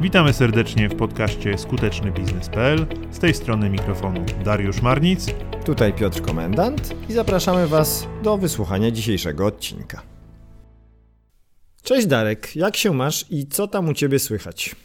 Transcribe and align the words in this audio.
Witamy 0.00 0.32
serdecznie 0.32 0.88
w 0.88 0.96
podcaście 0.96 1.58
skutecznybiznes.pl. 1.58 2.86
Z 3.10 3.18
tej 3.18 3.34
strony 3.34 3.70
mikrofonu 3.70 4.24
Dariusz 4.44 4.82
Marnic. 4.82 5.26
Tutaj 5.64 5.92
Piotr 5.92 6.22
Komendant 6.22 6.94
i 7.08 7.12
zapraszamy 7.12 7.66
Was 7.68 8.06
do 8.22 8.38
wysłuchania 8.38 8.90
dzisiejszego 8.90 9.46
odcinka. 9.46 10.02
Cześć 11.82 12.06
Darek, 12.06 12.56
jak 12.56 12.76
się 12.76 12.92
masz 12.92 13.24
i 13.30 13.46
co 13.46 13.68
tam 13.68 13.88
u 13.88 13.94
Ciebie 13.94 14.18
słychać? 14.18 14.76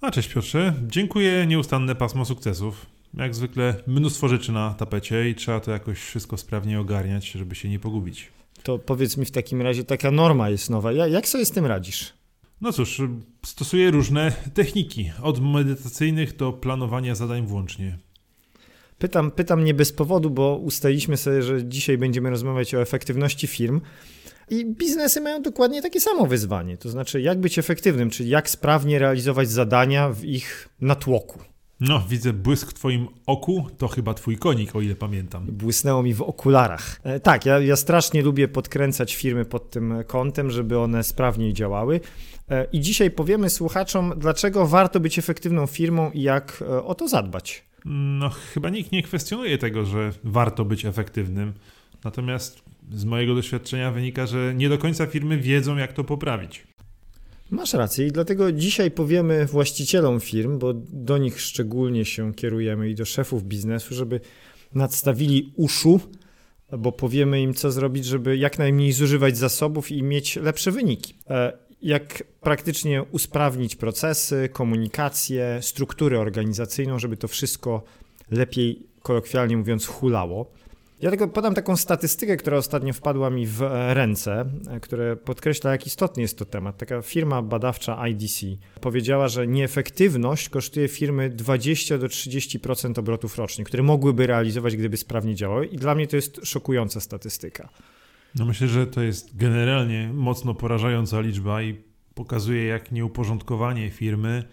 A 0.00 0.10
cześć 0.10 0.28
Piotrze, 0.28 0.74
dziękuję 0.86 1.46
nieustanne 1.46 1.94
pasmo 1.94 2.24
sukcesów. 2.24 2.86
Jak 3.14 3.34
zwykle 3.34 3.74
mnóstwo 3.86 4.28
rzeczy 4.28 4.52
na 4.52 4.74
tapecie 4.74 5.30
i 5.30 5.34
trzeba 5.34 5.60
to 5.60 5.70
jakoś 5.70 5.98
wszystko 5.98 6.36
sprawnie 6.36 6.80
ogarniać, 6.80 7.30
żeby 7.30 7.54
się 7.54 7.68
nie 7.68 7.78
pogubić. 7.78 8.32
To 8.62 8.78
powiedz 8.78 9.16
mi 9.16 9.24
w 9.24 9.30
takim 9.30 9.62
razie, 9.62 9.84
taka 9.84 10.10
norma 10.10 10.50
jest 10.50 10.70
nowa. 10.70 10.92
Jak 10.92 11.28
sobie 11.28 11.44
z 11.44 11.50
tym 11.50 11.66
radzisz? 11.66 12.23
No 12.64 12.72
cóż, 12.72 13.02
stosuję 13.46 13.90
różne 13.90 14.32
techniki, 14.54 15.12
od 15.22 15.40
medytacyjnych 15.40 16.36
do 16.36 16.52
planowania 16.52 17.14
zadań 17.14 17.46
włącznie. 17.46 17.98
Pytam, 18.98 19.30
pytam 19.30 19.64
nie 19.64 19.74
bez 19.74 19.92
powodu, 19.92 20.30
bo 20.30 20.56
ustaliliśmy 20.56 21.16
sobie, 21.16 21.42
że 21.42 21.64
dzisiaj 21.64 21.98
będziemy 21.98 22.30
rozmawiać 22.30 22.74
o 22.74 22.80
efektywności 22.80 23.46
firm. 23.46 23.80
I 24.50 24.64
biznesy 24.66 25.20
mają 25.20 25.42
dokładnie 25.42 25.82
takie 25.82 26.00
samo 26.00 26.26
wyzwanie, 26.26 26.76
to 26.76 26.88
znaczy 26.88 27.20
jak 27.20 27.40
być 27.40 27.58
efektywnym, 27.58 28.10
czyli 28.10 28.28
jak 28.28 28.50
sprawnie 28.50 28.98
realizować 28.98 29.50
zadania 29.50 30.10
w 30.10 30.24
ich 30.24 30.68
natłoku. 30.80 31.38
No, 31.80 32.02
widzę 32.08 32.32
błysk 32.32 32.70
w 32.70 32.74
twoim 32.74 33.08
oku, 33.26 33.66
to 33.78 33.88
chyba 33.88 34.14
twój 34.14 34.38
konik, 34.38 34.76
o 34.76 34.80
ile 34.80 34.94
pamiętam. 34.94 35.46
Błysnęło 35.46 36.02
mi 36.02 36.14
w 36.14 36.22
okularach. 36.22 37.00
E, 37.02 37.20
tak, 37.20 37.46
ja, 37.46 37.58
ja 37.58 37.76
strasznie 37.76 38.22
lubię 38.22 38.48
podkręcać 38.48 39.14
firmy 39.14 39.44
pod 39.44 39.70
tym 39.70 39.94
kątem, 40.06 40.50
żeby 40.50 40.78
one 40.78 41.04
sprawniej 41.04 41.52
działały. 41.52 42.00
E, 42.50 42.66
I 42.72 42.80
dzisiaj 42.80 43.10
powiemy 43.10 43.50
słuchaczom, 43.50 44.12
dlaczego 44.16 44.66
warto 44.66 45.00
być 45.00 45.18
efektywną 45.18 45.66
firmą 45.66 46.10
i 46.10 46.22
jak 46.22 46.62
e, 46.62 46.84
o 46.84 46.94
to 46.94 47.08
zadbać. 47.08 47.64
No, 47.84 48.30
chyba 48.30 48.70
nikt 48.70 48.92
nie 48.92 49.02
kwestionuje 49.02 49.58
tego, 49.58 49.84
że 49.84 50.12
warto 50.24 50.64
być 50.64 50.84
efektywnym. 50.84 51.52
Natomiast 52.04 52.62
z 52.92 53.04
mojego 53.04 53.34
doświadczenia 53.34 53.90
wynika, 53.90 54.26
że 54.26 54.54
nie 54.54 54.68
do 54.68 54.78
końca 54.78 55.06
firmy 55.06 55.38
wiedzą, 55.38 55.76
jak 55.76 55.92
to 55.92 56.04
poprawić. 56.04 56.66
Masz 57.50 57.72
rację 57.72 58.06
i 58.06 58.12
dlatego 58.12 58.52
dzisiaj 58.52 58.90
powiemy 58.90 59.46
właścicielom 59.46 60.20
firm, 60.20 60.58
bo 60.58 60.74
do 60.92 61.18
nich 61.18 61.40
szczególnie 61.40 62.04
się 62.04 62.34
kierujemy 62.34 62.90
i 62.90 62.94
do 62.94 63.04
szefów 63.04 63.44
biznesu, 63.44 63.94
żeby 63.94 64.20
nadstawili 64.74 65.52
uszu, 65.56 66.00
bo 66.78 66.92
powiemy 66.92 67.40
im, 67.40 67.54
co 67.54 67.70
zrobić, 67.70 68.04
żeby 68.04 68.36
jak 68.36 68.58
najmniej 68.58 68.92
zużywać 68.92 69.36
zasobów 69.36 69.90
i 69.90 70.02
mieć 70.02 70.36
lepsze 70.36 70.70
wyniki. 70.70 71.14
E, 71.84 71.88
jak 71.88 72.22
praktycznie 72.40 73.02
usprawnić 73.02 73.76
procesy, 73.76 74.48
komunikację, 74.52 75.58
strukturę 75.62 76.20
organizacyjną, 76.20 76.98
żeby 76.98 77.16
to 77.16 77.28
wszystko 77.28 77.82
lepiej, 78.30 78.82
kolokwialnie 79.02 79.56
mówiąc, 79.56 79.86
hulało. 79.86 80.50
Ja 81.00 81.10
tylko 81.10 81.28
podam 81.28 81.54
taką 81.54 81.76
statystykę, 81.76 82.36
która 82.36 82.56
ostatnio 82.56 82.92
wpadła 82.92 83.30
mi 83.30 83.46
w 83.46 83.60
ręce, 83.92 84.44
które 84.82 85.16
podkreśla, 85.16 85.72
jak 85.72 85.86
istotny 85.86 86.22
jest 86.22 86.38
to 86.38 86.44
temat. 86.44 86.76
Taka 86.76 87.02
firma 87.02 87.42
badawcza 87.42 88.08
IDC 88.08 88.46
powiedziała, 88.80 89.28
że 89.28 89.46
nieefektywność 89.46 90.48
kosztuje 90.48 90.88
firmy 90.88 91.30
20 91.30 91.98
do 91.98 92.06
30% 92.06 92.98
obrotów 92.98 93.38
rocznie, 93.38 93.64
które 93.64 93.82
mogłyby 93.82 94.26
realizować, 94.26 94.76
gdyby 94.76 94.96
sprawnie 94.96 95.34
działały, 95.34 95.66
i 95.66 95.76
dla 95.76 95.94
mnie 95.94 96.06
to 96.06 96.16
jest 96.16 96.40
szokująca 96.46 97.00
statystyka. 97.00 97.68
No 98.34 98.44
myślę, 98.44 98.68
że 98.68 98.86
to 98.86 99.02
jest 99.02 99.36
generalnie 99.36 100.10
mocno 100.14 100.54
porażająca 100.54 101.20
liczba 101.20 101.62
i 101.62 101.82
pokazuje, 102.14 102.64
jak 102.64 102.92
nieuporządkowanie 102.92 103.90
firmy 103.90 104.44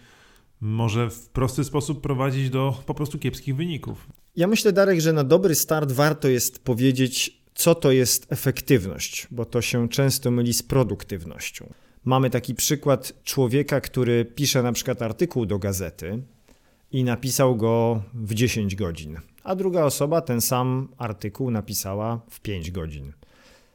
może 0.60 1.10
w 1.10 1.28
prosty 1.28 1.64
sposób 1.64 2.00
prowadzić 2.00 2.50
do 2.50 2.82
po 2.86 2.94
prostu 2.94 3.18
kiepskich 3.18 3.56
wyników. 3.56 4.08
Ja 4.36 4.46
myślę, 4.46 4.72
Darek, 4.72 5.00
że 5.00 5.12
na 5.12 5.24
dobry 5.24 5.54
start 5.54 5.92
warto 5.92 6.28
jest 6.28 6.64
powiedzieć, 6.64 7.42
co 7.54 7.74
to 7.74 7.92
jest 7.92 8.32
efektywność, 8.32 9.26
bo 9.30 9.44
to 9.44 9.62
się 9.62 9.88
często 9.88 10.30
myli 10.30 10.54
z 10.54 10.62
produktywnością. 10.62 11.72
Mamy 12.04 12.30
taki 12.30 12.54
przykład 12.54 13.12
człowieka, 13.24 13.80
który 13.80 14.24
pisze 14.24 14.62
na 14.62 14.72
przykład 14.72 15.02
artykuł 15.02 15.46
do 15.46 15.58
gazety 15.58 16.22
i 16.92 17.04
napisał 17.04 17.56
go 17.56 18.02
w 18.14 18.34
10 18.34 18.76
godzin, 18.76 19.18
a 19.44 19.56
druga 19.56 19.84
osoba 19.84 20.20
ten 20.20 20.40
sam 20.40 20.88
artykuł 20.98 21.50
napisała 21.50 22.20
w 22.30 22.40
5 22.40 22.70
godzin. 22.70 23.12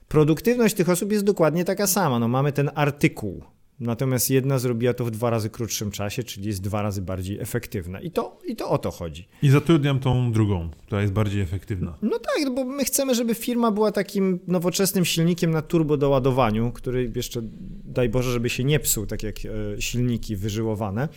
Produktywność 0.07 0.75
tych 0.75 0.89
osób 0.89 1.11
jest 1.11 1.25
dokładnie 1.25 1.65
taka 1.65 1.87
sama. 1.87 2.19
No, 2.19 2.27
mamy 2.27 2.51
ten 2.51 2.71
artykuł, 2.75 3.43
Natomiast 3.79 4.29
jedna 4.29 4.59
zrobiła 4.59 4.93
to 4.93 5.05
w 5.05 5.11
dwa 5.11 5.29
razy 5.29 5.49
krótszym 5.49 5.91
czasie, 5.91 6.23
czyli 6.23 6.47
jest 6.47 6.61
dwa 6.61 6.81
razy 6.81 7.01
bardziej 7.01 7.39
efektywna. 7.39 8.01
I 8.01 8.11
to, 8.11 8.39
I 8.45 8.55
to 8.55 8.69
o 8.69 8.77
to 8.77 8.91
chodzi. 8.91 9.27
I 9.41 9.49
zatrudniam 9.49 9.99
tą 9.99 10.31
drugą, 10.31 10.69
która 10.85 11.01
jest 11.01 11.13
bardziej 11.13 11.41
efektywna. 11.41 11.97
No 12.01 12.19
tak, 12.19 12.43
no 12.45 12.51
bo 12.51 12.65
my 12.65 12.85
chcemy, 12.85 13.15
żeby 13.15 13.35
firma 13.35 13.71
była 13.71 13.91
takim 13.91 14.39
nowoczesnym 14.47 15.05
silnikiem 15.05 15.51
na 15.51 15.61
turbo 15.61 15.97
doładowaniu, 15.97 16.71
który 16.71 17.11
jeszcze, 17.15 17.41
daj 17.85 18.09
Boże, 18.09 18.31
żeby 18.31 18.49
się 18.49 18.63
nie 18.63 18.79
psuł, 18.79 19.05
tak 19.05 19.23
jak 19.23 19.35
e, 19.45 19.81
silniki 19.81 20.35
wyżyłowane 20.35 21.09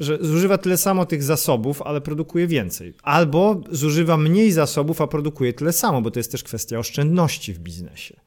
że 0.00 0.18
zużywa 0.20 0.58
tyle 0.58 0.76
samo 0.76 1.06
tych 1.06 1.22
zasobów, 1.22 1.82
ale 1.82 2.00
produkuje 2.00 2.46
więcej. 2.46 2.94
Albo 3.02 3.60
zużywa 3.70 4.16
mniej 4.16 4.52
zasobów, 4.52 5.00
a 5.00 5.06
produkuje 5.06 5.52
tyle 5.52 5.72
samo, 5.72 6.02
bo 6.02 6.10
to 6.10 6.18
jest 6.18 6.32
też 6.32 6.44
kwestia 6.44 6.78
oszczędności 6.78 7.52
w 7.52 7.58
biznesie. 7.58 8.20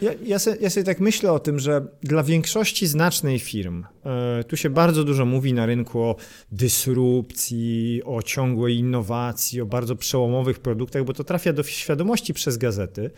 Ja, 0.00 0.10
ja, 0.24 0.38
sobie, 0.38 0.56
ja, 0.60 0.70
sobie, 0.70 0.84
tak 0.84 1.00
myślę 1.00 1.32
o 1.32 1.38
tym, 1.38 1.58
że 1.58 1.86
dla 2.02 2.22
większości 2.22 2.86
znacznej 2.86 3.38
firm, 3.38 3.84
e, 4.04 4.44
tu 4.44 4.56
się 4.56 4.70
bardzo 4.70 5.04
dużo 5.04 5.24
mówi 5.24 5.52
na 5.52 5.66
rynku 5.66 6.00
o 6.02 6.16
dysrupcji, 6.52 8.02
o 8.04 8.22
ciągłej 8.22 8.76
innowacji, 8.76 9.60
o 9.60 9.66
bardzo 9.66 9.96
przełomowych 9.96 10.58
produktach, 10.58 11.04
bo 11.04 11.12
to 11.12 11.24
trafia 11.24 11.52
do 11.52 11.62
świadomości 11.62 12.34
przez 12.34 12.56
gazety. 12.56 13.10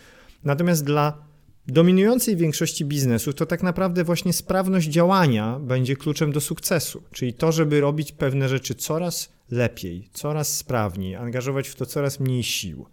Natomiast 0.45 0.85
dla 0.85 1.32
dominującej 1.67 2.37
większości 2.37 2.85
biznesów 2.85 3.35
to 3.35 3.47
tak 3.47 3.63
naprawdę 3.63 4.05
właśnie 4.05 4.33
sprawność 4.33 4.89
działania 4.89 5.59
będzie 5.59 5.97
kluczem 5.97 6.33
do 6.33 6.41
sukcesu. 6.41 7.03
Czyli 7.13 7.33
to, 7.33 7.53
żeby 7.53 7.81
robić 7.81 8.13
pewne 8.13 8.49
rzeczy 8.49 8.75
coraz 8.75 9.33
lepiej, 9.51 10.09
coraz 10.13 10.57
sprawniej, 10.57 11.17
angażować 11.17 11.69
w 11.69 11.75
to 11.75 11.87
coraz 11.87 12.21
mniej 12.21 12.43
sił. 12.43 12.87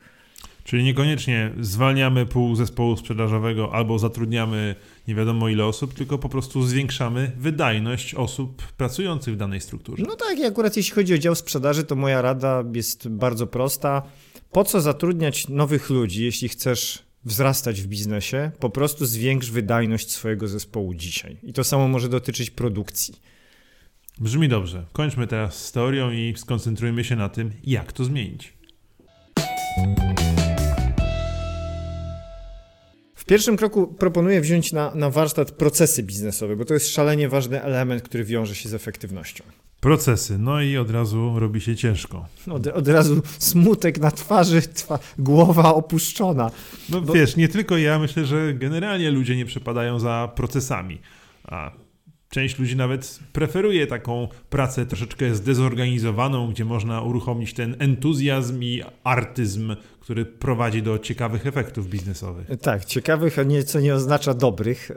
Czyli 0.63 0.83
niekoniecznie 0.83 1.53
zwalniamy 1.59 2.25
pół 2.25 2.55
zespołu 2.55 2.97
sprzedażowego 2.97 3.73
albo 3.73 3.99
zatrudniamy 3.99 4.75
nie 5.07 5.15
wiadomo 5.15 5.49
ile 5.49 5.65
osób, 5.65 5.93
tylko 5.93 6.17
po 6.17 6.29
prostu 6.29 6.63
zwiększamy 6.63 7.31
wydajność 7.37 8.15
osób 8.15 8.63
pracujących 8.77 9.33
w 9.33 9.37
danej 9.37 9.61
strukturze. 9.61 10.03
No 10.07 10.15
tak, 10.15 10.39
i 10.39 10.45
akurat 10.45 10.77
jeśli 10.77 10.95
chodzi 10.95 11.13
o 11.13 11.17
dział 11.17 11.35
sprzedaży, 11.35 11.83
to 11.83 11.95
moja 11.95 12.21
rada 12.21 12.63
jest 12.73 13.07
bardzo 13.07 13.47
prosta. 13.47 14.01
Po 14.51 14.63
co 14.63 14.81
zatrudniać 14.81 15.47
nowych 15.47 15.89
ludzi, 15.89 16.23
jeśli 16.23 16.49
chcesz 16.49 17.08
wzrastać 17.25 17.81
w 17.81 17.87
biznesie? 17.87 18.51
Po 18.59 18.69
prostu 18.69 19.05
zwiększ 19.05 19.51
wydajność 19.51 20.11
swojego 20.11 20.47
zespołu 20.47 20.93
dzisiaj. 20.93 21.37
I 21.43 21.53
to 21.53 21.63
samo 21.63 21.87
może 21.87 22.09
dotyczyć 22.09 22.49
produkcji. 22.49 23.15
Brzmi 24.17 24.49
dobrze. 24.49 24.85
Kończmy 24.93 25.27
teraz 25.27 25.65
z 25.65 25.71
teorią 25.71 26.11
i 26.11 26.33
skoncentrujmy 26.37 27.03
się 27.03 27.15
na 27.15 27.29
tym, 27.29 27.51
jak 27.63 27.93
to 27.93 28.03
zmienić 28.03 28.53
pierwszym 33.29 33.57
kroku 33.57 33.87
proponuję 33.87 34.41
wziąć 34.41 34.71
na, 34.71 34.95
na 34.95 35.09
warsztat 35.09 35.51
procesy 35.51 36.03
biznesowe, 36.03 36.55
bo 36.55 36.65
to 36.65 36.73
jest 36.73 36.91
szalenie 36.91 37.29
ważny 37.29 37.63
element, 37.63 38.03
który 38.03 38.23
wiąże 38.23 38.55
się 38.55 38.69
z 38.69 38.73
efektywnością. 38.73 39.43
Procesy, 39.79 40.37
no 40.37 40.61
i 40.61 40.77
od 40.77 40.91
razu 40.91 41.39
robi 41.39 41.61
się 41.61 41.75
ciężko. 41.75 42.25
Od, 42.51 42.67
od 42.67 42.87
razu 42.87 43.21
smutek 43.37 43.99
na 43.99 44.11
twarzy, 44.11 44.61
twa, 44.61 44.99
głowa 45.19 45.73
opuszczona. 45.73 46.51
No 46.89 47.01
bo... 47.01 47.13
wiesz, 47.13 47.35
nie 47.35 47.47
tylko 47.47 47.77
ja, 47.77 47.99
myślę, 47.99 48.25
że 48.25 48.53
generalnie 48.53 49.11
ludzie 49.11 49.35
nie 49.35 49.45
przepadają 49.45 49.99
za 49.99 50.31
procesami. 50.35 50.97
A 51.43 51.71
Część 52.29 52.59
ludzi 52.59 52.75
nawet 52.75 53.19
preferuje 53.33 53.87
taką 53.87 54.27
pracę 54.49 54.85
troszeczkę 54.85 55.35
zdezorganizowaną, 55.35 56.51
gdzie 56.51 56.65
można 56.65 57.01
uruchomić 57.01 57.53
ten 57.53 57.75
entuzjazm 57.79 58.63
i 58.63 58.81
artyzm, 59.03 59.75
który 59.99 60.25
prowadzi 60.25 60.81
do 60.81 60.99
ciekawych 60.99 61.47
efektów 61.47 61.89
biznesowych. 61.89 62.47
Tak, 62.61 62.85
ciekawych, 62.85 63.37
nieco 63.45 63.79
nie 63.79 63.95
oznacza 63.95 64.33
dobrych. 64.33 64.91
E, 64.91 64.95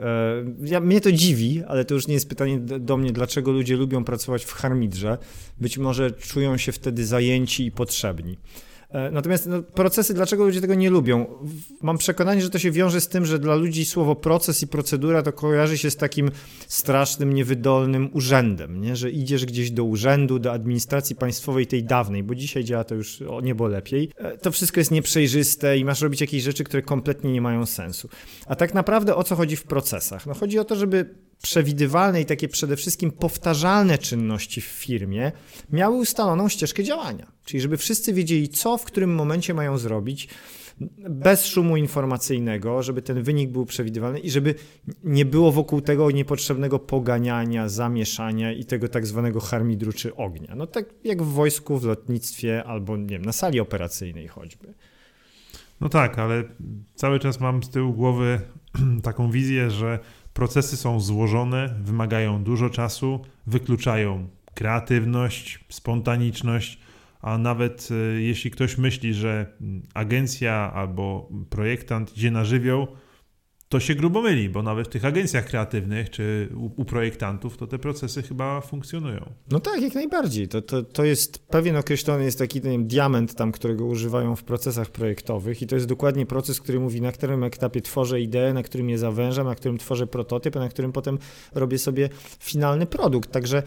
ja, 0.63 0.79
mnie 0.79 1.01
to 1.01 1.11
dziwi, 1.11 1.63
ale 1.67 1.85
to 1.85 1.93
już 1.93 2.07
nie 2.07 2.13
jest 2.13 2.29
pytanie 2.29 2.59
do 2.59 2.97
mnie, 2.97 3.11
dlaczego 3.11 3.51
ludzie 3.51 3.75
lubią 3.75 4.03
pracować 4.03 4.45
w 4.45 4.51
harmidrze. 4.51 5.17
Być 5.61 5.77
może 5.77 6.11
czują 6.11 6.57
się 6.57 6.71
wtedy 6.71 7.05
zajęci 7.05 7.65
i 7.65 7.71
potrzebni. 7.71 8.37
E, 8.93 9.11
natomiast 9.11 9.45
no, 9.47 9.63
procesy, 9.63 10.13
dlaczego 10.13 10.45
ludzie 10.45 10.61
tego 10.61 10.75
nie 10.75 10.89
lubią? 10.89 11.25
Mam 11.81 11.97
przekonanie, 11.97 12.41
że 12.41 12.49
to 12.49 12.59
się 12.59 12.71
wiąże 12.71 13.01
z 13.01 13.07
tym, 13.07 13.25
że 13.25 13.39
dla 13.39 13.55
ludzi 13.55 13.85
słowo 13.85 14.15
proces 14.15 14.61
i 14.61 14.67
procedura 14.67 15.23
to 15.23 15.33
kojarzy 15.33 15.77
się 15.77 15.91
z 15.91 15.95
takim 15.95 16.31
strasznym, 16.67 17.33
niewydolnym 17.33 18.09
urzędem, 18.13 18.81
nie? 18.81 18.95
że 18.95 19.11
idziesz 19.11 19.45
gdzieś 19.45 19.71
do 19.71 19.83
urzędu, 19.83 20.39
do 20.39 20.51
administracji 20.51 21.15
państwowej 21.15 21.67
tej 21.67 21.83
dawnej, 21.83 22.23
bo 22.23 22.35
dzisiaj 22.35 22.63
działa 22.63 22.83
to 22.83 22.95
już 22.95 23.21
o 23.21 23.41
niebo 23.41 23.67
lepiej. 23.67 24.09
E, 24.17 24.37
to 24.37 24.51
wszystko 24.51 24.79
jest 24.79 24.91
nieprzejrzyste 24.91 25.77
i 25.77 25.85
masz 25.85 26.01
robić 26.01 26.21
jakieś 26.21 26.43
rzeczy, 26.43 26.63
które 26.63 26.81
kompletnie 26.81 27.31
nie 27.31 27.41
mają 27.41 27.65
sensu. 27.65 28.09
A 28.47 28.55
tak 28.55 28.73
naprawdę 28.73 29.15
o 29.15 29.23
co 29.23 29.35
chodzi 29.35 29.55
w 29.55 29.63
procesach? 29.63 30.25
No 30.25 30.33
chodzi 30.33 30.59
o 30.59 30.65
to, 30.65 30.75
żeby 30.75 31.15
przewidywalne 31.43 32.21
i 32.21 32.25
takie 32.25 32.47
przede 32.47 32.75
wszystkim 32.75 33.11
powtarzalne 33.11 33.97
czynności 33.97 34.61
w 34.61 34.65
firmie 34.65 35.31
miały 35.71 35.95
ustaloną 35.97 36.49
ścieżkę 36.49 36.83
działania. 36.83 37.31
Czyli 37.45 37.61
żeby 37.61 37.77
wszyscy 37.77 38.13
wiedzieli, 38.13 38.49
co 38.49 38.77
w 38.77 38.83
którym 38.83 39.15
momencie 39.15 39.53
mają 39.53 39.77
zrobić, 39.77 40.29
bez 41.09 41.45
szumu 41.45 41.77
informacyjnego, 41.77 42.83
żeby 42.83 43.01
ten 43.01 43.23
wynik 43.23 43.49
był 43.49 43.65
przewidywalny 43.65 44.19
i 44.19 44.31
żeby 44.31 44.55
nie 45.03 45.25
było 45.25 45.51
wokół 45.51 45.81
tego 45.81 46.11
niepotrzebnego 46.11 46.79
poganiania, 46.79 47.69
zamieszania 47.69 48.51
i 48.51 48.65
tego 48.65 48.87
tak 48.87 49.07
zwanego 49.07 49.39
harmidru 49.39 49.93
czy 49.93 50.15
ognia. 50.15 50.55
No 50.55 50.67
tak 50.67 50.85
jak 51.03 51.23
w 51.23 51.33
wojsku, 51.33 51.79
w 51.79 51.83
lotnictwie 51.83 52.63
albo 52.63 52.97
nie 52.97 53.07
wiem, 53.07 53.25
na 53.25 53.31
sali 53.31 53.59
operacyjnej 53.59 54.27
choćby. 54.27 54.73
No 55.81 55.89
tak, 55.89 56.19
ale 56.19 56.43
cały 56.95 57.19
czas 57.19 57.39
mam 57.39 57.63
z 57.63 57.69
tyłu 57.69 57.93
głowy 57.93 58.39
taką 59.03 59.31
wizję, 59.31 59.71
że 59.71 59.99
procesy 60.33 60.77
są 60.77 60.99
złożone, 60.99 61.75
wymagają 61.83 62.43
dużo 62.43 62.69
czasu, 62.69 63.19
wykluczają 63.47 64.27
kreatywność, 64.53 65.65
spontaniczność, 65.69 66.79
a 67.23 67.37
nawet 67.37 67.89
e, 67.91 68.21
jeśli 68.21 68.51
ktoś 68.51 68.77
myśli, 68.77 69.13
że 69.13 69.57
agencja 69.93 70.71
albo 70.73 71.29
projektant 71.49 72.17
idzie 72.17 72.31
na 72.31 72.45
żywioł, 72.45 72.87
to 73.69 73.79
się 73.79 73.95
grubo 73.95 74.21
myli, 74.21 74.49
bo 74.49 74.63
nawet 74.63 74.87
w 74.87 74.91
tych 74.91 75.05
agencjach 75.05 75.45
kreatywnych 75.45 76.09
czy 76.09 76.49
u, 76.55 76.81
u, 76.81 76.85
projektantów 76.85 77.57
to 77.57 77.67
te 77.67 77.79
procesy 77.79 78.21
chyba 78.21 78.61
funkcjonują. 78.61 79.33
No 79.51 79.59
tak, 79.59 79.81
jak 79.81 79.95
najbardziej. 79.95 80.47
To, 80.47 80.61
to, 80.61 80.83
to 80.83 81.03
jest 81.03 81.47
pewien 81.47 81.75
określony, 81.75 82.23
jest 82.23 82.39
taki 82.39 82.61
wiem, 82.61 82.87
diament 82.87 83.35
tam, 83.35 83.51
którego 83.51 83.85
używają 83.85 84.35
w 84.35 84.43
procesach 84.43 84.89
projektowych 84.89 85.61
i 85.61 85.67
to 85.67 85.75
jest 85.75 85.87
dokładnie 85.87 86.25
proces, 86.25 86.61
który 86.61 86.79
mówi, 86.79 87.01
na 87.01 87.11
którym 87.11 87.43
etapie 87.43 87.81
tworzę 87.81 88.21
ideę, 88.21 88.53
na 88.53 88.63
którym 88.63 88.89
je 88.89 88.97
zawężam, 88.97 89.47
na 89.47 89.55
którym 89.55 89.77
tworzę 89.77 90.07
prototyp, 90.07 90.57
a 90.57 90.59
na 90.59 90.69
którym 90.69 90.91
potem 90.91 91.17
robię 91.53 91.77
sobie 91.77 92.09
finalny 92.39 92.85
produkt. 92.85 93.31
Także 93.31 93.63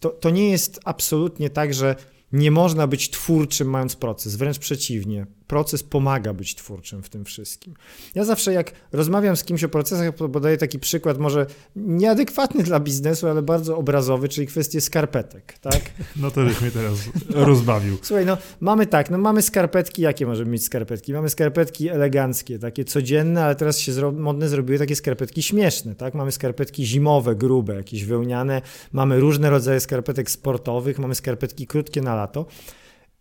to, 0.00 0.08
to 0.10 0.30
nie 0.30 0.50
jest 0.50 0.80
absolutnie 0.84 1.50
tak, 1.50 1.74
że 1.74 1.96
nie 2.32 2.50
można 2.50 2.86
być 2.86 3.10
twórczym 3.10 3.70
mając 3.70 3.96
proces, 3.96 4.36
wręcz 4.36 4.58
przeciwnie. 4.58 5.26
Proces 5.50 5.82
pomaga 5.82 6.34
być 6.34 6.54
twórczym 6.54 7.02
w 7.02 7.08
tym 7.08 7.24
wszystkim. 7.24 7.74
Ja 8.14 8.24
zawsze 8.24 8.52
jak 8.52 8.72
rozmawiam 8.92 9.36
z 9.36 9.44
kimś 9.44 9.64
o 9.64 9.68
procesach, 9.68 10.14
podaję 10.14 10.56
taki 10.56 10.78
przykład, 10.78 11.18
może 11.18 11.46
nieadekwatny 11.76 12.62
dla 12.62 12.80
biznesu, 12.80 13.28
ale 13.28 13.42
bardzo 13.42 13.76
obrazowy, 13.76 14.28
czyli 14.28 14.46
kwestię 14.46 14.80
skarpetek, 14.80 15.58
tak? 15.58 15.80
No 16.16 16.30
to 16.30 16.48
żeś 16.48 16.60
mnie 16.60 16.70
teraz 16.70 16.94
rozbawił. 17.30 17.98
Słuchaj, 18.02 18.26
no 18.26 18.36
mamy 18.60 18.86
tak, 18.86 19.10
no 19.10 19.18
mamy 19.18 19.42
skarpetki, 19.42 20.02
jakie 20.02 20.26
możemy 20.26 20.50
mieć 20.50 20.64
skarpetki? 20.64 21.12
Mamy 21.12 21.30
skarpetki 21.30 21.88
eleganckie, 21.88 22.58
takie 22.58 22.84
codzienne, 22.84 23.44
ale 23.44 23.54
teraz 23.54 23.78
się 23.78 23.92
zro 23.92 24.12
modne 24.12 24.48
zrobiły 24.48 24.78
takie 24.78 24.96
skarpetki 24.96 25.42
śmieszne, 25.42 25.94
tak? 25.94 26.14
Mamy 26.14 26.32
skarpetki 26.32 26.86
zimowe, 26.86 27.34
grube, 27.34 27.74
jakieś 27.74 28.04
wełniane, 28.04 28.62
mamy 28.92 29.20
różne 29.20 29.50
rodzaje 29.50 29.80
skarpetek 29.80 30.30
sportowych, 30.30 30.98
mamy 30.98 31.14
skarpetki 31.14 31.66
krótkie 31.66 32.00
na 32.00 32.14
lato. 32.14 32.46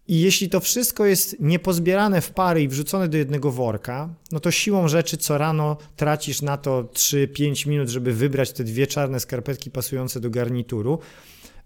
I 0.09 0.21
jeśli 0.21 0.49
to 0.49 0.59
wszystko 0.59 1.05
jest 1.05 1.35
niepozbierane 1.39 2.21
w 2.21 2.31
pary 2.31 2.63
i 2.63 2.67
wrzucone 2.67 3.07
do 3.07 3.17
jednego 3.17 3.51
worka, 3.51 4.09
no 4.31 4.39
to 4.39 4.51
siłą 4.51 4.87
rzeczy 4.87 5.17
co 5.17 5.37
rano 5.37 5.77
tracisz 5.95 6.41
na 6.41 6.57
to 6.57 6.83
3-5 6.83 7.67
minut, 7.67 7.89
żeby 7.89 8.13
wybrać 8.13 8.51
te 8.51 8.63
dwie 8.63 8.87
czarne 8.87 9.19
skarpetki 9.19 9.71
pasujące 9.71 10.19
do 10.19 10.29
garnituru, 10.29 10.99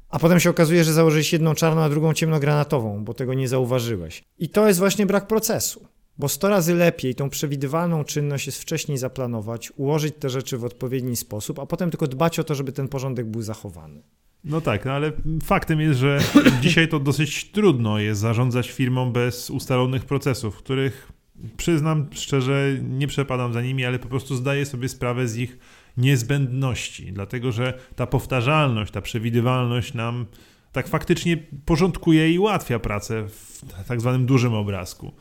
a 0.10 0.20
potem 0.20 0.40
się 0.40 0.50
okazuje, 0.50 0.84
że 0.84 0.94
założyłeś 0.94 1.34
jedną 1.34 1.56
czarną, 1.56 1.82
a 1.82 1.90
drugą 1.90 2.14
ciemnogranatową, 2.14 3.04
bo 3.04 3.14
tego 3.14 3.34
nie 3.34 3.48
zauważyłeś. 3.48 4.24
I 4.40 4.50
to 4.50 4.68
jest 4.68 4.80
właśnie 4.80 5.06
brak 5.06 5.28
procesu. 5.28 5.88
Bo 6.18 6.30
100 6.30 6.50
razy 6.50 6.76
lepiej 6.76 7.16
tą 7.16 7.30
przewidywalną 7.30 8.04
czynność 8.04 8.46
jest 8.46 8.62
wcześniej 8.62 8.98
zaplanować, 8.98 9.72
ułożyć 9.76 10.16
te 10.20 10.30
rzeczy 10.30 10.58
w 10.58 10.66
odpowiedni 10.66 11.16
sposób, 11.16 11.60
a 11.60 11.66
potem 11.66 11.92
tylko 11.92 12.08
dbać 12.08 12.40
o 12.40 12.44
to, 12.44 12.56
żeby 12.56 12.72
ten 12.72 12.88
porządek 12.88 13.26
był 13.26 13.42
zachowany. 13.42 14.04
No 14.44 14.62
tak, 14.62 14.86
no 14.86 14.92
ale 14.92 15.12
faktem 15.44 15.82
jest, 15.82 16.00
że 16.00 16.20
dzisiaj 16.62 16.88
to 16.88 17.00
dosyć 17.00 17.52
trudno 17.52 18.00
jest 18.00 18.22
zarządzać 18.22 18.72
firmą 18.72 19.12
bez 19.12 19.50
ustalonych 19.50 20.06
procesów, 20.06 20.58
których 20.58 21.12
przyznam 21.58 22.08
szczerze, 22.12 22.78
nie 22.82 23.08
przepadam 23.08 23.54
za 23.54 23.62
nimi, 23.62 23.86
ale 23.86 24.00
po 24.00 24.08
prostu 24.08 24.36
zdaję 24.36 24.66
sobie 24.66 24.90
sprawę 24.90 25.28
z 25.28 25.38
ich 25.38 25.58
niezbędności, 25.98 27.14
dlatego 27.14 27.52
że 27.52 27.80
ta 27.96 28.08
powtarzalność, 28.08 28.92
ta 28.92 29.02
przewidywalność 29.02 29.94
nam 29.94 30.26
tak 30.72 30.88
faktycznie 30.88 31.38
porządkuje 31.66 32.34
i 32.34 32.40
ułatwia 32.40 32.80
pracę 32.80 33.28
w 33.28 33.62
tak 33.88 34.02
zwanym 34.02 34.26
dużym 34.26 34.54
obrazku. 34.54 35.14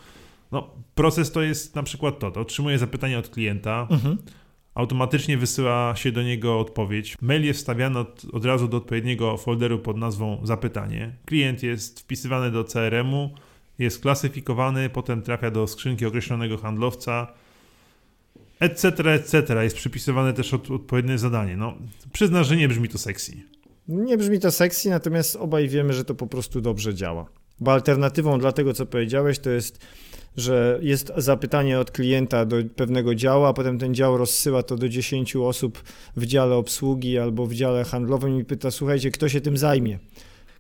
No, 0.53 0.71
proces 0.95 1.33
to 1.33 1.43
jest 1.43 1.75
na 1.75 1.83
przykład 1.83 2.19
to, 2.19 2.31
to 2.31 2.41
otrzymuję 2.41 2.79
zapytanie 2.79 3.19
od 3.19 3.29
klienta, 3.29 3.87
mhm 3.91 4.19
automatycznie 4.75 5.39
wysyła 5.39 5.93
się 5.97 6.13
do 6.13 6.23
niego 6.23 6.61
odpowiedź. 6.61 7.17
Mail 7.21 7.45
jest 7.45 7.61
wstawiany 7.61 7.99
od, 7.99 8.25
od 8.33 8.45
razu 8.45 8.69
do 8.69 8.77
odpowiedniego 8.77 9.37
folderu 9.37 9.79
pod 9.79 9.97
nazwą 9.97 10.41
zapytanie. 10.43 11.17
Klient 11.25 11.63
jest 11.63 12.01
wpisywany 12.01 12.51
do 12.51 12.65
CRM-u, 12.65 13.31
jest 13.79 14.03
klasyfikowany, 14.03 14.91
potem 14.91 15.23
trafia 15.23 15.51
do 15.51 15.67
skrzynki 15.67 16.07
określonego 16.07 16.59
handlowca, 16.59 17.33
etc., 18.61 19.13
etc. 19.13 19.65
Jest 19.65 19.77
przypisywane 19.77 20.33
też 20.33 20.55
od, 20.55 20.71
odpowiednie 20.71 21.19
zadanie. 21.19 21.57
No, 21.57 21.75
przyznasz, 22.13 22.47
że 22.47 22.57
nie 22.57 22.69
brzmi 22.69 22.89
to 22.89 22.99
sexy. 22.99 23.33
Nie 23.89 24.19
brzmi 24.19 24.41
to 24.41 24.51
sexy, 24.51 24.91
natomiast 24.91 25.37
obaj 25.37 25.69
wiemy, 25.69 25.93
że 25.93 26.05
to 26.05 26.15
po 26.15 26.27
prostu 26.27 26.61
dobrze 26.61 26.95
działa. 26.95 27.27
Bo 27.61 27.73
alternatywą 27.73 28.39
dla 28.39 28.53
tego, 28.53 28.73
co 28.73 28.87
powiedziałeś, 28.87 29.39
to 29.39 29.51
jest 29.51 29.87
że 30.37 30.79
jest 30.83 31.13
zapytanie 31.17 31.79
od 31.79 31.91
klienta 31.91 32.45
do 32.45 32.57
pewnego 32.77 33.15
działu, 33.15 33.45
a 33.45 33.53
potem 33.53 33.79
ten 33.79 33.95
dział 33.95 34.17
rozsyła 34.17 34.63
to 34.63 34.77
do 34.77 34.89
10 34.89 35.37
osób 35.37 35.83
w 36.17 36.27
dziale 36.27 36.55
obsługi 36.55 37.19
albo 37.19 37.47
w 37.47 37.55
dziale 37.55 37.85
handlowym 37.85 38.41
i 38.41 38.45
pyta, 38.45 38.71
słuchajcie, 38.71 39.11
kto 39.11 39.29
się 39.29 39.41
tym 39.41 39.57
zajmie? 39.57 39.99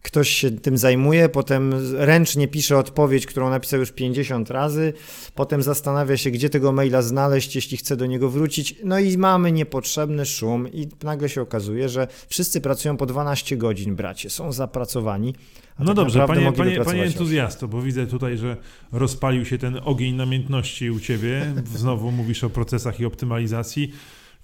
Ktoś 0.03 0.29
się 0.29 0.51
tym 0.51 0.79
zajmuje, 0.79 1.29
potem 1.29 1.75
ręcznie 1.97 2.49
pisze 2.49 2.79
odpowiedź, 2.79 3.27
którą 3.27 3.51
napisał 3.51 3.81
już 3.81 3.93
50 3.93 4.51
razy, 4.51 4.93
potem 5.35 5.63
zastanawia 5.63 6.17
się, 6.17 6.31
gdzie 6.31 6.51
tego 6.51 6.73
maila 6.73 7.03
znaleźć, 7.03 7.57
jeśli 7.57 7.77
chce 7.77 7.97
do 7.97 8.07
niego 8.07 8.31
wrócić. 8.31 8.75
No 8.85 8.99
i 8.99 9.19
mamy 9.19 9.53
niepotrzebny 9.53 10.27
szum, 10.27 10.69
i 10.73 10.89
nagle 11.03 11.29
się 11.29 11.43
okazuje, 11.43 11.89
że 11.89 12.09
wszyscy 12.29 12.61
pracują 12.61 12.97
po 12.97 13.07
12 13.07 13.57
godzin, 13.57 13.97
bracie, 13.97 14.31
są 14.31 14.53
zapracowani. 14.53 15.35
No 15.79 15.87
tak 15.87 15.95
dobrze, 15.95 16.27
panie, 16.27 16.53
panie, 16.53 16.81
panie 16.81 17.03
entuzjasto, 17.03 17.69
bo 17.69 17.83
widzę 17.83 18.07
tutaj, 18.07 18.39
że 18.39 18.57
rozpalił 18.93 19.45
się 19.45 19.59
ten 19.59 19.81
ogień 19.85 20.15
namiętności 20.15 20.91
u 20.91 21.01
ciebie. 21.01 21.55
Znowu 21.75 22.11
mówisz 22.11 22.45
o 22.45 22.51
procesach 22.51 23.01
i 23.01 23.05
optymalizacji. 23.05 23.93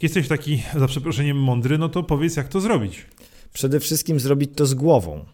Jesteś 0.02 0.28
taki, 0.28 0.62
za 0.76 0.86
przeproszeniem, 0.86 1.36
mądry, 1.36 1.78
no 1.78 1.88
to 1.88 2.02
powiedz, 2.02 2.36
jak 2.36 2.48
to 2.48 2.60
zrobić. 2.60 3.06
Przede 3.52 3.80
wszystkim 3.80 4.20
zrobić 4.20 4.50
to 4.56 4.66
z 4.66 4.74
głową. 4.74 5.24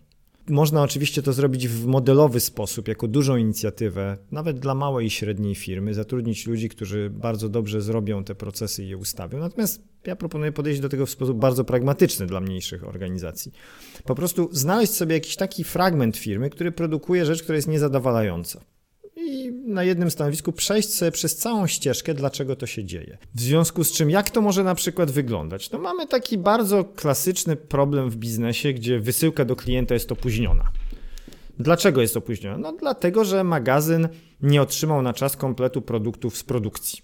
Można 0.48 0.82
oczywiście 0.82 1.22
to 1.22 1.32
zrobić 1.32 1.68
w 1.68 1.86
modelowy 1.86 2.40
sposób, 2.40 2.88
jako 2.88 3.08
dużą 3.08 3.36
inicjatywę, 3.36 4.18
nawet 4.30 4.58
dla 4.58 4.74
małej 4.74 5.06
i 5.06 5.10
średniej 5.10 5.54
firmy, 5.54 5.94
zatrudnić 5.94 6.46
ludzi, 6.46 6.68
którzy 6.68 7.10
bardzo 7.10 7.48
dobrze 7.48 7.80
zrobią 7.80 8.24
te 8.24 8.34
procesy 8.34 8.84
i 8.84 8.88
je 8.88 8.96
ustawią. 8.96 9.38
Natomiast 9.38 9.82
ja 10.06 10.16
proponuję 10.16 10.52
podejść 10.52 10.80
do 10.80 10.88
tego 10.88 11.06
w 11.06 11.10
sposób 11.10 11.38
bardzo 11.38 11.64
pragmatyczny 11.64 12.26
dla 12.26 12.40
mniejszych 12.40 12.88
organizacji. 12.88 13.52
Po 14.04 14.14
prostu 14.14 14.48
znaleźć 14.52 14.92
sobie 14.92 15.14
jakiś 15.14 15.36
taki 15.36 15.64
fragment 15.64 16.16
firmy, 16.16 16.50
który 16.50 16.72
produkuje 16.72 17.26
rzecz, 17.26 17.42
która 17.42 17.56
jest 17.56 17.68
niezadowalająca 17.68 18.60
i 19.24 19.52
na 19.52 19.84
jednym 19.84 20.10
stanowisku 20.10 20.52
przejść 20.52 20.94
sobie 20.94 21.10
przez 21.10 21.36
całą 21.36 21.66
ścieżkę, 21.66 22.14
dlaczego 22.14 22.56
to 22.56 22.66
się 22.66 22.84
dzieje. 22.84 23.18
W 23.34 23.40
związku 23.40 23.84
z 23.84 23.92
czym, 23.92 24.10
jak 24.10 24.30
to 24.30 24.40
może 24.40 24.64
na 24.64 24.74
przykład 24.74 25.10
wyglądać? 25.10 25.70
No 25.70 25.78
mamy 25.78 26.06
taki 26.06 26.38
bardzo 26.38 26.84
klasyczny 26.84 27.56
problem 27.56 28.10
w 28.10 28.16
biznesie, 28.16 28.72
gdzie 28.72 29.00
wysyłka 29.00 29.44
do 29.44 29.56
klienta 29.56 29.94
jest 29.94 30.12
opóźniona. 30.12 30.64
Dlaczego 31.58 32.00
jest 32.00 32.16
opóźniona? 32.16 32.58
No 32.58 32.72
dlatego, 32.72 33.24
że 33.24 33.44
magazyn 33.44 34.08
nie 34.42 34.62
otrzymał 34.62 35.02
na 35.02 35.12
czas 35.12 35.36
kompletu 35.36 35.82
produktów 35.82 36.36
z 36.36 36.44
produkcji. 36.44 37.02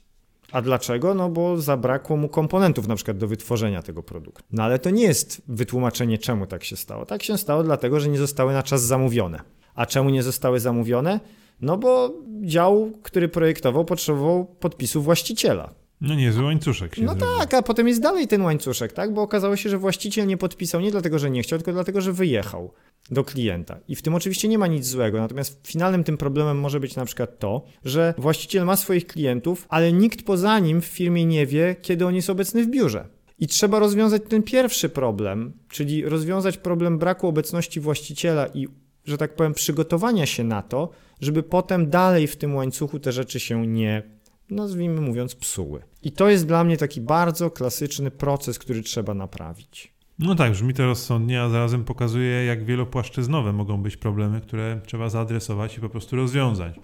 A 0.52 0.62
dlaczego? 0.62 1.14
No 1.14 1.28
bo 1.28 1.60
zabrakło 1.60 2.16
mu 2.16 2.28
komponentów 2.28 2.88
na 2.88 2.96
przykład 2.96 3.18
do 3.18 3.28
wytworzenia 3.28 3.82
tego 3.82 4.02
produktu. 4.02 4.44
No 4.52 4.62
ale 4.62 4.78
to 4.78 4.90
nie 4.90 5.02
jest 5.02 5.42
wytłumaczenie, 5.48 6.18
czemu 6.18 6.46
tak 6.46 6.64
się 6.64 6.76
stało. 6.76 7.06
Tak 7.06 7.22
się 7.22 7.38
stało 7.38 7.62
dlatego, 7.62 8.00
że 8.00 8.08
nie 8.08 8.18
zostały 8.18 8.52
na 8.52 8.62
czas 8.62 8.82
zamówione. 8.82 9.40
A 9.74 9.86
czemu 9.86 10.10
nie 10.10 10.22
zostały 10.22 10.60
zamówione? 10.60 11.20
No 11.62 11.76
bo 11.78 12.12
dział, 12.42 12.92
który 13.02 13.28
projektował, 13.28 13.84
potrzebował 13.84 14.44
podpisu 14.44 15.02
właściciela. 15.02 15.74
No 16.00 16.14
niezły 16.14 16.44
łańcuszek 16.44 16.94
się 16.94 17.02
No 17.02 17.12
zrobił. 17.14 17.26
tak, 17.38 17.54
a 17.54 17.62
potem 17.62 17.88
jest 17.88 18.00
dalej 18.02 18.28
ten 18.28 18.42
łańcuszek, 18.42 18.92
tak? 18.92 19.14
Bo 19.14 19.22
okazało 19.22 19.56
się, 19.56 19.70
że 19.70 19.78
właściciel 19.78 20.26
nie 20.26 20.36
podpisał 20.36 20.80
nie 20.80 20.90
dlatego, 20.90 21.18
że 21.18 21.30
nie 21.30 21.42
chciał, 21.42 21.58
tylko 21.58 21.72
dlatego, 21.72 22.00
że 22.00 22.12
wyjechał 22.12 22.72
do 23.10 23.24
klienta. 23.24 23.78
I 23.88 23.96
w 23.96 24.02
tym 24.02 24.14
oczywiście 24.14 24.48
nie 24.48 24.58
ma 24.58 24.66
nic 24.66 24.86
złego. 24.86 25.18
Natomiast 25.18 25.68
finalnym 25.68 26.04
tym 26.04 26.16
problemem 26.16 26.58
może 26.60 26.80
być 26.80 26.96
na 26.96 27.04
przykład 27.04 27.38
to, 27.38 27.64
że 27.84 28.14
właściciel 28.18 28.64
ma 28.64 28.76
swoich 28.76 29.06
klientów, 29.06 29.66
ale 29.68 29.92
nikt 29.92 30.22
poza 30.26 30.58
nim 30.58 30.80
w 30.80 30.84
firmie 30.84 31.26
nie 31.26 31.46
wie, 31.46 31.76
kiedy 31.82 32.06
on 32.06 32.14
jest 32.14 32.30
obecny 32.30 32.64
w 32.64 32.70
biurze. 32.70 33.08
I 33.38 33.46
trzeba 33.46 33.78
rozwiązać 33.78 34.22
ten 34.28 34.42
pierwszy 34.42 34.88
problem, 34.88 35.52
czyli 35.68 36.04
rozwiązać 36.04 36.56
problem 36.56 36.98
braku 36.98 37.28
obecności 37.28 37.80
właściciela 37.80 38.46
i, 38.46 38.68
że 39.10 39.18
tak 39.18 39.34
powiem, 39.36 39.54
przygotowania 39.54 40.26
się 40.26 40.44
na 40.44 40.62
to, 40.62 40.90
żeby 41.20 41.42
potem 41.42 41.90
dalej 41.90 42.26
w 42.26 42.36
tym 42.36 42.54
łańcuchu 42.54 42.98
te 42.98 43.12
rzeczy 43.12 43.40
się 43.40 43.66
nie 43.66 44.02
nazwijmy 44.50 45.00
mówiąc, 45.00 45.34
psuły. 45.34 45.82
I 46.02 46.12
to 46.12 46.28
jest 46.28 46.46
dla 46.46 46.64
mnie 46.64 46.76
taki 46.76 47.00
bardzo 47.00 47.50
klasyczny 47.50 48.10
proces, 48.10 48.58
który 48.58 48.82
trzeba 48.82 49.14
naprawić. 49.14 49.92
No 50.18 50.34
tak, 50.34 50.52
brzmi 50.52 50.74
to 50.74 50.86
rozsądnie, 50.86 51.42
a 51.42 51.48
zarazem 51.48 51.84
pokazuje, 51.84 52.44
jak 52.44 52.64
wielopłaszczyznowe 52.64 53.52
mogą 53.52 53.82
być 53.82 53.96
problemy, 53.96 54.40
które 54.40 54.80
trzeba 54.86 55.08
zaadresować 55.08 55.78
i 55.78 55.80
po 55.80 55.88
prostu 55.88 56.16
rozwiązać 56.16 56.74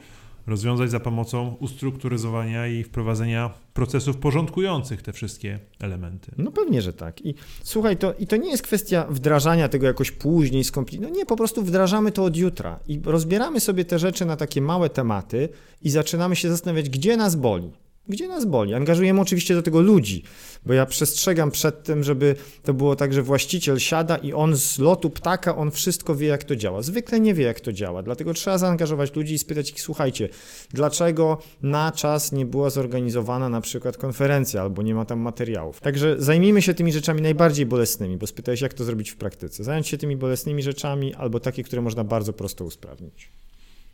rozwiązać 0.46 0.90
za 0.90 1.00
pomocą 1.00 1.56
ustrukturyzowania 1.60 2.66
i 2.66 2.84
wprowadzenia 2.84 3.50
procesów 3.74 4.16
porządkujących 4.16 5.02
te 5.02 5.12
wszystkie 5.12 5.58
elementy. 5.80 6.32
No 6.38 6.52
pewnie, 6.52 6.82
że 6.82 6.92
tak. 6.92 7.26
I 7.26 7.34
słuchaj, 7.62 7.96
to, 7.96 8.14
i 8.14 8.26
to 8.26 8.36
nie 8.36 8.50
jest 8.50 8.62
kwestia 8.62 9.06
wdrażania 9.10 9.68
tego 9.68 9.86
jakoś 9.86 10.10
później, 10.10 10.64
skomplikować. 10.64 11.10
No 11.12 11.18
nie, 11.18 11.26
po 11.26 11.36
prostu 11.36 11.62
wdrażamy 11.62 12.12
to 12.12 12.24
od 12.24 12.36
jutra 12.36 12.80
i 12.88 13.00
rozbieramy 13.04 13.60
sobie 13.60 13.84
te 13.84 13.98
rzeczy 13.98 14.24
na 14.24 14.36
takie 14.36 14.60
małe 14.60 14.90
tematy 14.90 15.48
i 15.82 15.90
zaczynamy 15.90 16.36
się 16.36 16.48
zastanawiać, 16.48 16.90
gdzie 16.90 17.16
nas 17.16 17.36
boli. 17.36 17.85
Gdzie 18.08 18.28
nas 18.28 18.44
boli? 18.44 18.74
Angażujemy 18.74 19.20
oczywiście 19.20 19.54
do 19.54 19.62
tego 19.62 19.80
ludzi, 19.80 20.22
bo 20.66 20.72
ja 20.72 20.86
przestrzegam 20.86 21.50
przed 21.50 21.82
tym, 21.82 22.04
żeby 22.04 22.36
to 22.62 22.74
było 22.74 22.96
tak, 22.96 23.12
że 23.12 23.22
właściciel 23.22 23.78
siada 23.78 24.16
i 24.16 24.32
on 24.32 24.56
z 24.56 24.78
lotu 24.78 25.10
ptaka, 25.10 25.56
on 25.56 25.70
wszystko 25.70 26.14
wie, 26.14 26.26
jak 26.26 26.44
to 26.44 26.56
działa. 26.56 26.82
Zwykle 26.82 27.20
nie 27.20 27.34
wie, 27.34 27.44
jak 27.44 27.60
to 27.60 27.72
działa, 27.72 28.02
dlatego 28.02 28.34
trzeba 28.34 28.58
zaangażować 28.58 29.14
ludzi 29.14 29.34
i 29.34 29.38
spytać 29.38 29.70
ich, 29.70 29.80
słuchajcie, 29.80 30.28
dlaczego 30.70 31.38
na 31.62 31.92
czas 31.92 32.32
nie 32.32 32.46
była 32.46 32.70
zorganizowana 32.70 33.48
na 33.48 33.60
przykład 33.60 33.96
konferencja 33.96 34.62
albo 34.62 34.82
nie 34.82 34.94
ma 34.94 35.04
tam 35.04 35.20
materiałów. 35.20 35.80
Także 35.80 36.16
zajmijmy 36.18 36.62
się 36.62 36.74
tymi 36.74 36.92
rzeczami 36.92 37.22
najbardziej 37.22 37.66
bolesnymi, 37.66 38.16
bo 38.16 38.26
spytałeś, 38.26 38.60
jak 38.60 38.74
to 38.74 38.84
zrobić 38.84 39.10
w 39.10 39.16
praktyce. 39.16 39.64
Zająć 39.64 39.88
się 39.88 39.98
tymi 39.98 40.16
bolesnymi 40.16 40.62
rzeczami 40.62 41.14
albo 41.14 41.40
takie, 41.40 41.62
które 41.62 41.82
można 41.82 42.04
bardzo 42.04 42.32
prosto 42.32 42.64
usprawnić. 42.64 43.30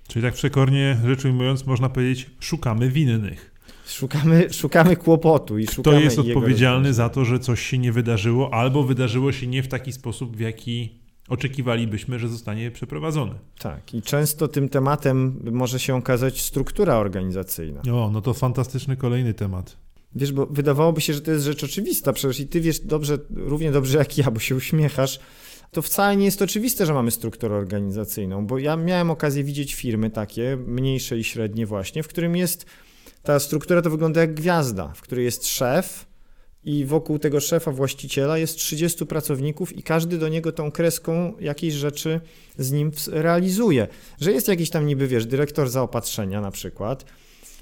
Czyli 0.09 0.23
tak 0.23 0.35
przekornie 0.35 1.01
rzecz 1.07 1.25
ujmując, 1.25 1.67
można 1.67 1.89
powiedzieć, 1.89 2.31
szukamy 2.41 2.89
winnych. 2.89 3.52
Szukamy, 3.93 4.53
szukamy 4.53 4.97
kłopotu 4.97 5.59
i 5.59 5.67
szukamy. 5.67 5.97
Kto 5.97 6.05
jest 6.05 6.19
odpowiedzialny 6.19 6.95
za 6.95 7.09
to, 7.09 7.25
że 7.25 7.39
coś 7.39 7.63
się 7.63 7.79
nie 7.79 7.93
wydarzyło, 7.93 8.55
albo 8.55 8.83
wydarzyło 8.83 9.33
się 9.33 9.47
nie 9.47 9.63
w 9.63 9.69
taki 9.69 9.93
sposób, 9.93 10.37
w 10.37 10.41
jaki 10.41 11.03
oczekiwalibyśmy, 11.29 12.19
że 12.19 12.29
zostanie 12.29 12.71
przeprowadzone. 12.71 13.35
Tak, 13.59 13.95
i 13.95 14.03
często 14.03 14.49
tym 14.49 14.69
tematem 14.69 15.41
może 15.53 15.81
się 15.81 15.95
okazać 15.95 16.41
struktura 16.41 16.97
organizacyjna. 16.97 17.83
O, 17.93 18.11
no 18.13 18.21
to 18.21 18.35
fantastyczny 18.35 18.97
kolejny 18.97 19.35
temat. 19.35 19.77
Wiesz, 20.15 20.33
bo 20.33 20.47
wydawałoby 20.47 21.01
się, 21.01 21.15
że 21.15 21.21
to 21.21 21.31
jest 21.31 21.45
rzecz 21.45 21.65
oczywista, 21.65 22.13
przecież 22.13 22.41
i 22.41 22.47
ty 22.47 22.61
wiesz 22.61 22.81
dobrze, 22.81 23.19
równie 23.31 23.73
dobrze 23.73 23.99
jak 23.99 24.19
ja, 24.19 24.31
bo 24.31 24.41
się 24.41 24.57
uśmiechasz, 24.57 25.21
to 25.71 25.83
wcale 25.83 26.17
nie 26.17 26.25
jest 26.25 26.43
oczywiste, 26.43 26.87
że 26.87 26.95
mamy 26.95 27.11
strukturę 27.11 27.57
organizacyjną, 27.57 28.47
bo 28.47 28.59
ja 28.59 28.77
miałem 28.77 29.11
okazję 29.11 29.45
widzieć 29.45 29.75
firmy 29.75 30.11
takie, 30.11 30.59
mniejsze 30.67 31.19
i 31.19 31.25
średnie 31.25 31.67
właśnie, 31.67 32.03
w 32.03 32.09
którym 32.09 32.37
jest 32.37 32.67
ta 33.23 33.41
struktura 33.41 33.83
to 33.83 33.91
wygląda 33.91 34.21
jak 34.21 34.35
gwiazda, 34.35 34.89
w 34.89 35.01
której 35.01 35.25
jest 35.25 35.47
szef 35.47 36.07
i 36.65 36.85
wokół 36.85 37.19
tego 37.19 37.41
szefa, 37.41 37.73
właściciela 37.73 38.39
jest 38.39 38.57
30 38.57 39.07
pracowników 39.07 39.77
i 39.77 39.83
każdy 39.83 40.19
do 40.19 40.29
niego 40.29 40.53
tą 40.53 40.71
kreską 40.71 41.33
jakieś 41.41 41.75
rzeczy 41.75 42.21
z 42.59 42.73
nim 42.73 42.91
realizuje. 43.07 43.89
Że 44.21 44.33
jest 44.33 44.49
jakiś 44.49 44.71
tam 44.71 44.87
niby, 44.87 45.09
wiesz, 45.09 45.27
dyrektor 45.27 45.71
zaopatrzenia 45.71 46.41
na 46.41 46.51
przykład, 46.51 47.05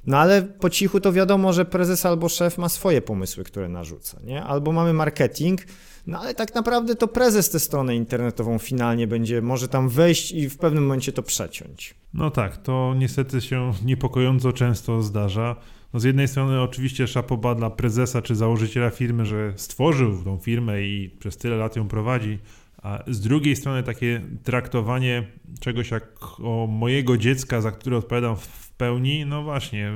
no 0.06 0.18
ale 0.18 0.42
po 0.42 0.70
cichu 0.70 1.00
to 1.00 1.12
wiadomo, 1.12 1.52
że 1.52 1.64
prezes 1.64 2.06
albo 2.06 2.28
szef 2.28 2.58
ma 2.58 2.68
swoje 2.68 3.02
pomysły, 3.02 3.44
które 3.44 3.68
narzuca, 3.68 4.20
nie? 4.24 4.42
Albo 4.42 4.72
mamy 4.72 4.92
marketing, 4.92 5.60
no 6.06 6.18
ale 6.18 6.34
tak 6.34 6.54
naprawdę 6.54 6.94
to 6.94 7.08
prezes 7.08 7.50
tę 7.50 7.60
stronę 7.60 7.96
internetową 7.96 8.58
finalnie 8.58 9.06
będzie, 9.06 9.42
może 9.42 9.68
tam 9.68 9.88
wejść 9.88 10.32
i 10.32 10.48
w 10.48 10.58
pewnym 10.58 10.84
momencie 10.84 11.12
to 11.12 11.22
przeciąć. 11.22 11.94
No 12.14 12.30
tak, 12.30 12.56
to 12.56 12.94
niestety 12.98 13.40
się 13.40 13.72
niepokojąco 13.84 14.52
często 14.52 15.02
zdarza. 15.02 15.56
No 15.92 16.00
z 16.00 16.04
jednej 16.04 16.28
strony 16.28 16.62
oczywiście 16.62 17.06
szapoba 17.06 17.54
dla 17.54 17.70
prezesa 17.70 18.22
czy 18.22 18.34
założyciela 18.34 18.90
firmy, 18.90 19.26
że 19.26 19.52
stworzył 19.56 20.24
tą 20.24 20.38
firmę 20.38 20.82
i 20.82 21.10
przez 21.18 21.36
tyle 21.36 21.56
lat 21.56 21.76
ją 21.76 21.88
prowadzi, 21.88 22.38
a 22.82 22.98
z 23.06 23.20
drugiej 23.20 23.56
strony 23.56 23.82
takie 23.82 24.22
traktowanie 24.42 25.26
czegoś 25.60 25.90
jak 25.90 26.40
o 26.42 26.66
mojego 26.66 27.16
dziecka, 27.16 27.60
za 27.60 27.70
które 27.70 27.96
odpowiadam 27.96 28.36
w 28.36 28.72
pełni, 28.72 29.26
no 29.26 29.42
właśnie, 29.42 29.92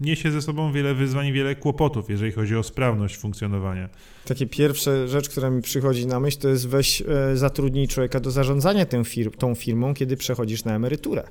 niesie 0.00 0.30
ze 0.30 0.42
sobą 0.42 0.72
wiele 0.72 0.94
wyzwań, 0.94 1.32
wiele 1.32 1.54
kłopotów, 1.54 2.10
jeżeli 2.10 2.32
chodzi 2.32 2.56
o 2.56 2.62
sprawność 2.62 3.16
funkcjonowania. 3.16 3.88
Takie 4.24 4.46
pierwsze 4.46 5.08
rzecz, 5.08 5.28
która 5.28 5.50
mi 5.50 5.62
przychodzi 5.62 6.06
na 6.06 6.20
myśl, 6.20 6.38
to 6.38 6.48
jest 6.48 6.68
weź 6.68 7.02
e, 7.02 7.36
zatrudnij 7.36 7.88
człowieka 7.88 8.20
do 8.20 8.30
zarządzania 8.30 8.86
tą, 8.86 9.04
fir 9.04 9.36
tą 9.36 9.54
firmą, 9.54 9.94
kiedy 9.94 10.16
przechodzisz 10.16 10.64
na 10.64 10.74
emeryturę. 10.74 11.28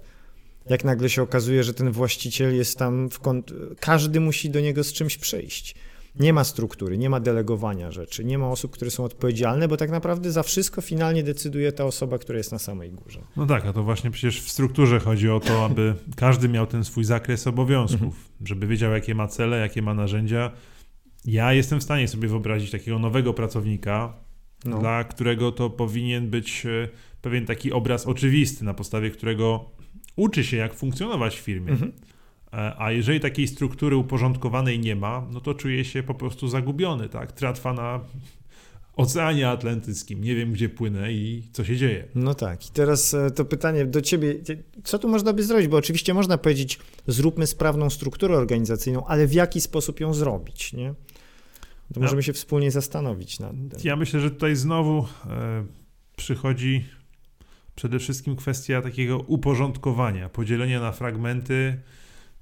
Jak 0.69 0.83
nagle 0.83 1.09
się 1.09 1.21
okazuje, 1.21 1.63
że 1.63 1.73
ten 1.73 1.91
właściciel 1.91 2.55
jest 2.55 2.77
tam, 2.77 3.09
w 3.09 3.19
każdy 3.79 4.19
musi 4.19 4.49
do 4.49 4.59
niego 4.59 4.83
z 4.83 4.93
czymś 4.93 5.17
przyjść. 5.17 5.75
Nie 6.19 6.33
ma 6.33 6.43
struktury, 6.43 6.97
nie 6.97 7.09
ma 7.09 7.19
delegowania 7.19 7.91
rzeczy, 7.91 8.25
nie 8.25 8.37
ma 8.37 8.49
osób, 8.49 8.71
które 8.71 8.91
są 8.91 9.03
odpowiedzialne, 9.03 9.67
bo 9.67 9.77
tak 9.77 9.91
naprawdę 9.91 10.31
za 10.31 10.43
wszystko 10.43 10.81
finalnie 10.81 11.23
decyduje 11.23 11.71
ta 11.71 11.85
osoba, 11.85 12.17
która 12.17 12.37
jest 12.37 12.51
na 12.51 12.59
samej 12.59 12.91
górze. 12.91 13.21
No 13.37 13.45
tak, 13.45 13.65
a 13.65 13.73
to 13.73 13.83
właśnie 13.83 14.11
przecież 14.11 14.41
w 14.41 14.49
strukturze 14.49 14.99
chodzi 14.99 15.29
o 15.29 15.39
to, 15.39 15.65
aby 15.65 15.95
każdy 16.15 16.49
miał 16.49 16.67
ten 16.67 16.83
swój 16.83 17.03
zakres 17.03 17.47
obowiązków, 17.47 18.01
mhm. 18.01 18.23
żeby 18.45 18.67
wiedział, 18.67 18.91
jakie 18.91 19.15
ma 19.15 19.27
cele, 19.27 19.59
jakie 19.59 19.81
ma 19.81 19.93
narzędzia. 19.93 20.51
Ja 21.25 21.53
jestem 21.53 21.79
w 21.79 21.83
stanie 21.83 22.07
sobie 22.07 22.27
wyobrazić 22.27 22.71
takiego 22.71 22.99
nowego 22.99 23.33
pracownika, 23.33 24.13
no. 24.65 24.79
dla 24.79 25.03
którego 25.03 25.51
to 25.51 25.69
powinien 25.69 26.29
być 26.29 26.65
e, 26.65 26.89
pewien 27.21 27.45
taki 27.45 27.71
obraz 27.71 28.07
oczywisty, 28.07 28.65
na 28.65 28.73
podstawie 28.73 29.11
którego 29.11 29.71
uczy 30.15 30.43
się, 30.43 30.57
jak 30.57 30.73
funkcjonować 30.73 31.35
w 31.35 31.39
firmie. 31.39 31.71
Mhm. 31.71 31.91
E, 32.55 32.75
a 32.77 32.91
jeżeli 32.91 33.19
takiej 33.19 33.47
struktury 33.47 33.95
uporządkowanej 33.95 34.79
nie 34.79 34.95
ma, 34.95 35.27
no 35.31 35.41
to 35.41 35.53
czuje 35.53 35.85
się 35.85 36.03
po 36.03 36.13
prostu 36.13 36.47
zagubiony, 36.47 37.09
tak? 37.09 37.31
Tratwa 37.31 37.73
na 37.73 37.99
Oceanie 38.95 39.49
Atlantyckim, 39.49 40.23
nie 40.23 40.35
wiem 40.35 40.53
gdzie 40.53 40.69
płynę 40.69 41.13
i 41.13 41.43
co 41.51 41.63
się 41.63 41.77
dzieje. 41.77 42.07
No 42.15 42.33
tak, 42.33 42.67
i 42.67 42.71
teraz 42.71 43.13
e, 43.13 43.31
to 43.31 43.45
pytanie 43.45 43.85
do 43.85 44.01
ciebie, 44.01 44.35
co 44.83 44.99
tu 44.99 45.07
można 45.07 45.33
by 45.33 45.43
zrobić? 45.43 45.67
Bo 45.67 45.77
oczywiście 45.77 46.13
można 46.13 46.37
powiedzieć, 46.37 46.79
zróbmy 47.07 47.47
sprawną 47.47 47.89
strukturę 47.89 48.37
organizacyjną, 48.37 49.05
ale 49.05 49.27
w 49.27 49.33
jaki 49.33 49.61
sposób 49.61 49.99
ją 49.99 50.13
zrobić, 50.13 50.73
nie? 50.73 50.93
To 51.93 51.99
możemy 51.99 52.17
no. 52.17 52.21
się 52.21 52.33
wspólnie 52.33 52.71
zastanowić 52.71 53.39
nad 53.39 53.51
tym. 53.51 53.79
Ja 53.83 53.95
myślę, 53.95 54.19
że 54.19 54.31
tutaj 54.31 54.55
znowu 54.55 55.07
e, 55.29 55.65
przychodzi 56.15 56.85
przede 57.75 57.99
wszystkim 57.99 58.35
kwestia 58.35 58.81
takiego 58.81 59.19
uporządkowania, 59.19 60.29
podzielenia 60.29 60.79
na 60.79 60.91
fragmenty, 60.91 61.77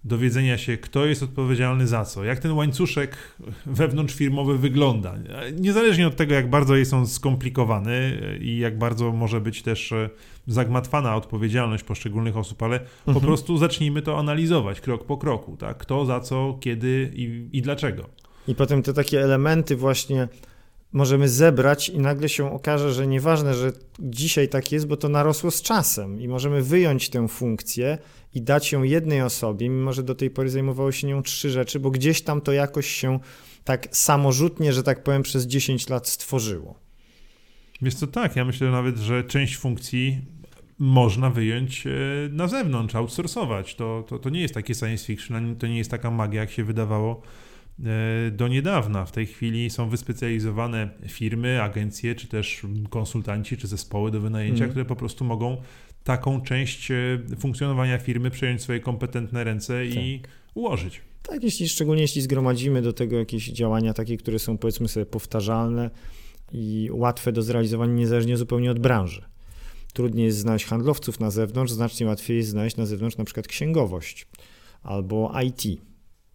dowiedzenia 0.03 0.57
się, 0.57 0.77
kto 0.77 1.05
jest 1.05 1.24
odpowiedzialny 1.24 1.88
za 1.88 2.05
co, 2.05 2.24
jak 2.24 2.39
ten 2.39 2.51
łańcuszek 2.51 3.17
wewnątrzfirmowy 3.65 4.57
wygląda. 4.57 5.15
Niezależnie 5.60 6.07
od 6.07 6.15
tego, 6.15 6.33
jak 6.33 6.50
bardzo 6.50 6.75
jest 6.75 6.93
on 6.93 7.07
skomplikowany 7.07 8.19
i 8.41 8.57
jak 8.57 8.77
bardzo 8.77 9.12
może 9.12 9.41
być 9.41 9.62
też 9.62 9.91
e, 9.91 10.10
zagmatwana 10.48 11.15
odpowiedzialność 11.15 11.83
poszczególnych 11.83 12.38
osób, 12.38 12.63
ale 12.63 12.79
mhm. 12.79 13.13
po 13.13 13.22
prostu 13.22 13.57
zacznijmy 13.57 14.01
to 14.01 14.19
analizować 14.19 14.81
krok 14.81 15.05
po 15.05 15.17
kroku, 15.17 15.57
tak? 15.57 15.77
Kto 15.77 16.05
za 16.05 16.19
co, 16.19 16.57
kiedy 16.62 17.12
i, 17.15 17.50
i 17.57 17.62
dlaczego. 17.62 18.10
I 18.48 18.55
potem 18.55 18.81
te 18.81 18.93
takie 18.93 19.22
elementy 19.22 19.75
właśnie 19.75 20.27
możemy 20.93 21.29
zebrać 21.29 21.89
i 21.89 22.00
nagle 22.00 22.29
się 22.29 22.51
okaże, 22.53 22.93
że 22.93 23.07
nieważne, 23.07 23.53
że 23.53 23.71
dzisiaj 24.00 24.50
tak 24.50 24.71
jest, 24.71 24.88
bo 24.88 24.97
to 24.97 25.09
narosło 25.09 25.51
z 25.51 25.62
czasem 25.62 26.21
i 26.21 26.27
możemy 26.27 26.62
wyjąć 26.62 27.09
tę 27.09 27.27
funkcję 27.27 27.97
i 28.33 28.41
dać 28.41 28.71
ją 28.71 28.83
jednej 28.83 29.21
osobie, 29.21 29.69
mimo 29.69 29.93
że 29.93 30.03
do 30.03 30.15
tej 30.15 30.29
pory 30.29 30.50
zajmowało 30.50 30.91
się 30.91 31.07
nią 31.07 31.23
trzy 31.23 31.50
rzeczy, 31.50 31.79
bo 31.79 31.91
gdzieś 31.91 32.21
tam 32.21 32.41
to 32.41 32.51
jakoś 32.51 32.88
się 32.88 33.19
tak 33.63 33.88
samorzutnie, 33.91 34.73
że 34.73 34.83
tak 34.83 35.03
powiem, 35.03 35.23
przez 35.23 35.47
10 35.47 35.89
lat 35.89 36.07
stworzyło. 36.07 36.79
Wiesz 37.81 37.95
co, 37.95 38.07
tak, 38.07 38.35
ja 38.35 38.45
myślę 38.45 38.71
nawet, 38.71 38.97
że 38.97 39.23
część 39.23 39.57
funkcji 39.57 40.21
można 40.79 41.29
wyjąć 41.29 41.88
e, 41.88 41.89
na 42.31 42.47
zewnątrz, 42.47 42.95
outsourcować. 42.95 43.75
To, 43.75 44.03
to, 44.07 44.19
to 44.19 44.29
nie 44.29 44.41
jest 44.41 44.53
takie 44.53 44.75
science 44.75 45.05
fiction, 45.05 45.55
to 45.55 45.67
nie 45.67 45.77
jest 45.77 45.91
taka 45.91 46.12
magia, 46.12 46.41
jak 46.41 46.51
się 46.51 46.63
wydawało 46.63 47.21
do 48.32 48.48
niedawna. 48.48 49.06
W 49.06 49.12
tej 49.12 49.25
chwili 49.25 49.70
są 49.70 49.89
wyspecjalizowane 49.89 50.89
firmy, 51.08 51.62
agencje, 51.62 52.15
czy 52.15 52.27
też 52.27 52.62
konsultanci, 52.89 53.58
czy 53.58 53.68
zespoły 53.68 54.12
do 54.12 54.22
wynajęcia, 54.22 54.63
mm. 54.63 54.70
które 54.70 54.86
po 54.86 54.96
prostu 54.96 55.25
mogą 55.25 55.58
taką 56.03 56.42
część 56.42 56.92
e, 56.92 56.96
funkcjonowania 57.39 57.98
firmy 57.98 58.32
przejąć 58.32 58.60
w 58.60 58.63
swoje 58.63 58.80
kompetentne 58.80 59.44
ręce 59.44 59.74
tak. 59.74 60.03
i 60.03 60.22
ułożyć. 60.53 61.01
Tak, 61.24 61.44
jeśli, 61.44 61.70
szczególnie 61.70 62.01
jeśli 62.01 62.22
zgromadzimy 62.22 62.82
do 62.82 62.94
tego 62.94 63.18
jakieś 63.20 63.48
działania 63.48 63.94
takie, 63.94 64.18
które 64.18 64.39
są 64.39 64.58
powiedzmy 64.58 64.88
sobie 64.88 65.06
powtarzalne 65.06 65.89
i 66.51 66.89
łatwe 66.92 67.32
do 67.32 67.42
zrealizowania 67.42 67.94
niezależnie 67.94 68.38
zupełnie 68.38 68.72
od 68.72 68.80
branży. 68.80 69.25
Trudniej 69.94 70.25
jest 70.25 70.38
znaleźć 70.38 70.65
handlowców 70.65 71.20
na 71.20 71.32
zewnątrz, 71.32 71.74
znacznie 71.74 72.08
łatwiej 72.08 72.38
jest 72.38 72.50
znaleźć 72.50 72.77
na 72.77 72.86
zewnątrz 72.86 73.18
na 73.18 73.25
przykład 73.25 73.48
księgowość 73.48 74.27
albo 74.84 75.34
IT, 75.46 75.82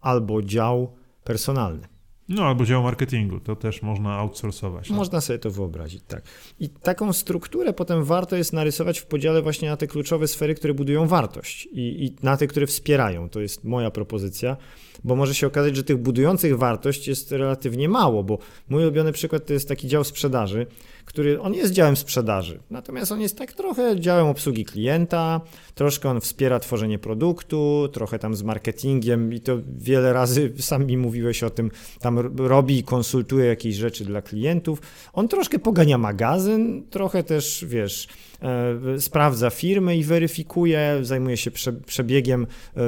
albo 0.01 0.41
dział 0.41 0.93
personalny. 1.29 1.87
No 2.29 2.45
albo 2.45 2.65
dział 2.65 2.83
marketingu, 2.83 3.39
to 3.39 3.55
też 3.55 3.81
można 3.81 4.17
outsourcować. 4.17 4.89
Można 4.89 5.21
sobie 5.21 5.39
to 5.39 5.51
wyobrazić, 5.51 6.03
tak. 6.07 6.23
I 6.59 6.69
taką 6.69 7.13
strukturę 7.13 7.73
potem 7.73 8.03
warto 8.03 8.35
jest 8.35 8.53
narysować 8.53 8.99
w 8.99 9.05
podziale 9.05 9.41
właśnie 9.41 9.69
na 9.69 9.77
te 9.77 9.87
kluczowe 9.87 10.27
sfery, 10.27 10.55
które 10.55 10.73
budują 10.73 11.07
wartość 11.07 11.65
i, 11.65 12.05
i 12.05 12.15
na 12.23 12.37
te, 12.37 12.47
które 12.47 12.67
wspierają. 12.67 13.29
To 13.29 13.39
jest 13.41 13.63
moja 13.63 13.91
propozycja 13.91 14.57
bo 15.03 15.15
może 15.15 15.35
się 15.35 15.47
okazać, 15.47 15.75
że 15.75 15.83
tych 15.83 15.97
budujących 15.97 16.57
wartość 16.57 17.07
jest 17.07 17.31
relatywnie 17.31 17.89
mało, 17.89 18.23
bo 18.23 18.37
mój 18.69 18.83
ulubiony 18.83 19.11
przykład 19.11 19.45
to 19.45 19.53
jest 19.53 19.67
taki 19.67 19.87
dział 19.87 20.03
sprzedaży, 20.03 20.67
który 21.09 21.41
on 21.41 21.53
jest 21.53 21.73
działem 21.73 21.95
sprzedaży, 21.95 22.59
natomiast 22.69 23.11
on 23.11 23.21
jest 23.21 23.37
tak 23.37 23.53
trochę 23.53 23.99
działem 23.99 24.27
obsługi 24.27 24.65
klienta, 24.65 25.41
troszkę 25.75 26.09
on 26.09 26.21
wspiera 26.21 26.59
tworzenie 26.59 26.99
produktu, 26.99 27.89
trochę 27.93 28.19
tam 28.19 28.35
z 28.35 28.43
marketingiem 28.43 29.33
i 29.33 29.39
to 29.39 29.57
wiele 29.77 30.13
razy 30.13 30.53
sam 30.59 30.85
mi 30.85 30.97
mówiłeś 30.97 31.43
o 31.43 31.49
tym, 31.49 31.71
tam 31.99 32.19
robi 32.37 32.77
i 32.77 32.83
konsultuje 32.83 33.45
jakieś 33.45 33.75
rzeczy 33.75 34.05
dla 34.05 34.21
klientów. 34.21 34.81
On 35.13 35.27
troszkę 35.27 35.59
pogania 35.59 35.97
magazyn, 35.97 36.83
trochę 36.89 37.23
też, 37.23 37.65
wiesz, 37.67 38.07
e, 38.41 38.99
sprawdza 39.01 39.49
firmy 39.49 39.97
i 39.97 40.03
weryfikuje, 40.03 40.99
zajmuje 41.01 41.37
się 41.37 41.51
prze, 41.51 41.73
przebiegiem 41.73 42.47
e, 42.77 42.81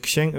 księg, 0.00 0.34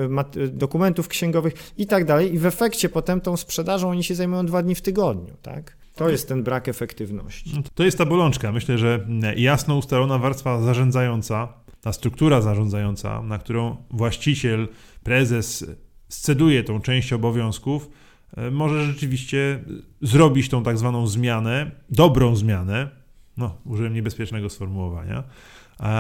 dokumentów 0.48 1.08
księgowych 1.08 1.54
i 1.78 1.88
tak 1.88 2.06
dalej 2.06 2.34
i 2.34 2.40
w 2.40 2.46
efekcie 2.46 2.90
potem 2.90 3.22
tą 3.22 3.38
sprzedażą 3.38 3.90
oni 3.90 4.04
się 4.04 4.16
zajmują 4.16 4.46
dwa 4.46 4.64
dni 4.64 4.76
w 4.76 4.82
tygodniu, 4.82 5.34
tak? 5.42 5.77
To 5.98 6.10
jest 6.10 6.28
ten 6.28 6.44
brak 6.44 6.68
efektywności. 6.68 7.52
No 7.56 7.62
to 7.76 7.84
jest 7.84 7.98
ta 7.98 8.06
bolączka. 8.06 8.52
Myślę, 8.52 8.78
że 8.78 9.08
jasno 9.36 9.76
ustalona 9.76 10.18
warstwa 10.18 10.62
zarządzająca, 10.62 11.54
ta 11.82 11.94
struktura 11.94 12.42
zarządzająca, 12.42 13.22
na 13.22 13.38
którą 13.38 13.78
właściciel, 13.90 14.68
prezes 15.04 15.66
sceduje 16.10 16.64
tą 16.64 16.82
część 16.82 17.14
obowiązków, 17.14 17.90
e, 18.38 18.52
może 18.52 18.86
rzeczywiście 18.86 19.64
zrobić 20.02 20.50
tą 20.50 20.64
tak 20.64 20.78
zwaną 20.78 21.08
zmianę, 21.08 21.72
dobrą 21.90 22.36
zmianę, 22.36 22.90
no, 23.38 23.58
użyłem 23.66 23.94
niebezpiecznego 23.94 24.50
sformułowania, 24.50 25.24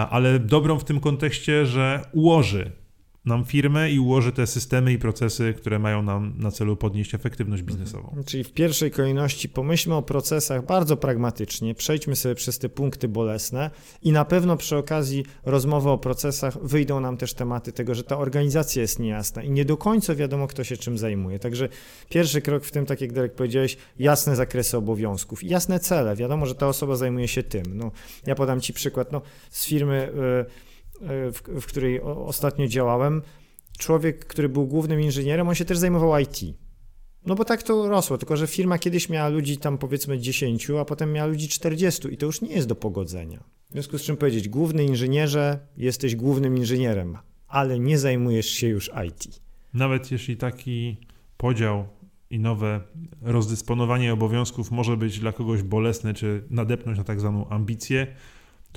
ale 0.09 0.39
dobrą 0.39 0.79
w 0.79 0.83
tym 0.83 0.99
kontekście, 0.99 1.65
że 1.65 2.01
ułoży 2.11 2.71
nam 3.27 3.45
firmę 3.45 3.91
i 3.91 3.99
ułoży 3.99 4.31
te 4.31 4.47
systemy 4.47 4.93
i 4.93 4.97
procesy, 4.97 5.53
które 5.57 5.79
mają 5.79 6.01
nam 6.01 6.33
na 6.37 6.51
celu 6.51 6.75
podnieść 6.75 7.13
efektywność 7.13 7.61
mhm. 7.61 7.77
biznesową. 7.77 8.23
Czyli 8.25 8.43
w 8.43 8.51
pierwszej 8.51 8.91
kolejności 8.91 9.49
pomyślmy 9.49 9.95
o 9.95 10.01
procesach 10.01 10.65
bardzo 10.65 10.97
pragmatycznie, 10.97 11.75
przejdźmy 11.75 12.15
sobie 12.15 12.35
przez 12.35 12.59
te 12.59 12.69
punkty 12.69 13.07
bolesne 13.07 13.71
i 14.01 14.11
na 14.11 14.25
pewno 14.25 14.57
przy 14.57 14.77
okazji 14.77 15.25
rozmowy 15.45 15.89
o 15.89 15.97
procesach 15.97 16.57
wyjdą 16.63 16.99
nam 16.99 17.17
też 17.17 17.33
tematy 17.33 17.71
tego, 17.71 17.95
że 17.95 18.03
ta 18.03 18.17
organizacja 18.17 18.81
jest 18.81 18.99
niejasna 18.99 19.43
i 19.43 19.51
nie 19.51 19.65
do 19.65 19.77
końca 19.77 20.15
wiadomo, 20.15 20.47
kto 20.47 20.63
się 20.63 20.77
czym 20.77 20.97
zajmuje. 20.97 21.39
Także 21.39 21.69
pierwszy 22.09 22.41
krok 22.41 22.65
w 22.65 22.71
tym, 22.71 22.85
tak 22.85 23.01
jak 23.01 23.13
Derek 23.13 23.33
powiedziałeś, 23.33 23.77
jasne 23.99 24.35
zakresy 24.35 24.77
obowiązków, 24.77 25.43
jasne 25.43 25.79
cele. 25.79 26.15
Wiadomo, 26.15 26.45
że 26.45 26.55
ta 26.55 26.67
osoba 26.67 26.95
zajmuje 26.95 27.27
się 27.27 27.43
tym. 27.43 27.63
No, 27.77 27.91
ja 28.25 28.35
podam 28.35 28.61
Ci 28.61 28.73
przykład 28.73 29.11
no, 29.11 29.21
z 29.49 29.65
firmy. 29.65 30.11
Yy, 30.15 30.67
w, 31.01 31.41
w 31.61 31.65
której 31.65 32.01
ostatnio 32.01 32.67
działałem, 32.67 33.21
człowiek, 33.77 34.25
który 34.25 34.49
był 34.49 34.67
głównym 34.67 35.01
inżynierem, 35.01 35.47
on 35.47 35.55
się 35.55 35.65
też 35.65 35.77
zajmował 35.77 36.19
IT. 36.19 36.57
No 37.25 37.35
bo 37.35 37.45
tak 37.45 37.63
to 37.63 37.89
rosło, 37.89 38.17
tylko 38.17 38.37
że 38.37 38.47
firma 38.47 38.77
kiedyś 38.77 39.09
miała 39.09 39.29
ludzi 39.29 39.57
tam 39.57 39.77
powiedzmy 39.77 40.19
10, 40.19 40.69
a 40.69 40.85
potem 40.85 41.11
miała 41.13 41.27
ludzi 41.27 41.47
40 41.47 42.13
i 42.13 42.17
to 42.17 42.25
już 42.25 42.41
nie 42.41 42.53
jest 42.53 42.67
do 42.67 42.75
pogodzenia. 42.75 43.43
W 43.69 43.71
związku 43.71 43.97
z 43.97 44.01
czym 44.01 44.17
powiedzieć, 44.17 44.49
główny 44.49 44.83
inżynierze, 44.83 45.59
jesteś 45.77 46.15
głównym 46.15 46.57
inżynierem, 46.57 47.17
ale 47.47 47.79
nie 47.79 47.97
zajmujesz 47.97 48.49
się 48.49 48.67
już 48.67 48.91
IT. 49.07 49.41
Nawet 49.73 50.11
jeśli 50.11 50.37
taki 50.37 50.97
podział 51.37 51.87
i 52.29 52.39
nowe 52.39 52.81
rozdysponowanie 53.21 54.13
obowiązków 54.13 54.71
może 54.71 54.97
być 54.97 55.19
dla 55.19 55.31
kogoś 55.31 55.63
bolesne, 55.63 56.13
czy 56.13 56.43
nadepnąć 56.49 56.97
na 56.97 57.03
tak 57.03 57.19
zwaną 57.19 57.49
ambicję, 57.49 58.07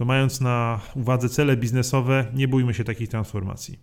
to 0.00 0.04
mając 0.04 0.40
na 0.40 0.80
uwadze 0.94 1.28
cele 1.28 1.56
biznesowe, 1.56 2.26
nie 2.34 2.48
bójmy 2.48 2.74
się 2.74 2.84
takich 2.84 3.08
transformacji. 3.08 3.78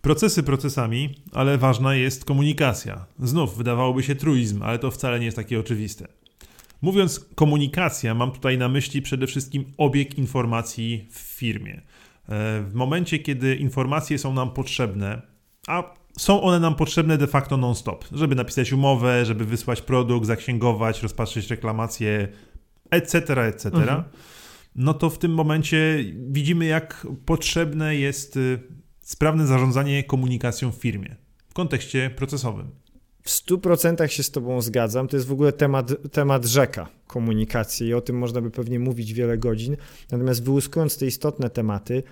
Procesy 0.00 0.42
procesami, 0.42 1.14
ale 1.32 1.58
ważna 1.58 1.94
jest 1.94 2.24
komunikacja. 2.24 3.06
Znów 3.18 3.56
wydawałoby 3.56 4.02
się 4.02 4.14
truizm, 4.14 4.62
ale 4.62 4.78
to 4.78 4.90
wcale 4.90 5.18
nie 5.18 5.24
jest 5.24 5.36
takie 5.36 5.60
oczywiste. 5.60 6.08
Mówiąc 6.82 7.26
komunikacja, 7.34 8.14
mam 8.14 8.32
tutaj 8.32 8.58
na 8.58 8.68
myśli 8.68 9.02
przede 9.02 9.26
wszystkim 9.26 9.64
obieg 9.76 10.18
informacji 10.18 11.08
w 11.10 11.18
firmie. 11.18 11.74
E, 11.74 11.82
w 12.62 12.74
momencie, 12.74 13.18
kiedy 13.18 13.56
informacje 13.56 14.18
są 14.18 14.32
nam 14.32 14.50
potrzebne, 14.50 15.22
a 15.66 15.94
są 16.18 16.42
one 16.42 16.60
nam 16.60 16.74
potrzebne 16.74 17.18
de 17.18 17.26
facto 17.26 17.56
non-stop, 17.56 18.04
żeby 18.12 18.34
napisać 18.34 18.72
umowę, 18.72 19.26
żeby 19.26 19.44
wysłać 19.44 19.82
produkt, 19.82 20.26
zaksięgować, 20.26 21.02
rozpatrzyć 21.02 21.50
reklamacje, 21.50 22.28
etc., 22.90 23.18
etc., 23.46 23.66
mhm. 23.66 24.02
no 24.74 24.94
to 24.94 25.10
w 25.10 25.18
tym 25.18 25.34
momencie 25.34 26.04
widzimy, 26.30 26.64
jak 26.64 27.06
potrzebne 27.26 27.96
jest 27.96 28.36
y, 28.36 28.58
sprawne 29.02 29.46
zarządzanie 29.46 30.04
komunikacją 30.04 30.72
w 30.72 30.74
firmie 30.74 31.16
w 31.48 31.54
kontekście 31.54 32.10
procesowym. 32.10 32.70
W 33.22 33.30
100% 33.30 34.06
się 34.06 34.22
z 34.22 34.30
Tobą 34.30 34.62
zgadzam. 34.62 35.08
To 35.08 35.16
jest 35.16 35.28
w 35.28 35.32
ogóle 35.32 35.52
temat, 35.52 35.92
temat 36.12 36.44
rzeka 36.44 36.88
komunikacji 37.06 37.86
i 37.86 37.94
o 37.94 38.00
tym 38.00 38.18
można 38.18 38.40
by 38.40 38.50
pewnie 38.50 38.78
mówić 38.78 39.12
wiele 39.12 39.38
godzin. 39.38 39.76
Natomiast 40.10 40.44
wyłuskując 40.44 40.98
te 40.98 41.06
istotne 41.06 41.50
tematy, 41.50 42.02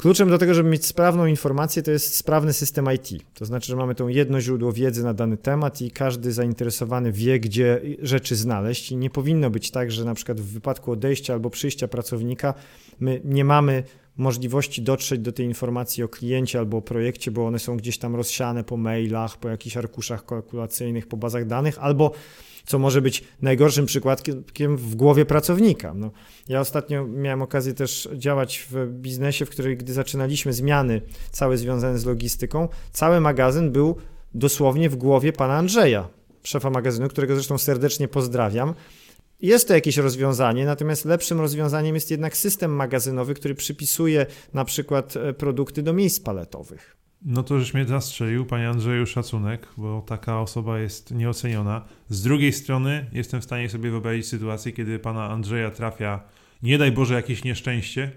Kluczem 0.00 0.30
do 0.30 0.38
tego, 0.38 0.54
żeby 0.54 0.70
mieć 0.70 0.86
sprawną 0.86 1.26
informację, 1.26 1.82
to 1.82 1.90
jest 1.90 2.16
sprawny 2.16 2.52
system 2.52 2.88
IT. 2.94 3.24
To 3.34 3.44
znaczy, 3.44 3.66
że 3.66 3.76
mamy 3.76 3.94
to 3.94 4.08
jedno 4.08 4.40
źródło 4.40 4.72
wiedzy 4.72 5.04
na 5.04 5.14
dany 5.14 5.36
temat 5.36 5.80
i 5.82 5.90
każdy 5.90 6.32
zainteresowany 6.32 7.12
wie, 7.12 7.40
gdzie 7.40 7.80
rzeczy 8.02 8.36
znaleźć. 8.36 8.92
I 8.92 8.96
nie 8.96 9.10
powinno 9.10 9.50
być 9.50 9.70
tak, 9.70 9.90
że 9.90 10.04
na 10.04 10.14
przykład 10.14 10.40
w 10.40 10.52
wypadku 10.52 10.92
odejścia 10.92 11.32
albo 11.32 11.50
przyjścia 11.50 11.88
pracownika 11.88 12.54
my 13.00 13.20
nie 13.24 13.44
mamy 13.44 13.82
możliwości 14.16 14.82
dotrzeć 14.82 15.20
do 15.20 15.32
tej 15.32 15.46
informacji 15.46 16.02
o 16.02 16.08
kliencie 16.08 16.58
albo 16.58 16.76
o 16.76 16.82
projekcie, 16.82 17.30
bo 17.30 17.46
one 17.46 17.58
są 17.58 17.76
gdzieś 17.76 17.98
tam 17.98 18.16
rozsiane 18.16 18.64
po 18.64 18.76
mailach, 18.76 19.36
po 19.36 19.48
jakichś 19.48 19.76
arkuszach 19.76 20.24
kalkulacyjnych, 20.26 21.06
po 21.06 21.16
bazach 21.16 21.46
danych, 21.46 21.78
albo 21.78 22.12
co 22.70 22.78
może 22.78 23.02
być 23.02 23.24
najgorszym 23.42 23.86
przykładkiem 23.86 24.76
w 24.76 24.94
głowie 24.94 25.24
pracownika. 25.24 25.94
No, 25.94 26.10
ja 26.48 26.60
ostatnio 26.60 27.06
miałem 27.06 27.42
okazję 27.42 27.74
też 27.74 28.08
działać 28.14 28.66
w 28.70 28.86
biznesie, 28.86 29.46
w 29.46 29.50
którym 29.50 29.76
gdy 29.76 29.92
zaczynaliśmy 29.92 30.52
zmiany 30.52 31.02
całe 31.30 31.58
związane 31.58 31.98
z 31.98 32.04
logistyką, 32.04 32.68
cały 32.92 33.20
magazyn 33.20 33.72
był 33.72 33.96
dosłownie 34.34 34.90
w 34.90 34.96
głowie 34.96 35.32
pana 35.32 35.56
Andrzeja, 35.56 36.08
szefa 36.42 36.70
magazynu, 36.70 37.08
którego 37.08 37.34
zresztą 37.34 37.58
serdecznie 37.58 38.08
pozdrawiam. 38.08 38.74
Jest 39.40 39.68
to 39.68 39.74
jakieś 39.74 39.96
rozwiązanie, 39.96 40.64
natomiast 40.64 41.04
lepszym 41.04 41.40
rozwiązaniem 41.40 41.94
jest 41.94 42.10
jednak 42.10 42.36
system 42.36 42.72
magazynowy, 42.72 43.34
który 43.34 43.54
przypisuje 43.54 44.26
na 44.54 44.64
przykład 44.64 45.16
e, 45.16 45.32
produkty 45.32 45.82
do 45.82 45.92
miejsc 45.92 46.20
paletowych. 46.20 46.99
No 47.22 47.42
to 47.42 47.60
żeś 47.60 47.74
mnie 47.74 47.84
zastrzelił, 47.84 48.46
panie 48.46 48.68
Andrzeju, 48.68 49.06
szacunek, 49.06 49.68
bo 49.76 50.02
taka 50.06 50.40
osoba 50.40 50.78
jest 50.78 51.10
nieoceniona. 51.10 51.84
Z 52.08 52.22
drugiej 52.22 52.52
strony 52.52 53.06
jestem 53.12 53.40
w 53.40 53.44
stanie 53.44 53.68
sobie 53.68 53.90
wyobrazić 53.90 54.26
sytuację, 54.26 54.72
kiedy 54.72 54.98
pana 54.98 55.30
Andrzeja 55.30 55.70
trafia, 55.70 56.20
nie 56.62 56.78
daj 56.78 56.92
Boże, 56.92 57.14
jakieś 57.14 57.44
nieszczęście 57.44 58.12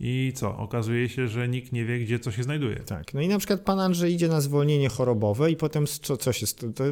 i 0.00 0.32
co? 0.34 0.56
Okazuje 0.56 1.08
się, 1.08 1.28
że 1.28 1.48
nikt 1.48 1.72
nie 1.72 1.84
wie, 1.84 1.98
gdzie 1.98 2.18
co 2.18 2.30
się 2.30 2.42
znajduje. 2.42 2.76
Tak, 2.76 3.14
no 3.14 3.20
i 3.20 3.28
na 3.28 3.38
przykład 3.38 3.60
pan 3.60 3.80
Andrzej 3.80 4.14
idzie 4.14 4.28
na 4.28 4.40
zwolnienie 4.40 4.88
chorobowe 4.88 5.50
i 5.50 5.56
potem 5.56 5.86
co, 5.86 6.16
co 6.16 6.32
się, 6.32 6.46
to 6.74 6.84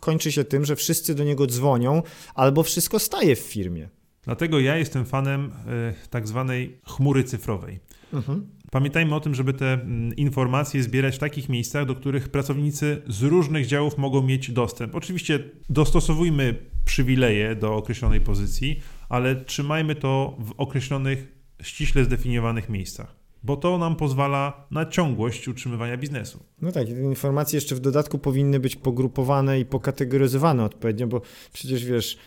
kończy 0.00 0.32
się 0.32 0.44
tym, 0.44 0.64
że 0.64 0.76
wszyscy 0.76 1.14
do 1.14 1.24
niego 1.24 1.46
dzwonią 1.46 2.02
albo 2.34 2.62
wszystko 2.62 2.98
staje 2.98 3.36
w 3.36 3.40
firmie. 3.40 3.88
Dlatego 4.22 4.60
ja 4.60 4.76
jestem 4.76 5.06
fanem 5.06 5.44
y, 5.44 6.08
tak 6.10 6.28
zwanej 6.28 6.78
chmury 6.84 7.24
cyfrowej. 7.24 7.80
Mhm. 8.12 8.46
Pamiętajmy 8.70 9.14
o 9.14 9.20
tym, 9.20 9.34
żeby 9.34 9.52
te 9.52 9.72
mm, 9.72 10.16
informacje 10.16 10.82
zbierać 10.82 11.16
w 11.16 11.18
takich 11.18 11.48
miejscach, 11.48 11.86
do 11.86 11.94
których 11.94 12.28
pracownicy 12.28 13.02
z 13.08 13.22
różnych 13.22 13.66
działów 13.66 13.98
mogą 13.98 14.22
mieć 14.22 14.50
dostęp. 14.50 14.94
Oczywiście 14.94 15.44
dostosowujmy 15.68 16.54
przywileje 16.84 17.56
do 17.56 17.74
określonej 17.74 18.20
pozycji, 18.20 18.80
ale 19.08 19.36
trzymajmy 19.36 19.94
to 19.94 20.36
w 20.38 20.52
określonych, 20.56 21.38
ściśle 21.62 22.04
zdefiniowanych 22.04 22.68
miejscach 22.68 23.18
bo 23.42 23.56
to 23.56 23.78
nam 23.78 23.96
pozwala 23.96 24.66
na 24.70 24.86
ciągłość 24.86 25.48
utrzymywania 25.48 25.96
biznesu. 25.96 26.44
No 26.62 26.72
tak, 26.72 26.88
informacje 26.88 27.56
jeszcze 27.56 27.74
w 27.74 27.80
dodatku 27.80 28.18
powinny 28.18 28.60
być 28.60 28.76
pogrupowane 28.76 29.60
i 29.60 29.64
pokategoryzowane 29.64 30.64
odpowiednio, 30.64 31.06
bo 31.06 31.20
przecież 31.52 31.84
wiesz, 31.84 32.18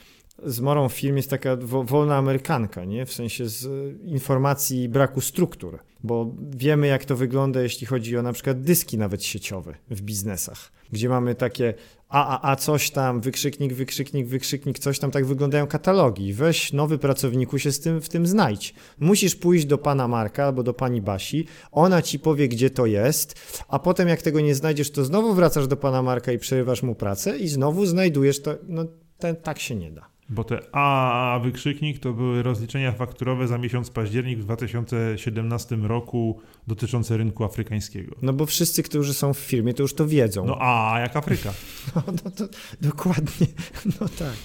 zmorą 0.46 0.90
firm 0.90 1.18
jest 1.18 1.30
taka 1.30 1.58
wolna 1.84 2.18
amerykanka, 2.18 2.86
nie? 2.86 3.06
w 3.06 3.14
sensie 3.14 3.50
z 3.50 3.68
informacji 4.04 4.90
braku 4.90 5.22
struktur, 5.22 5.80
bo 6.04 6.36
wiemy 6.56 6.88
jak 6.88 7.06
to 7.06 7.16
wygląda, 7.16 7.62
jeśli 7.62 7.88
chodzi 7.88 8.18
o 8.18 8.22
na 8.22 8.34
przykład 8.34 8.62
dyski 8.62 8.98
nawet 8.98 9.24
sieciowe 9.24 9.76
w 9.90 10.02
biznesach, 10.02 10.72
gdzie 10.92 11.10
mamy 11.10 11.36
takie 11.36 11.74
a, 12.12 12.40
a, 12.40 12.52
a 12.52 12.56
coś 12.56 12.92
tam, 12.92 13.22
wykrzyknik, 13.22 13.74
wykrzyknik, 13.74 14.28
wykrzyknik, 14.28 14.80
coś 14.80 15.00
tam, 15.00 15.12
tak 15.12 15.26
wyglądają 15.26 15.68
katalogi. 15.68 16.34
Weź 16.34 16.74
nowy 16.74 16.98
pracowniku 16.98 17.60
się 17.60 17.72
z 17.72 17.80
tym, 17.80 18.02
w 18.02 18.10
tym 18.10 18.28
znajdź. 18.28 18.74
Musisz 19.00 19.36
pójść 19.36 19.66
do 19.66 19.78
pana 19.78 20.08
Marka 20.08 20.46
albo 20.46 20.64
do 20.64 20.74
pani 20.74 21.02
Basi, 21.02 21.48
ona 21.72 22.02
ci 22.02 22.20
powie, 22.20 22.48
gdzie 22.48 22.70
to 22.70 22.86
jest, 22.86 23.40
a 23.68 23.80
potem 23.80 24.08
jak 24.08 24.22
tego 24.22 24.42
nie 24.42 24.56
znajdziesz, 24.56 24.92
to 24.92 25.06
znowu 25.06 25.34
wracasz 25.34 25.68
do 25.68 25.78
pana 25.78 26.02
Marka 26.02 26.32
i 26.32 26.40
przerywasz 26.40 26.84
mu 26.84 26.96
pracę 26.96 27.38
i 27.38 27.48
znowu 27.48 27.86
znajdujesz 27.86 28.42
to, 28.42 28.56
no 28.68 28.86
ten, 29.18 29.36
tak 29.36 29.60
się 29.60 29.76
nie 29.76 29.92
da. 29.92 30.11
Bo 30.32 30.44
te 30.44 30.60
A 30.72 31.40
wykrzyknik 31.44 32.00
to 32.00 32.14
były 32.14 32.44
rozliczenia 32.44 32.92
fakturowe 32.92 33.48
za 33.48 33.58
miesiąc 33.58 33.90
październik 33.90 34.40
w 34.40 34.44
2017 34.44 35.76
roku 35.76 36.40
dotyczące 36.68 37.18
rynku 37.18 37.44
afrykańskiego. 37.44 38.16
No 38.22 38.34
bo 38.34 38.46
wszyscy, 38.46 38.84
którzy 38.84 39.14
są 39.14 39.34
w 39.34 39.38
firmie, 39.38 39.74
to 39.74 39.84
już 39.84 39.94
to 39.94 40.08
wiedzą. 40.08 40.46
No 40.46 40.58
A 40.60 41.00
jak 41.00 41.16
Afryka. 41.16 41.54
No, 41.96 42.04
no 42.26 42.32
to 42.32 42.48
dokładnie, 42.82 43.48
no 43.86 44.08
tak, 44.20 44.36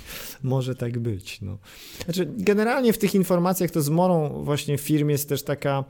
może 0.42 0.74
tak 0.74 0.98
być. 0.98 1.42
No. 1.42 1.58
Znaczy, 2.04 2.32
generalnie 2.36 2.92
w 2.92 2.98
tych 2.98 3.14
informacjach 3.14 3.70
to 3.70 3.82
zmorą 3.82 4.44
właśnie 4.44 4.78
firm 4.78 5.08
jest 5.08 5.28
też 5.28 5.42
taka 5.42 5.84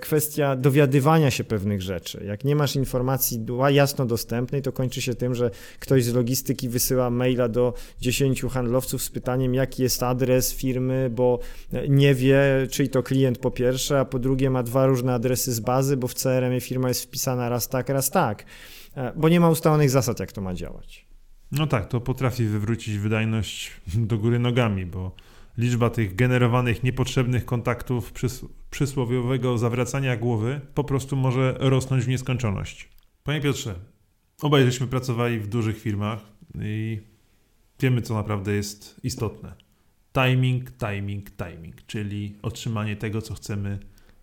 kwestia 0.00 0.56
dowiadywania 0.56 1.30
się 1.30 1.44
pewnych 1.44 1.82
rzeczy. 1.82 2.24
Jak 2.26 2.44
nie 2.44 2.56
masz 2.56 2.76
informacji 2.76 3.46
jasno 3.70 4.06
dostępnej, 4.06 4.62
to 4.62 4.72
kończy 4.72 5.02
się 5.02 5.14
tym, 5.14 5.34
że 5.34 5.50
ktoś 5.78 6.04
z 6.04 6.14
logistyki 6.14 6.68
wysyła 6.68 7.10
maila 7.10 7.48
do 7.48 7.74
10 8.00 8.42
handlowców 8.42 9.02
z 9.02 9.10
pytaniem, 9.10 9.54
jaki 9.54 9.82
jest 9.82 10.02
adres 10.02 10.54
firmy, 10.54 11.10
bo 11.10 11.38
nie 11.88 12.14
wie, 12.14 12.42
czyj 12.70 12.88
to 12.88 13.02
klient 13.02 13.38
po 13.38 13.50
pierwsze, 13.50 14.00
a 14.00 14.04
po 14.04 14.18
drugie 14.18 14.50
ma 14.50 14.62
dwa 14.62 14.86
różne 14.86 15.14
adresy 15.14 15.52
z 15.52 15.60
bazy, 15.60 15.96
bo 15.96 16.08
w 16.08 16.14
CRM-ie 16.14 16.60
firma 16.60 16.88
jest 16.88 17.02
wpisana 17.02 17.48
raz 17.48 17.68
tak, 17.68 17.88
raz 17.88 18.10
tak, 18.10 18.44
e, 18.96 19.12
bo 19.16 19.28
nie 19.28 19.40
ma 19.40 19.50
ustalonych 19.50 19.90
zasad, 19.90 20.20
jak 20.20 20.32
to 20.32 20.40
ma 20.40 20.54
działać. 20.54 21.06
No 21.52 21.66
tak, 21.66 21.88
to 21.88 22.00
potrafi 22.00 22.44
wywrócić 22.44 22.98
wydajność 22.98 23.70
do 23.94 24.18
góry 24.18 24.38
nogami, 24.38 24.86
bo 24.86 25.12
liczba 25.58 25.90
tych 25.90 26.14
generowanych 26.14 26.82
niepotrzebnych 26.82 27.44
kontaktów 27.44 28.12
przys 28.12 28.44
przysłowiowego 28.70 29.58
zawracania 29.58 30.16
głowy 30.16 30.60
po 30.74 30.84
prostu 30.84 31.16
może 31.16 31.56
rosnąć 31.58 32.04
w 32.04 32.08
nieskończoność. 32.08 32.88
Panie 33.24 33.40
Piotrze, 33.40 33.74
obaj 34.42 34.64
żeśmy 34.64 34.86
pracowali 34.86 35.40
w 35.40 35.46
dużych 35.46 35.80
firmach 35.80 36.20
i 36.60 37.00
wiemy, 37.80 38.02
co 38.02 38.14
naprawdę 38.14 38.52
jest 38.52 39.00
istotne. 39.02 39.54
Timing, 40.12 40.70
timing, 40.70 41.30
timing, 41.30 41.86
czyli 41.86 42.36
otrzymanie 42.42 42.96
tego, 42.96 43.22
co 43.22 43.34
chcemy 43.34 43.78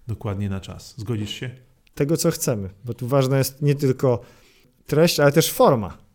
dokładnie 0.07 0.49
na 0.49 0.59
czas. 0.59 0.93
Zgodzisz 0.97 1.31
się? 1.31 1.49
Tego, 1.95 2.17
co 2.17 2.31
chcemy, 2.31 2.69
bo 2.85 2.93
tu 2.93 3.07
ważna 3.07 3.37
jest 3.37 3.61
nie 3.61 3.75
tylko 3.75 4.21
treść, 4.85 5.19
ale 5.19 5.31
też 5.31 5.51
forma. 5.51 6.08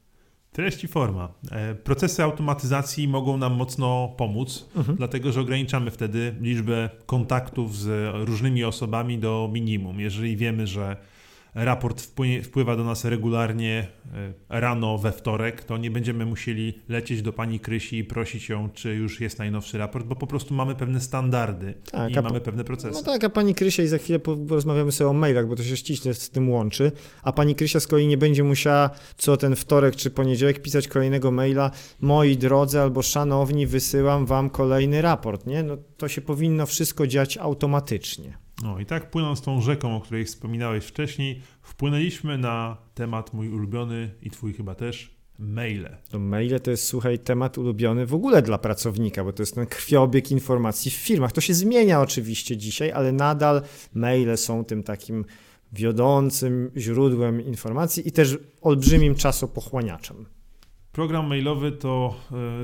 Treść 0.54 0.84
i 0.84 0.88
forma. 0.88 1.28
E, 1.50 1.74
procesy 1.74 2.22
automatyzacji 2.22 3.08
mogą 3.08 3.36
nam 3.36 3.54
mocno 3.54 4.14
pomóc, 4.16 4.68
mhm. 4.76 4.96
dlatego 4.96 5.32
że 5.32 5.40
ograniczamy 5.40 5.90
wtedy 5.90 6.34
liczbę 6.40 6.90
kontaktów 7.06 7.76
z 7.76 8.14
różnymi 8.28 8.64
osobami 8.64 9.18
do 9.18 9.50
minimum. 9.52 10.00
Jeżeli 10.00 10.36
wiemy, 10.36 10.66
że 10.66 10.96
raport 11.54 12.00
wpłynie, 12.00 12.42
wpływa 12.42 12.76
do 12.76 12.84
nas 12.84 13.04
regularnie 13.04 13.86
e, 14.14 14.60
rano 14.60 14.98
we 14.98 15.12
wtorek, 15.12 15.64
to 15.64 15.76
nie 15.76 15.90
będziemy 15.90 16.26
musieli 16.26 16.82
lecieć 16.88 17.22
do 17.22 17.32
pani 17.32 17.60
Krysi 17.60 17.98
i 17.98 18.04
prosić 18.04 18.48
ją, 18.48 18.70
czy 18.70 18.94
już 18.94 19.20
jest 19.20 19.38
najnowszy 19.38 19.78
raport, 19.78 20.06
bo 20.06 20.16
po 20.16 20.26
prostu 20.26 20.54
mamy 20.54 20.74
pewne 20.74 21.00
standardy 21.00 21.74
tak, 21.90 22.10
i 22.10 22.14
mamy 22.14 22.40
pewne 22.40 22.64
procesy. 22.64 22.94
No 22.94 23.02
tak, 23.02 23.24
a 23.24 23.30
pani 23.30 23.54
Krysia 23.54 23.82
i 23.82 23.86
za 23.86 23.98
chwilę 23.98 24.18
porozmawiamy 24.18 24.92
sobie 24.92 25.10
o 25.10 25.12
mailach, 25.12 25.48
bo 25.48 25.56
to 25.56 25.62
się 25.62 25.76
ściśle 25.76 26.14
z 26.14 26.30
tym 26.30 26.50
łączy, 26.50 26.92
a 27.22 27.32
pani 27.32 27.54
Krysia 27.54 27.80
z 27.80 27.86
kolei 27.86 28.06
nie 28.06 28.18
będzie 28.18 28.44
musiała 28.44 28.90
co 29.16 29.36
ten 29.36 29.56
wtorek 29.56 29.96
czy 29.96 30.10
poniedziałek 30.10 30.62
pisać 30.62 30.88
kolejnego 30.88 31.30
maila, 31.30 31.70
moi 32.00 32.36
drodzy 32.36 32.80
albo 32.80 33.02
szanowni, 33.02 33.66
wysyłam 33.66 34.26
wam 34.26 34.50
kolejny 34.50 35.02
raport, 35.02 35.46
nie? 35.46 35.62
No 35.62 35.76
to 35.96 36.08
się 36.08 36.20
powinno 36.20 36.66
wszystko 36.66 37.06
dziać 37.06 37.38
automatycznie. 37.38 38.43
No 38.62 38.80
i 38.80 38.86
tak 38.86 39.10
płynąc 39.10 39.40
tą 39.40 39.60
rzeką, 39.60 39.96
o 39.96 40.00
której 40.00 40.24
wspominałeś 40.24 40.84
wcześniej, 40.84 41.42
wpłynęliśmy 41.62 42.38
na 42.38 42.76
temat 42.94 43.34
mój 43.34 43.48
ulubiony 43.48 44.14
i 44.22 44.30
twój 44.30 44.52
chyba 44.52 44.74
też, 44.74 45.14
maile. 45.38 45.96
To 46.10 46.18
maile 46.18 46.60
to 46.60 46.70
jest, 46.70 46.86
słuchaj, 46.86 47.18
temat 47.18 47.58
ulubiony 47.58 48.06
w 48.06 48.14
ogóle 48.14 48.42
dla 48.42 48.58
pracownika, 48.58 49.24
bo 49.24 49.32
to 49.32 49.42
jest 49.42 49.54
ten 49.54 49.66
krwiobieg 49.66 50.30
informacji 50.30 50.90
w 50.90 50.94
firmach. 50.94 51.32
To 51.32 51.40
się 51.40 51.54
zmienia 51.54 52.00
oczywiście 52.00 52.56
dzisiaj, 52.56 52.92
ale 52.92 53.12
nadal 53.12 53.62
maile 53.94 54.36
są 54.36 54.64
tym 54.64 54.82
takim 54.82 55.24
wiodącym 55.72 56.70
źródłem 56.76 57.40
informacji 57.46 58.08
i 58.08 58.12
też 58.12 58.38
olbrzymim 58.60 59.14
czasopochłaniaczem. 59.14 60.26
Program 60.94 61.26
mailowy 61.26 61.72
to 61.72 62.14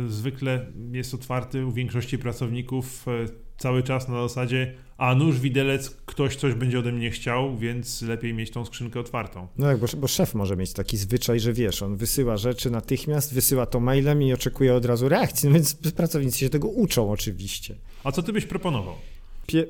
y, 0.06 0.08
zwykle 0.08 0.66
jest 0.92 1.14
otwarty 1.14 1.66
u 1.66 1.72
większości 1.72 2.18
pracowników 2.18 3.08
y, 3.08 3.10
cały 3.58 3.82
czas 3.82 4.08
na 4.08 4.28
zasadzie 4.28 4.74
a 4.98 5.14
nóż 5.14 5.40
widelec, 5.40 5.90
ktoś 5.90 6.36
coś 6.36 6.54
będzie 6.54 6.78
ode 6.78 6.92
mnie 6.92 7.10
chciał, 7.10 7.56
więc 7.56 8.02
lepiej 8.02 8.34
mieć 8.34 8.50
tą 8.50 8.64
skrzynkę 8.64 9.00
otwartą. 9.00 9.48
No 9.58 9.66
tak, 9.66 9.78
bo, 9.78 9.86
bo 9.96 10.08
szef 10.08 10.34
może 10.34 10.56
mieć 10.56 10.72
taki 10.72 10.96
zwyczaj, 10.96 11.40
że 11.40 11.52
wiesz, 11.52 11.82
on 11.82 11.96
wysyła 11.96 12.36
rzeczy 12.36 12.70
natychmiast, 12.70 13.34
wysyła 13.34 13.66
to 13.66 13.80
mailem 13.80 14.22
i 14.22 14.32
oczekuje 14.32 14.74
od 14.74 14.84
razu 14.84 15.08
reakcji, 15.08 15.48
no 15.48 15.54
więc 15.54 15.74
pracownicy 15.74 16.38
się 16.38 16.50
tego 16.50 16.68
uczą 16.68 17.10
oczywiście. 17.10 17.74
A 18.04 18.12
co 18.12 18.22
ty 18.22 18.32
byś 18.32 18.46
proponował? 18.46 18.94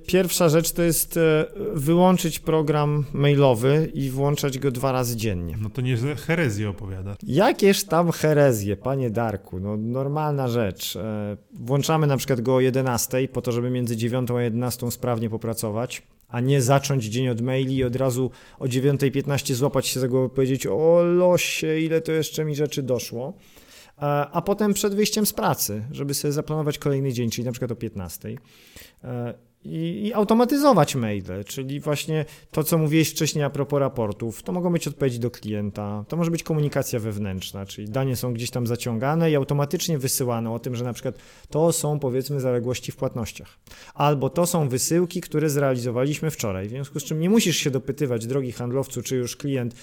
Pierwsza 0.06 0.48
rzecz 0.48 0.72
to 0.72 0.82
jest 0.82 1.16
e, 1.16 1.46
wyłączyć 1.74 2.38
program 2.38 3.04
mailowy 3.12 3.90
i 3.94 4.10
włączać 4.10 4.58
go 4.58 4.70
dwa 4.70 4.92
razy 4.92 5.16
dziennie. 5.16 5.56
No 5.60 5.70
to 5.70 5.80
nie 5.80 5.96
herezję 5.96 6.68
opowiada. 6.68 7.16
Jakież 7.22 7.84
tam 7.84 8.12
herezje, 8.12 8.76
panie 8.76 9.10
Darku? 9.10 9.60
No 9.60 9.76
normalna 9.76 10.48
rzecz. 10.48 10.96
E, 10.96 11.36
włączamy 11.52 12.06
na 12.06 12.16
przykład 12.16 12.40
go 12.40 12.54
o 12.54 12.60
11 12.60 13.28
po 13.28 13.42
to, 13.42 13.52
żeby 13.52 13.70
między 13.70 13.96
9 13.96 14.30
a 14.30 14.42
11 14.42 14.90
sprawnie 14.90 15.30
popracować, 15.30 16.02
a 16.28 16.40
nie 16.40 16.62
zacząć 16.62 17.04
dzień 17.04 17.28
od 17.28 17.40
maili 17.40 17.76
i 17.76 17.84
od 17.84 17.96
razu 17.96 18.30
o 18.58 18.64
9.15 18.64 19.54
złapać 19.54 19.86
się 19.86 20.00
za 20.00 20.08
głowę 20.08 20.26
i 20.26 20.30
powiedzieć 20.30 20.66
o 20.66 21.02
losie, 21.02 21.80
ile 21.80 22.00
to 22.00 22.12
jeszcze 22.12 22.44
mi 22.44 22.54
rzeczy 22.54 22.82
doszło 22.82 23.34
e, 23.98 24.02
a 24.32 24.42
potem 24.42 24.74
przed 24.74 24.94
wyjściem 24.94 25.26
z 25.26 25.32
pracy, 25.32 25.82
żeby 25.90 26.14
sobie 26.14 26.32
zaplanować 26.32 26.78
kolejny 26.78 27.12
dzień, 27.12 27.30
czyli 27.30 27.44
na 27.44 27.52
przykład 27.52 27.72
o 27.72 27.76
15 27.76 28.28
i, 29.64 30.06
i, 30.06 30.14
automatyzować 30.14 30.94
maile, 30.94 31.44
czyli 31.46 31.80
właśnie 31.80 32.24
to, 32.50 32.64
co 32.64 32.78
mówiłeś 32.78 33.10
wcześniej 33.10 33.44
a 33.44 33.50
propos 33.50 33.80
raportów, 33.80 34.42
to 34.42 34.52
mogą 34.52 34.72
być 34.72 34.88
odpowiedzi 34.88 35.18
do 35.18 35.30
klienta, 35.30 36.04
to 36.08 36.16
może 36.16 36.30
być 36.30 36.42
komunikacja 36.42 37.00
wewnętrzna, 37.00 37.66
czyli 37.66 37.88
dane 37.88 38.16
są 38.16 38.32
gdzieś 38.34 38.50
tam 38.50 38.66
zaciągane 38.66 39.30
i 39.30 39.36
automatycznie 39.36 39.98
wysyłane 39.98 40.52
o 40.52 40.58
tym, 40.58 40.76
że 40.76 40.84
na 40.84 40.92
przykład 40.92 41.14
to 41.50 41.72
są 41.72 41.98
powiedzmy 41.98 42.40
zaległości 42.40 42.92
w 42.92 42.96
płatnościach, 42.96 43.58
albo 43.94 44.30
to 44.30 44.46
są 44.46 44.68
wysyłki, 44.68 45.20
które 45.20 45.50
zrealizowaliśmy 45.50 46.30
wczoraj, 46.30 46.66
w 46.66 46.70
związku 46.70 47.00
z 47.00 47.04
czym 47.04 47.20
nie 47.20 47.30
musisz 47.30 47.56
się 47.56 47.70
dopytywać, 47.70 48.26
drogi 48.26 48.52
handlowcu, 48.52 49.02
czy 49.02 49.16
już 49.16 49.36
klient 49.36 49.74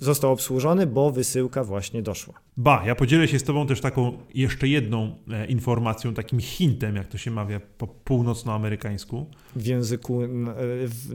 został 0.00 0.32
obsłużony, 0.32 0.86
bo 0.86 1.10
wysyłka 1.10 1.64
właśnie 1.64 2.02
doszła. 2.02 2.34
Ba, 2.56 2.82
ja 2.86 2.94
podzielę 2.94 3.28
się 3.28 3.38
z 3.38 3.42
Tobą 3.42 3.66
też 3.66 3.80
taką 3.80 4.18
jeszcze 4.34 4.68
jedną 4.68 5.14
e, 5.30 5.46
informacją, 5.46 6.14
takim 6.14 6.40
hintem, 6.40 6.96
jak 6.96 7.08
to 7.08 7.18
się 7.18 7.30
mawia 7.30 7.60
po 7.78 7.86
północnoamerykańsku. 7.86 9.26
W 9.56 9.66
języku 9.66 10.26
na, 10.26 10.54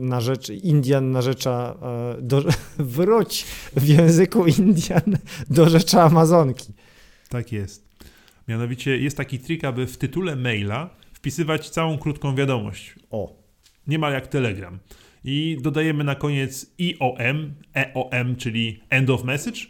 na 0.00 0.20
rzecz 0.20 0.50
Indian 0.50 1.10
narzecza, 1.10 1.76
e, 2.18 2.22
do, 2.22 2.44
wróć 2.78 3.44
w 3.76 3.86
języku 3.86 4.46
Indian 4.46 5.16
do 5.50 5.68
rzeczy 5.68 6.00
Amazonki. 6.00 6.72
Tak 7.28 7.52
jest. 7.52 7.86
Mianowicie 8.48 8.98
jest 8.98 9.16
taki 9.16 9.38
trik, 9.38 9.64
aby 9.64 9.86
w 9.86 9.96
tytule 9.96 10.36
maila 10.36 10.90
wpisywać 11.12 11.70
całą 11.70 11.98
krótką 11.98 12.34
wiadomość. 12.34 12.94
O. 13.10 13.36
Niemal 13.86 14.12
jak 14.12 14.26
Telegram 14.26 14.78
i 15.26 15.58
dodajemy 15.60 16.04
na 16.04 16.14
koniec 16.14 16.66
IOM, 16.78 17.54
EOM, 17.74 18.36
czyli 18.36 18.80
End 18.90 19.10
of 19.10 19.24
Message. 19.24 19.60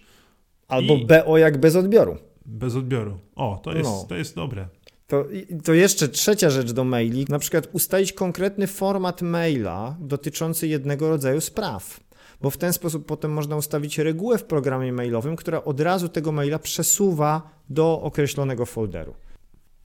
Albo 0.69 0.95
I... 0.95 1.07
BO 1.07 1.39
jak 1.39 1.61
bez 1.61 1.77
odbioru. 1.77 2.17
Bez 2.47 2.77
odbioru. 2.77 3.19
O, 3.37 3.61
to 3.63 3.73
jest, 3.73 3.91
no. 3.91 4.05
to 4.09 4.17
jest 4.17 4.35
dobre. 4.35 4.69
To, 5.07 5.25
to 5.65 5.75
jeszcze 5.75 6.09
trzecia 6.09 6.51
rzecz 6.51 6.73
do 6.73 6.85
maili, 6.85 7.27
na 7.29 7.39
przykład 7.39 7.69
ustalić 7.73 8.13
konkretny 8.13 8.67
format 8.67 9.23
maila 9.23 9.97
dotyczący 10.01 10.69
jednego 10.69 11.09
rodzaju 11.09 11.41
spraw. 11.41 12.01
Bo 12.41 12.51
w 12.51 12.57
ten 12.57 12.73
sposób 12.73 13.07
potem 13.07 13.33
można 13.33 13.57
ustawić 13.57 13.99
regułę 13.99 14.39
w 14.39 14.45
programie 14.45 14.93
mailowym, 14.93 15.37
która 15.37 15.65
od 15.65 15.81
razu 15.81 16.09
tego 16.09 16.33
maila 16.33 16.59
przesuwa 16.59 17.51
do 17.71 18.01
określonego 18.01 18.67
folderu. 18.67 19.15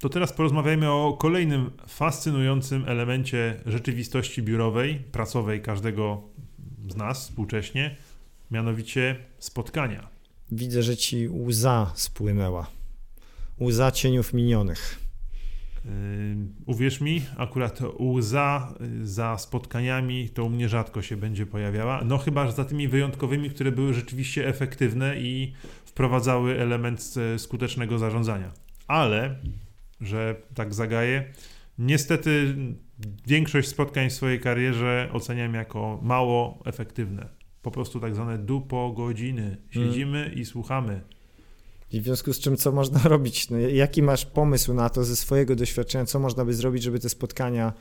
To 0.02 0.10
teraz 0.10 0.34
porozmawiajmy 0.34 0.92
o 0.92 1.18
kolejnym 1.20 1.72
fascynującym 1.88 2.84
elemencie 2.88 3.62
rzeczywistości 3.66 4.44
biurowej, 4.44 4.96
pracowej 4.96 5.62
każdego 5.62 6.22
z 6.90 6.96
nas 6.96 7.24
współcześnie, 7.24 7.96
mianowicie 8.52 9.16
spotkania. 9.40 10.08
Widzę, 10.52 10.84
że 10.84 10.98
ci 10.98 11.30
łza 11.30 11.92
spłynęła. 11.96 12.68
Łza 13.60 13.92
cieniów 13.92 14.34
minionych. 14.34 15.00
Uwierz 16.66 17.02
mi, 17.02 17.22
akurat 17.38 17.80
łza 18.00 18.74
za 19.04 19.38
spotkaniami 19.38 20.30
to 20.30 20.46
u 20.46 20.50
mnie 20.50 20.70
rzadko 20.70 21.02
się 21.02 21.18
będzie 21.18 21.46
pojawiała. 21.46 22.02
No 22.06 22.18
chyba 22.18 22.46
że 22.46 22.52
za 22.52 22.66
tymi 22.66 22.88
wyjątkowymi, 22.88 23.50
które 23.50 23.72
były 23.72 23.94
rzeczywiście 23.94 24.48
efektywne 24.48 25.20
i 25.20 25.54
wprowadzały 25.86 26.60
element 26.60 27.16
skutecznego 27.38 27.98
zarządzania. 27.98 28.52
Ale, 28.88 29.36
że 30.02 30.36
tak 30.56 30.74
zagaję, 30.74 31.34
niestety 31.78 32.56
większość 33.28 33.68
spotkań 33.68 34.10
w 34.10 34.14
swojej 34.14 34.40
karierze 34.40 35.10
oceniam 35.14 35.54
jako 35.54 36.00
mało 36.02 36.60
efektywne. 36.66 37.30
Po 37.62 37.72
prostu 37.72 38.00
tak 38.00 38.16
zwane 38.16 38.38
dupo 38.38 38.92
godziny. 38.92 39.58
Siedzimy 39.70 40.26
mm. 40.26 40.34
i 40.34 40.46
słuchamy. 40.46 41.02
I 41.92 42.02
w 42.02 42.04
związku 42.04 42.34
z 42.34 42.40
czym, 42.40 42.58
co 42.58 42.72
można 42.72 43.00
robić? 43.10 43.50
No, 43.50 43.58
jaki 43.58 44.02
masz 44.04 44.26
pomysł 44.26 44.74
na 44.74 44.90
to 44.90 45.04
ze 45.04 45.16
swojego 45.16 45.56
doświadczenia, 45.56 46.06
co 46.06 46.20
można 46.20 46.46
by 46.46 46.54
zrobić, 46.54 46.84
żeby 46.84 47.00
te 47.00 47.10
spotkania 47.10 47.74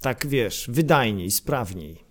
tak, 0.00 0.26
wiesz, 0.26 0.70
wydajniej, 0.72 1.30
sprawniej? 1.30 2.09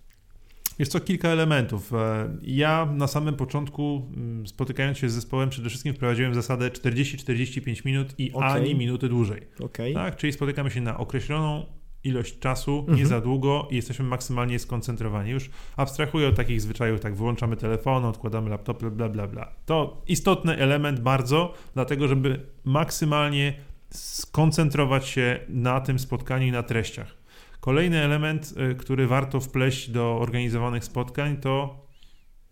Jest 0.80 0.92
to 0.92 1.00
kilka 1.00 1.30
elementów. 1.30 1.94
E, 1.94 2.30
ja 2.42 2.86
na 2.94 3.08
samym 3.08 3.36
początku, 3.36 4.12
mm, 4.16 4.48
spotykając 4.48 4.98
się 4.98 5.10
z 5.10 5.14
zespołem, 5.14 5.50
przede 5.50 5.70
wszystkim 5.70 5.94
wprowadziłem 5.94 6.34
zasadę 6.34 6.70
40-45 6.70 7.86
minut 7.86 8.14
i 8.18 8.34
okay. 8.34 8.50
ani 8.50 8.76
minuty 8.76 9.10
dłużej. 9.10 9.48
Okay. 9.60 9.94
Tak, 9.94 10.16
czyli 10.16 10.34
spotykamy 10.34 10.72
się 10.72 10.82
na 10.82 10.98
określoną 10.98 11.66
ilość 12.04 12.40
czasu, 12.40 12.86
nie 12.88 12.92
mhm. 12.92 13.08
za 13.08 13.22
długo 13.22 13.68
i 13.72 13.76
jesteśmy 13.76 14.06
maksymalnie 14.06 14.60
skoncentrowani. 14.60 15.32
Już 15.32 15.50
abstrahuję 15.78 16.28
od 16.28 16.36
takich 16.36 16.62
zwyczajów, 16.62 17.00
tak 17.00 17.16
wyłączamy 17.16 17.58
telefon, 17.58 18.06
odkładamy 18.06 18.50
laptop, 18.50 18.84
bla, 18.84 19.10
bla, 19.10 19.28
bla. 19.28 19.52
To 19.66 20.04
istotny 20.08 20.58
element 20.58 21.00
bardzo, 21.00 21.54
dlatego 21.74 22.08
żeby 22.08 22.46
maksymalnie 22.64 23.54
skoncentrować 23.90 25.08
się 25.08 25.40
na 25.50 25.82
tym 25.82 26.00
spotkaniu 26.00 26.48
i 26.48 26.52
na 26.52 26.64
treściach. 26.64 27.19
Kolejny 27.60 27.98
element, 27.98 28.54
y, 28.72 28.76
który 28.76 29.08
warto 29.08 29.40
wpleść 29.40 29.90
do 29.90 30.18
organizowanych 30.18 30.86
spotkań, 30.86 31.38
to 31.38 31.86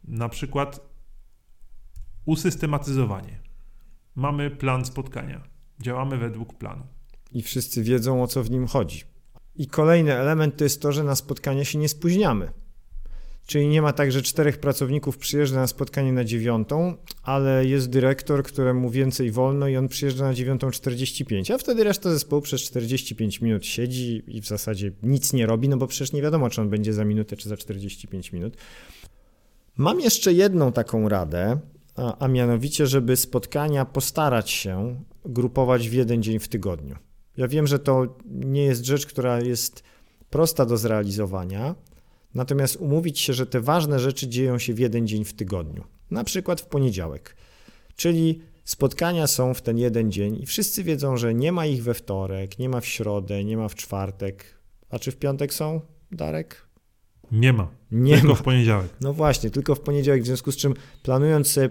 na 0.03 0.29
przykład 0.29 0.89
usystematyzowanie. 2.25 3.41
Mamy 4.15 4.51
plan 4.51 4.85
spotkania. 4.85 5.41
Działamy 5.79 6.17
według 6.17 6.53
planu. 6.57 6.87
I 7.31 7.41
wszyscy 7.41 7.83
wiedzą, 7.83 8.23
o 8.23 8.27
co 8.27 8.43
w 8.43 8.51
nim 8.51 8.67
chodzi. 8.67 9.03
I 9.55 9.67
kolejny 9.67 10.13
element 10.13 10.57
to 10.57 10.63
jest 10.63 10.81
to, 10.81 10.91
że 10.91 11.03
na 11.03 11.15
spotkanie 11.15 11.65
się 11.65 11.79
nie 11.79 11.89
spóźniamy. 11.89 12.51
Czyli 13.47 13.67
nie 13.67 13.81
ma 13.81 13.93
tak, 13.93 14.11
że 14.11 14.21
czterech 14.21 14.57
pracowników 14.57 15.17
przyjeżdża 15.17 15.55
na 15.55 15.67
spotkanie 15.67 16.13
na 16.13 16.23
dziewiątą, 16.23 16.97
ale 17.23 17.65
jest 17.65 17.89
dyrektor, 17.89 18.43
któremu 18.43 18.89
więcej 18.89 19.31
wolno 19.31 19.67
i 19.67 19.77
on 19.77 19.87
przyjeżdża 19.87 20.23
na 20.23 20.33
9.45, 20.33 21.53
a 21.53 21.57
wtedy 21.57 21.83
reszta 21.83 22.11
zespołu 22.11 22.41
przez 22.41 22.61
45 22.61 23.41
minut 23.41 23.65
siedzi 23.65 24.23
i 24.27 24.41
w 24.41 24.47
zasadzie 24.47 24.91
nic 25.03 25.33
nie 25.33 25.45
robi, 25.45 25.69
no 25.69 25.77
bo 25.77 25.87
przecież 25.87 26.13
nie 26.13 26.21
wiadomo, 26.21 26.49
czy 26.49 26.61
on 26.61 26.69
będzie 26.69 26.93
za 26.93 27.05
minutę, 27.05 27.37
czy 27.37 27.49
za 27.49 27.57
45 27.57 28.33
minut. 28.33 28.57
Mam 29.77 29.99
jeszcze 29.99 30.33
jedną 30.33 30.71
taką 30.71 31.09
radę, 31.09 31.59
a, 31.95 32.17
a 32.17 32.27
mianowicie, 32.27 32.87
żeby 32.87 33.15
spotkania 33.15 33.85
postarać 33.85 34.51
się 34.51 35.03
grupować 35.25 35.89
w 35.89 35.93
jeden 35.93 36.23
dzień 36.23 36.39
w 36.39 36.47
tygodniu. 36.47 36.95
Ja 37.37 37.47
wiem, 37.47 37.67
że 37.67 37.79
to 37.79 38.17
nie 38.25 38.63
jest 38.63 38.85
rzecz, 38.85 39.05
która 39.05 39.41
jest 39.41 39.83
prosta 40.29 40.65
do 40.65 40.77
zrealizowania, 40.77 41.75
natomiast 42.33 42.75
umówić 42.75 43.19
się, 43.19 43.33
że 43.33 43.45
te 43.45 43.61
ważne 43.61 43.99
rzeczy 43.99 44.27
dzieją 44.27 44.59
się 44.59 44.73
w 44.73 44.79
jeden 44.79 45.07
dzień 45.07 45.25
w 45.25 45.33
tygodniu, 45.33 45.83
na 46.11 46.23
przykład 46.23 46.61
w 46.61 46.65
poniedziałek. 46.65 47.35
Czyli 47.95 48.41
spotkania 48.63 49.27
są 49.27 49.53
w 49.53 49.61
ten 49.61 49.77
jeden 49.77 50.11
dzień 50.11 50.41
i 50.41 50.45
wszyscy 50.45 50.83
wiedzą, 50.83 51.17
że 51.17 51.33
nie 51.33 51.51
ma 51.51 51.65
ich 51.65 51.83
we 51.83 51.93
wtorek, 51.93 52.59
nie 52.59 52.69
ma 52.69 52.81
w 52.81 52.85
środę, 52.85 53.43
nie 53.43 53.57
ma 53.57 53.67
w 53.67 53.75
czwartek. 53.75 54.45
A 54.89 54.99
czy 54.99 55.11
w 55.11 55.15
piątek 55.15 55.53
są, 55.53 55.81
Darek? 56.11 56.67
Nie 57.31 57.53
ma. 57.53 57.67
Nie 57.91 58.13
tylko 58.13 58.27
ma. 58.27 58.35
w 58.35 58.41
poniedziałek. 58.43 58.87
No 59.01 59.13
właśnie, 59.13 59.49
tylko 59.49 59.75
w 59.75 59.79
poniedziałek, 59.79 60.23
w 60.23 60.25
związku 60.25 60.51
z 60.51 60.57
czym 60.57 60.73
planując 61.03 61.51
sobie 61.51 61.69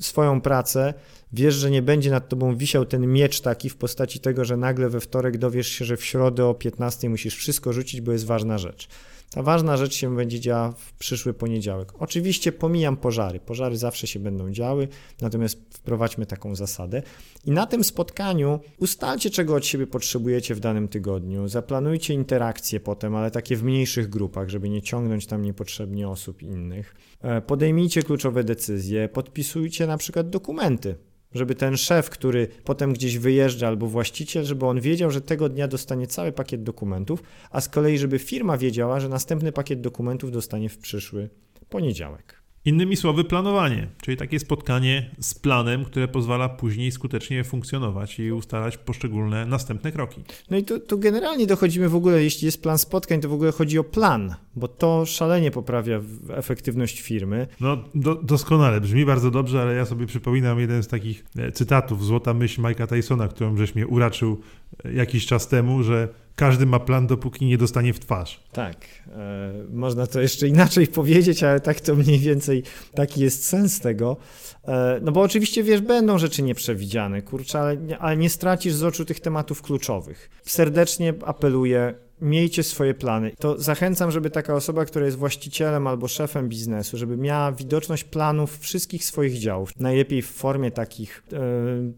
swoją 0.00 0.40
pracę, 0.40 0.94
wiesz, 1.32 1.54
że 1.54 1.70
nie 1.70 1.82
będzie 1.82 2.10
nad 2.10 2.28
tobą 2.28 2.56
wisiał 2.56 2.84
ten 2.84 3.12
miecz 3.12 3.40
taki 3.40 3.70
w 3.70 3.76
postaci 3.76 4.20
tego, 4.20 4.44
że 4.44 4.56
nagle 4.56 4.88
we 4.88 5.00
wtorek 5.00 5.38
dowiesz 5.38 5.68
się, 5.68 5.84
że 5.84 5.96
w 5.96 6.04
środę 6.04 6.46
o 6.46 6.54
15 6.54 7.08
musisz 7.08 7.36
wszystko 7.36 7.72
rzucić, 7.72 8.00
bo 8.00 8.12
jest 8.12 8.26
ważna 8.26 8.58
rzecz. 8.58 8.88
Ta 9.30 9.42
ważna 9.42 9.76
rzecz 9.76 9.94
się 9.94 10.16
będzie 10.16 10.40
działa 10.40 10.72
w 10.72 10.92
przyszły 10.92 11.34
poniedziałek. 11.34 11.92
Oczywiście 11.98 12.52
pomijam 12.52 12.96
pożary. 12.96 13.40
Pożary 13.40 13.76
zawsze 13.76 14.06
się 14.06 14.20
będą 14.20 14.50
działy, 14.50 14.88
natomiast 15.20 15.58
wprowadźmy 15.70 16.26
taką 16.26 16.54
zasadę. 16.54 17.02
I 17.44 17.50
na 17.50 17.66
tym 17.66 17.84
spotkaniu 17.84 18.60
ustalcie, 18.78 19.30
czego 19.30 19.54
od 19.54 19.66
siebie 19.66 19.86
potrzebujecie 19.86 20.54
w 20.54 20.60
danym 20.60 20.88
tygodniu. 20.88 21.48
Zaplanujcie 21.48 22.14
interakcje 22.14 22.80
potem, 22.80 23.16
ale 23.16 23.30
takie 23.30 23.56
w 23.56 23.64
mniejszych 23.64 24.08
grupach, 24.08 24.48
żeby 24.48 24.68
nie 24.68 24.82
ciągnąć 24.82 25.26
tam 25.26 25.42
niepotrzebnie 25.42 26.08
osób 26.08 26.42
innych. 26.42 26.94
E, 27.22 27.40
podejmijcie 27.40 28.02
kluczowe 28.02 28.44
decyzje, 28.44 29.08
podpisujcie 29.08 29.86
na 29.86 29.96
przykład 29.96 30.30
dokumenty 30.30 30.96
żeby 31.34 31.54
ten 31.54 31.76
szef, 31.76 32.10
który 32.10 32.48
potem 32.64 32.92
gdzieś 32.92 33.18
wyjeżdża 33.18 33.68
albo 33.68 33.86
właściciel, 33.86 34.44
żeby 34.44 34.66
on 34.66 34.80
wiedział, 34.80 35.10
że 35.10 35.20
tego 35.20 35.48
dnia 35.48 35.68
dostanie 35.68 36.06
cały 36.06 36.32
pakiet 36.32 36.62
dokumentów, 36.62 37.22
a 37.50 37.60
z 37.60 37.68
kolei, 37.68 37.98
żeby 37.98 38.18
firma 38.18 38.58
wiedziała, 38.58 39.00
że 39.00 39.08
następny 39.08 39.52
pakiet 39.52 39.80
dokumentów 39.80 40.30
dostanie 40.32 40.68
w 40.68 40.78
przyszły 40.78 41.30
poniedziałek. 41.68 42.45
Innymi 42.66 42.96
słowy, 42.96 43.24
planowanie, 43.24 43.88
czyli 44.02 44.16
takie 44.16 44.38
spotkanie 44.38 45.10
z 45.20 45.34
planem, 45.34 45.84
które 45.84 46.08
pozwala 46.08 46.48
później 46.48 46.92
skutecznie 46.92 47.44
funkcjonować 47.44 48.18
i 48.18 48.32
ustalać 48.32 48.76
poszczególne 48.76 49.46
następne 49.46 49.92
kroki. 49.92 50.24
No 50.50 50.56
i 50.56 50.64
tu, 50.64 50.80
tu, 50.80 50.98
generalnie 50.98 51.46
dochodzimy 51.46 51.88
w 51.88 51.94
ogóle, 51.94 52.22
jeśli 52.22 52.46
jest 52.46 52.62
plan 52.62 52.78
spotkań, 52.78 53.20
to 53.20 53.28
w 53.28 53.32
ogóle 53.32 53.52
chodzi 53.52 53.78
o 53.78 53.84
plan, 53.84 54.34
bo 54.56 54.68
to 54.68 55.06
szalenie 55.06 55.50
poprawia 55.50 56.00
efektywność 56.28 57.00
firmy. 57.00 57.46
No 57.60 57.84
do, 57.94 58.14
doskonale, 58.14 58.80
brzmi 58.80 59.06
bardzo 59.06 59.30
dobrze, 59.30 59.62
ale 59.62 59.74
ja 59.74 59.84
sobie 59.84 60.06
przypominam 60.06 60.60
jeden 60.60 60.82
z 60.82 60.88
takich 60.88 61.24
e, 61.36 61.52
cytatów, 61.52 62.04
złota 62.04 62.34
myśl 62.34 62.62
Mike'a 62.62 62.86
Tysona, 62.86 63.28
którą 63.28 63.56
żeś 63.56 63.74
mnie 63.74 63.86
uraczył 63.86 64.40
e, 64.84 64.92
jakiś 64.92 65.26
czas 65.26 65.48
temu, 65.48 65.82
że 65.82 66.08
każdy 66.36 66.66
ma 66.66 66.78
plan, 66.78 67.06
dopóki 67.06 67.46
nie 67.46 67.58
dostanie 67.58 67.92
w 67.92 68.00
twarz. 68.00 68.40
Tak, 68.52 68.76
e, 69.08 69.52
można 69.72 70.06
to 70.06 70.20
jeszcze 70.20 70.48
inaczej 70.48 70.86
powiedzieć, 70.86 71.42
ale 71.42 71.60
tak 71.60 71.80
to 71.80 71.94
mniej 71.94 72.18
więcej 72.18 72.62
taki 72.94 73.20
jest 73.20 73.44
sens 73.44 73.80
tego. 73.80 74.16
E, 74.64 75.00
no 75.02 75.12
bo 75.12 75.22
oczywiście 75.22 75.62
wiesz, 75.62 75.80
będą 75.80 76.18
rzeczy 76.18 76.42
nieprzewidziane, 76.42 77.22
kurczę, 77.22 77.60
ale, 77.60 77.76
ale 77.98 78.16
nie 78.16 78.30
stracisz 78.30 78.74
z 78.74 78.82
oczu 78.82 79.04
tych 79.04 79.20
tematów 79.20 79.62
kluczowych. 79.62 80.30
Serdecznie 80.42 81.14
apeluję, 81.24 81.94
miejcie 82.20 82.62
swoje 82.62 82.94
plany. 82.94 83.32
To 83.38 83.60
zachęcam, 83.60 84.10
żeby 84.10 84.30
taka 84.30 84.54
osoba, 84.54 84.84
która 84.84 85.04
jest 85.04 85.16
właścicielem 85.16 85.86
albo 85.86 86.08
szefem 86.08 86.48
biznesu, 86.48 86.96
żeby 86.96 87.16
miała 87.16 87.52
widoczność 87.52 88.04
planów 88.04 88.58
wszystkich 88.58 89.04
swoich 89.04 89.38
działów. 89.38 89.70
Najlepiej 89.80 90.22
w 90.22 90.30
formie 90.30 90.70
takich 90.70 91.22
e, 91.32 91.38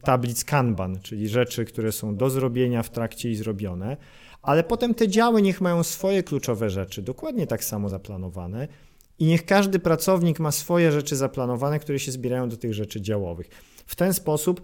tablic 0.03 0.45
Kanban, 0.45 0.99
czyli 1.03 1.29
rzeczy, 1.29 1.65
które 1.65 1.93
są 1.93 2.17
do 2.17 2.31
zrobienia 2.31 2.83
w 2.83 2.91
trakcie 2.91 3.31
i 3.31 3.35
zrobione 3.35 3.97
ale 4.43 4.65
potem 4.65 4.95
te 4.95 5.09
działy 5.09 5.43
niech 5.43 5.61
mają 5.61 5.83
swoje 5.83 6.23
kluczowe 6.23 6.71
rzeczy, 6.71 7.03
dokładnie 7.03 7.47
tak 7.47 7.65
samo 7.65 7.89
zaplanowane. 7.89 8.69
I 9.19 9.27
niech 9.27 9.47
każdy 9.47 9.79
pracownik 9.79 10.41
ma 10.41 10.53
swoje 10.53 10.93
rzeczy 10.93 11.17
zaplanowane, 11.17 11.79
które 11.79 11.99
się 11.99 12.13
zbierają 12.13 12.49
do 12.49 12.57
tych 12.57 12.75
rzeczy 12.75 13.01
działowych. 13.01 13.49
W 13.87 13.97
ten 13.97 14.15
sposób 14.15 14.61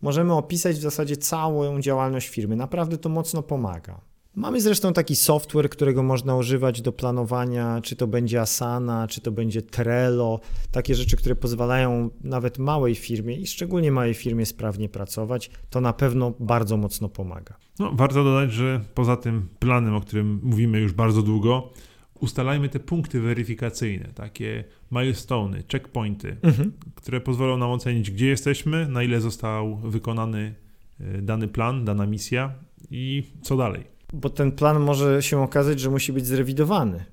możemy 0.00 0.34
opisać 0.34 0.76
w 0.76 0.80
zasadzie 0.80 1.16
całą 1.16 1.80
działalność 1.80 2.28
firmy. 2.28 2.56
Naprawdę 2.56 2.98
to 2.98 3.08
mocno 3.08 3.42
pomaga. 3.42 4.00
Mamy 4.34 4.60
zresztą 4.60 4.92
taki 4.92 5.16
software, 5.16 5.70
którego 5.70 6.02
można 6.02 6.36
używać 6.36 6.82
do 6.82 6.92
planowania, 6.92 7.80
czy 7.80 7.96
to 7.96 8.06
będzie 8.06 8.40
Asana, 8.40 9.08
czy 9.08 9.20
to 9.20 9.32
będzie 9.32 9.62
Trello, 9.62 10.40
takie 10.70 10.94
rzeczy, 10.94 11.16
które 11.16 11.36
pozwalają 11.36 12.10
nawet 12.20 12.58
małej 12.58 12.94
firmie 12.94 13.36
i 13.36 13.46
szczególnie 13.46 13.92
małej 13.92 14.14
firmie 14.14 14.46
sprawnie 14.46 14.88
pracować. 14.88 15.50
To 15.70 15.80
na 15.80 15.92
pewno 15.92 16.32
bardzo 16.40 16.76
mocno 16.76 17.08
pomaga. 17.08 17.56
No, 17.78 17.92
warto 17.94 18.24
dodać, 18.24 18.52
że 18.52 18.80
poza 18.94 19.16
tym 19.16 19.48
planem, 19.58 19.94
o 19.94 20.00
którym 20.00 20.40
mówimy 20.42 20.80
już 20.80 20.92
bardzo 20.92 21.22
długo, 21.22 21.72
ustalajmy 22.20 22.68
te 22.68 22.80
punkty 22.80 23.20
weryfikacyjne, 23.20 24.08
takie 24.14 24.64
milestone, 24.92 25.62
checkpointy, 25.72 26.36
mhm. 26.42 26.72
które 26.94 27.20
pozwolą 27.20 27.56
nam 27.56 27.70
ocenić, 27.70 28.10
gdzie 28.10 28.26
jesteśmy, 28.26 28.88
na 28.88 29.02
ile 29.02 29.20
został 29.20 29.76
wykonany 29.76 30.54
e, 31.00 31.22
dany 31.22 31.48
plan, 31.48 31.84
dana 31.84 32.06
misja 32.06 32.54
i 32.90 33.22
co 33.42 33.56
dalej. 33.56 33.97
Bo 34.12 34.30
ten 34.30 34.52
plan 34.52 34.80
może 34.80 35.22
się 35.22 35.42
okazać, 35.42 35.80
że 35.80 35.90
musi 35.90 36.12
być 36.12 36.26
zrewidowany. 36.26 37.04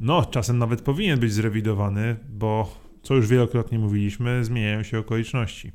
No, 0.00 0.24
czasem 0.24 0.58
nawet 0.58 0.82
powinien 0.82 1.20
być 1.20 1.32
zrewidowany, 1.32 2.16
bo 2.28 2.82
co 3.02 3.14
już 3.14 3.26
wielokrotnie 3.26 3.78
mówiliśmy, 3.78 4.44
zmieniają 4.44 4.82
się 4.82 4.98
okoliczności. 4.98 5.72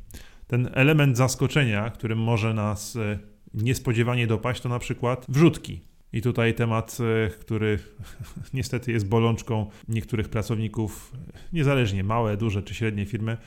Ten 0.48 0.70
element 0.74 1.18
zaskoczenia, 1.18 1.90
którym 1.90 2.20
może 2.20 2.54
nas 2.54 2.96
e, 2.96 3.20
niespodziewanie 3.54 4.28
dopaść, 4.28 4.62
to 4.62 4.70
na 4.70 4.80
przykład 4.80 5.26
wrzutki. 5.30 5.82
I 6.14 6.22
tutaj 6.22 6.54
temat, 6.54 6.98
e, 7.26 7.30
który 7.30 7.80
niestety 8.54 8.92
jest 8.92 9.08
bolączką 9.08 9.70
niektórych 9.88 10.30
pracowników, 10.30 11.14
niezależnie 11.54 12.04
małe, 12.04 12.38
duże 12.38 12.64
czy 12.64 12.76
średnie 12.76 13.06
firmy, 13.06 13.38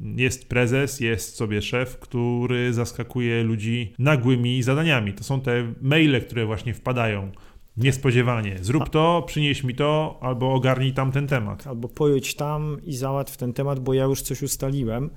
Jest 0.00 0.48
prezes, 0.48 1.00
jest 1.00 1.36
sobie 1.36 1.62
szef, 1.62 1.98
który 1.98 2.72
zaskakuje 2.72 3.42
ludzi 3.42 3.94
nagłymi 3.98 4.62
zadaniami. 4.62 5.12
To 5.12 5.24
są 5.24 5.40
te 5.40 5.74
maile, 5.80 6.20
które 6.20 6.46
właśnie 6.46 6.74
wpadają 6.74 7.32
niespodziewanie. 7.76 8.56
Zrób 8.60 8.88
to, 8.88 9.24
przynieś 9.26 9.64
mi 9.64 9.74
to, 9.74 10.18
albo 10.20 10.54
ogarnij 10.54 10.92
tam 10.92 11.12
ten 11.12 11.26
temat. 11.26 11.66
Albo 11.66 11.88
pojedź 11.88 12.34
tam 12.34 12.76
i 12.84 12.96
załatw 12.96 13.36
ten 13.36 13.52
temat, 13.52 13.80
bo 13.80 13.94
ja 13.94 14.04
już 14.04 14.22
coś 14.22 14.42
ustaliłem. 14.42 15.10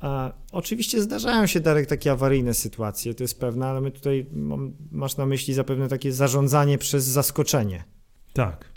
A, 0.00 0.32
oczywiście 0.52 1.02
zdarzają 1.02 1.46
się, 1.46 1.60
Darek, 1.60 1.86
takie 1.86 2.12
awaryjne 2.12 2.54
sytuacje, 2.54 3.14
to 3.14 3.24
jest 3.24 3.40
pewne, 3.40 3.66
ale 3.66 3.80
my 3.80 3.90
tutaj 3.90 4.26
mam, 4.32 4.72
masz 4.90 5.16
na 5.16 5.26
myśli 5.26 5.54
zapewne 5.54 5.88
takie 5.88 6.12
zarządzanie 6.12 6.78
przez 6.78 7.04
zaskoczenie. 7.04 7.84
Tak. 8.32 8.75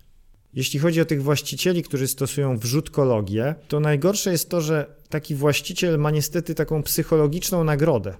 Jeśli 0.53 0.79
chodzi 0.79 1.01
o 1.01 1.05
tych 1.05 1.23
właścicieli, 1.23 1.83
którzy 1.83 2.07
stosują 2.07 2.57
wrzutkologię, 2.57 3.55
to 3.67 3.79
najgorsze 3.79 4.31
jest 4.31 4.49
to, 4.49 4.61
że 4.61 4.95
taki 5.09 5.35
właściciel 5.35 5.99
ma 5.99 6.11
niestety 6.11 6.55
taką 6.55 6.83
psychologiczną 6.83 7.63
nagrodę. 7.63 8.13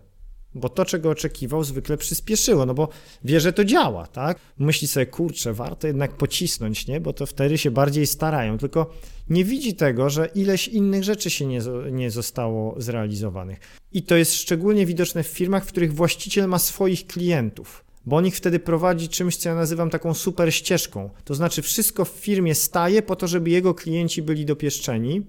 Bo 0.55 0.69
to, 0.69 0.85
czego 0.85 1.09
oczekiwał, 1.09 1.63
zwykle 1.63 1.97
przyspieszyło, 1.97 2.65
no 2.65 2.73
bo 2.73 2.89
wie, 3.23 3.39
że 3.39 3.53
to 3.53 3.65
działa, 3.65 4.07
tak? 4.07 4.39
Myśli 4.57 4.87
sobie, 4.87 5.05
kurczę, 5.05 5.53
warto 5.53 5.87
jednak 5.87 6.17
pocisnąć, 6.17 6.87
nie? 6.87 6.99
Bo 6.99 7.13
to 7.13 7.25
wtedy 7.25 7.57
się 7.57 7.71
bardziej 7.71 8.07
starają, 8.07 8.57
tylko 8.57 8.93
nie 9.29 9.45
widzi 9.45 9.75
tego, 9.75 10.09
że 10.09 10.29
ileś 10.35 10.67
innych 10.67 11.03
rzeczy 11.03 11.29
się 11.29 11.45
nie, 11.45 11.59
nie 11.91 12.11
zostało 12.11 12.81
zrealizowanych. 12.81 13.59
I 13.91 14.03
to 14.03 14.15
jest 14.15 14.33
szczególnie 14.33 14.85
widoczne 14.85 15.23
w 15.23 15.27
firmach, 15.27 15.65
w 15.65 15.67
których 15.67 15.93
właściciel 15.93 16.47
ma 16.47 16.59
swoich 16.59 17.07
klientów 17.07 17.88
bo 18.05 18.15
on 18.15 18.25
ich 18.25 18.35
wtedy 18.35 18.59
prowadzi 18.59 19.09
czymś, 19.09 19.37
co 19.37 19.49
ja 19.49 19.55
nazywam 19.55 19.89
taką 19.89 20.13
super 20.13 20.53
ścieżką. 20.53 21.09
To 21.23 21.35
znaczy, 21.35 21.61
wszystko 21.61 22.05
w 22.05 22.09
firmie 22.09 22.55
staje 22.55 23.01
po 23.01 23.15
to, 23.15 23.27
żeby 23.27 23.49
jego 23.49 23.73
klienci 23.73 24.21
byli 24.21 24.45
dopieszczeni, 24.45 25.23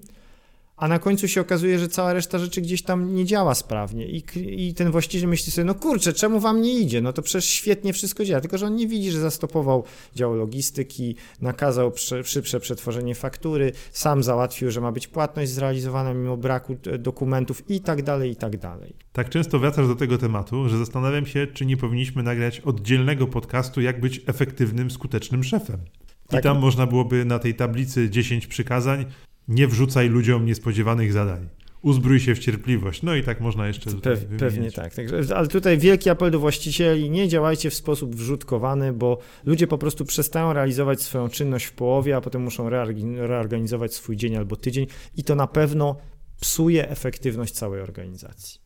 a 0.81 0.89
na 0.89 0.99
końcu 0.99 1.29
się 1.29 1.41
okazuje, 1.41 1.79
że 1.79 1.89
cała 1.89 2.13
reszta 2.13 2.39
rzeczy 2.39 2.61
gdzieś 2.61 2.83
tam 2.83 3.15
nie 3.15 3.25
działa 3.25 3.55
sprawnie 3.55 4.07
i, 4.07 4.25
i 4.69 4.75
ten 4.75 4.91
właściciel 4.91 5.29
myśli 5.29 5.53
sobie, 5.53 5.65
no 5.65 5.75
kurczę, 5.75 6.13
czemu 6.13 6.41
wam 6.41 6.63
nie 6.63 6.79
idzie? 6.79 7.01
No 7.01 7.13
to 7.13 7.23
przecież 7.23 7.45
świetnie 7.45 7.93
wszystko 7.93 8.25
działa, 8.25 8.41
tylko 8.41 8.59
że 8.59 8.67
on 8.67 8.77
nie 8.77 8.87
widzi, 8.87 9.11
że 9.11 9.21
zastopował 9.21 9.85
dział 10.15 10.35
logistyki, 10.35 11.17
nakazał 11.41 11.91
prze, 11.91 12.25
szybsze 12.25 12.61
przetworzenie 12.61 13.15
faktury, 13.15 13.73
sam 13.93 14.23
załatwił, 14.23 14.71
że 14.71 14.81
ma 14.81 14.93
być 14.93 15.09
płatność 15.09 15.51
zrealizowana 15.51 16.15
mimo 16.15 16.37
braku 16.37 16.77
e, 16.87 16.99
dokumentów 16.99 17.71
i 17.71 17.81
tak 17.81 18.03
dalej, 18.03 18.31
i 18.31 18.37
tak 18.37 18.57
dalej. 18.57 18.95
Tak 19.13 19.29
często 19.29 19.59
wracasz 19.59 19.89
do 19.89 19.97
tego 19.97 20.19
tematu, 20.19 20.69
że 20.69 20.79
zastanawiam 20.79 21.27
się, 21.27 21.47
czy 21.47 21.67
nie 21.67 21.77
powinniśmy 21.77 22.23
nagrać 22.23 22.61
oddzielnego 22.61 23.27
podcastu, 23.27 23.81
jak 23.81 24.01
być 24.01 24.21
efektywnym, 24.27 24.91
skutecznym 24.91 25.45
szefem. 25.45 25.81
I 26.29 26.33
tak. 26.33 26.43
tam 26.43 26.59
można 26.59 26.87
byłoby 26.87 27.25
na 27.25 27.39
tej 27.39 27.55
tablicy 27.55 28.11
10 28.11 28.47
przykazań 28.47 29.05
nie 29.51 29.69
wrzucaj 29.69 30.09
ludziom 30.09 30.47
niespodziewanych 30.47 31.13
zadań. 31.13 31.49
Uzbrój 31.83 32.21
się 32.21 32.35
w 32.35 32.39
cierpliwość. 32.39 33.03
No 33.03 33.15
i 33.15 33.23
tak 33.23 33.41
można 33.41 33.67
jeszcze 33.67 33.91
Pew, 33.91 34.25
Pewnie 34.39 34.73
tak. 34.73 34.95
Także, 34.95 35.37
ale 35.37 35.49
tutaj 35.49 35.79
wielki 35.79 36.11
apel 36.11 36.31
do 36.31 36.39
właścicieli, 36.39 37.11
nie 37.11 37.29
działajcie 37.29 37.71
w 37.71 37.75
sposób 37.75 38.17
wrzutkowany, 38.17 38.93
bo 38.93 39.19
ludzie 39.45 39.67
po 39.67 39.79
prostu 39.79 40.05
przestają 40.05 40.53
realizować 40.53 41.03
swoją 41.03 41.29
czynność 41.29 41.67
w 41.67 41.73
połowie, 41.73 42.17
a 42.17 42.21
potem 42.21 42.43
muszą 42.43 42.69
reorganizować 43.17 43.95
swój 43.95 44.17
dzień 44.17 44.37
albo 44.37 44.57
tydzień 44.57 44.87
i 45.17 45.25
to 45.25 45.35
na 45.35 45.47
pewno 45.47 45.97
psuje 46.41 46.89
efektywność 46.89 47.53
całej 47.55 47.81
organizacji. 47.81 48.61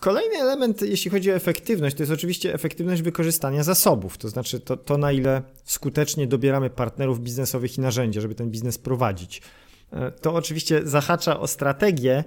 Kolejny 0.00 0.36
element, 0.36 0.82
jeśli 0.82 1.10
chodzi 1.10 1.32
o 1.32 1.34
efektywność, 1.34 1.96
to 1.96 2.02
jest 2.02 2.12
oczywiście 2.12 2.54
efektywność 2.54 3.02
wykorzystania 3.02 3.62
zasobów, 3.62 4.18
to 4.18 4.28
znaczy 4.28 4.60
to, 4.60 4.76
to, 4.76 4.98
na 4.98 5.12
ile 5.12 5.42
skutecznie 5.64 6.26
dobieramy 6.26 6.70
partnerów 6.70 7.20
biznesowych 7.20 7.78
i 7.78 7.80
narzędzia, 7.80 8.20
żeby 8.20 8.34
ten 8.34 8.50
biznes 8.50 8.78
prowadzić. 8.78 9.42
E, 9.92 10.10
to 10.10 10.34
oczywiście 10.34 10.80
zahacza 10.84 11.40
o 11.40 11.46
strategię, 11.46 12.24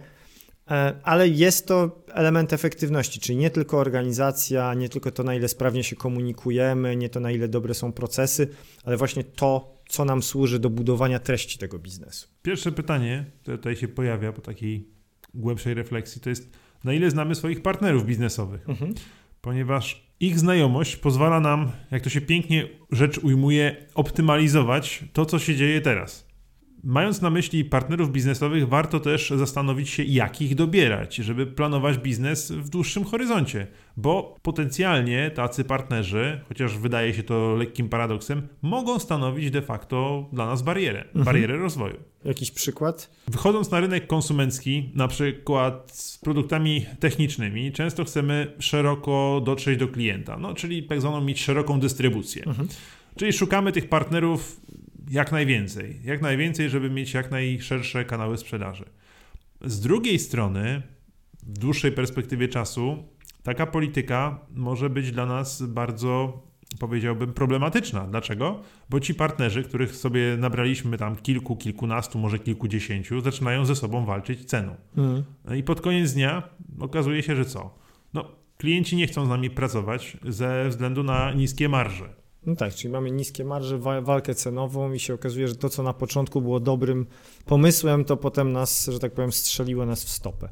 e, 0.72 0.94
ale 1.04 1.28
jest 1.28 1.68
to 1.68 2.04
element 2.12 2.54
efektywności, 2.54 3.20
czyli 3.20 3.38
nie 3.38 3.50
tylko 3.50 3.78
organizacja, 3.78 4.74
nie 4.74 4.90
tylko 4.90 5.12
to, 5.12 5.24
na 5.24 5.36
ile 5.36 5.48
sprawnie 5.48 5.84
się 5.84 5.96
komunikujemy, 5.96 6.96
nie 6.96 7.10
to, 7.10 7.20
na 7.20 7.32
ile 7.32 7.48
dobre 7.48 7.74
są 7.74 7.94
procesy, 7.94 8.48
ale 8.84 8.98
właśnie 8.98 9.24
to, 9.24 9.78
co 9.90 10.06
nam 10.06 10.24
służy 10.24 10.60
do 10.60 10.70
budowania 10.70 11.20
treści 11.20 11.58
tego 11.58 11.80
biznesu. 11.80 12.28
Pierwsze 12.42 12.72
pytanie, 12.72 13.26
które 13.42 13.58
tutaj 13.58 13.76
się 13.76 13.88
pojawia 13.88 14.34
po 14.34 14.42
takiej 14.42 14.88
głębszej 15.34 15.74
refleksji, 15.74 16.22
to 16.22 16.30
jest 16.30 16.63
na 16.84 16.94
ile 16.94 17.10
znamy 17.10 17.36
swoich 17.36 17.62
partnerów 17.62 18.06
biznesowych. 18.06 18.70
Mhm. 18.70 18.94
Ponieważ 19.42 20.04
ich 20.20 20.40
znajomość 20.40 20.96
pozwala 20.96 21.40
nam, 21.40 21.72
jak 21.92 22.04
to 22.04 22.10
się 22.10 22.22
pięknie 22.22 22.70
rzecz 22.92 23.18
ujmuje, 23.18 23.76
optymalizować 23.96 25.04
to, 25.14 25.26
co 25.26 25.40
się 25.40 25.56
dzieje 25.56 25.82
teraz. 25.82 26.23
Mając 26.84 27.22
na 27.22 27.30
myśli 27.30 27.66
partnerów 27.66 28.12
biznesowych, 28.12 28.68
warto 28.68 29.00
też 29.00 29.30
zastanowić 29.30 29.90
się, 29.90 30.04
jak 30.04 30.42
ich 30.42 30.56
dobierać, 30.56 31.16
żeby 31.16 31.48
planować 31.48 31.98
biznes 31.98 32.52
w 32.52 32.70
dłuższym 32.70 33.04
horyzoncie, 33.04 33.68
bo 33.98 34.36
potencjalnie 34.42 35.32
tacy 35.32 35.64
partnerzy, 35.64 36.42
chociaż 36.50 36.78
wydaje 36.78 37.14
się 37.14 37.24
to 37.24 37.56
lekkim 37.56 37.90
paradoksem, 37.90 38.48
mogą 38.62 39.00
stanowić 39.00 39.52
de 39.52 39.62
facto 39.62 40.30
dla 40.34 40.46
nas 40.46 40.62
barierę, 40.62 41.04
mhm. 41.04 41.26
barierę 41.26 41.58
rozwoju. 41.58 41.98
Jakiś 42.26 42.52
przykład? 42.52 43.10
Wychodząc 43.28 43.72
na 43.72 43.80
rynek 43.80 44.08
konsumencki, 44.08 44.92
na 44.96 45.08
przykład 45.08 45.92
z 45.94 46.18
produktami 46.18 46.86
technicznymi, 47.00 47.72
często 47.72 48.06
chcemy 48.06 48.54
szeroko 48.60 49.42
dotrzeć 49.46 49.80
do 49.80 49.88
klienta, 49.88 50.38
no, 50.38 50.54
czyli 50.54 50.84
tak 50.84 51.02
zwaną 51.02 51.22
mieć 51.22 51.44
szeroką 51.44 51.80
dystrybucję. 51.80 52.44
Mhm. 52.46 52.68
Czyli 53.16 53.34
szukamy 53.34 53.72
tych 53.72 53.90
partnerów 53.90 54.62
jak 55.10 55.32
najwięcej. 55.32 56.00
Jak 56.04 56.22
najwięcej, 56.22 56.70
żeby 56.70 56.90
mieć 56.90 57.14
jak 57.14 57.32
najszersze 57.32 58.06
kanały 58.06 58.38
sprzedaży. 58.38 58.86
Z 59.62 59.80
drugiej 59.80 60.20
strony, 60.20 60.82
w 61.44 61.58
dłuższej 61.58 61.92
perspektywie 61.92 62.48
czasu, 62.48 63.04
taka 63.44 63.66
polityka 63.66 64.40
może 64.56 64.90
być 64.90 65.12
dla 65.12 65.26
nas 65.26 65.64
bardzo, 65.64 66.42
powiedziałbym, 66.80 67.34
problematyczna. 67.34 68.08
Dlaczego? 68.08 68.62
Bo 68.90 69.00
ci 69.00 69.16
partnerzy, 69.16 69.64
których 69.64 69.96
sobie 69.96 70.38
nabraliśmy 70.38 70.98
tam 70.98 71.16
kilku, 71.16 71.56
kilkunastu, 71.56 72.20
może 72.20 72.40
kilkudziesięciu, 72.40 73.22
zaczynają 73.22 73.66
ze 73.66 73.76
sobą 73.76 74.06
walczyć 74.06 74.46
ceną. 74.46 74.76
Mm. 74.98 75.24
I 75.58 75.64
pod 75.64 75.82
koniec 75.82 76.14
dnia 76.14 76.44
okazuje 76.80 77.24
się, 77.24 77.36
że 77.36 77.46
co? 77.46 77.76
No, 78.14 78.32
klienci 78.58 78.96
nie 78.96 79.08
chcą 79.08 79.26
z 79.26 79.30
nami 79.30 79.50
pracować 79.50 80.18
ze 80.28 80.70
względu 80.70 81.04
na 81.04 81.32
niskie 81.34 81.70
marże. 81.70 82.23
No 82.46 82.56
tak, 82.56 82.74
czyli 82.74 82.92
mamy 82.92 83.12
niskie 83.12 83.46
marże, 83.46 83.80
walkę 84.02 84.36
cenową 84.36 84.94
i 84.94 85.00
się 85.00 85.14
okazuje, 85.14 85.48
że 85.48 85.56
to, 85.56 85.70
co 85.70 85.84
na 85.84 85.94
początku 85.94 86.42
było 86.42 86.60
dobrym 86.60 87.06
pomysłem, 87.46 88.06
to 88.06 88.18
potem 88.18 88.52
nas, 88.52 88.90
że 88.94 89.00
tak 89.00 89.12
powiem, 89.14 89.32
strzeliło 89.32 89.86
nas 89.86 90.04
w 90.04 90.10
stopę. 90.10 90.50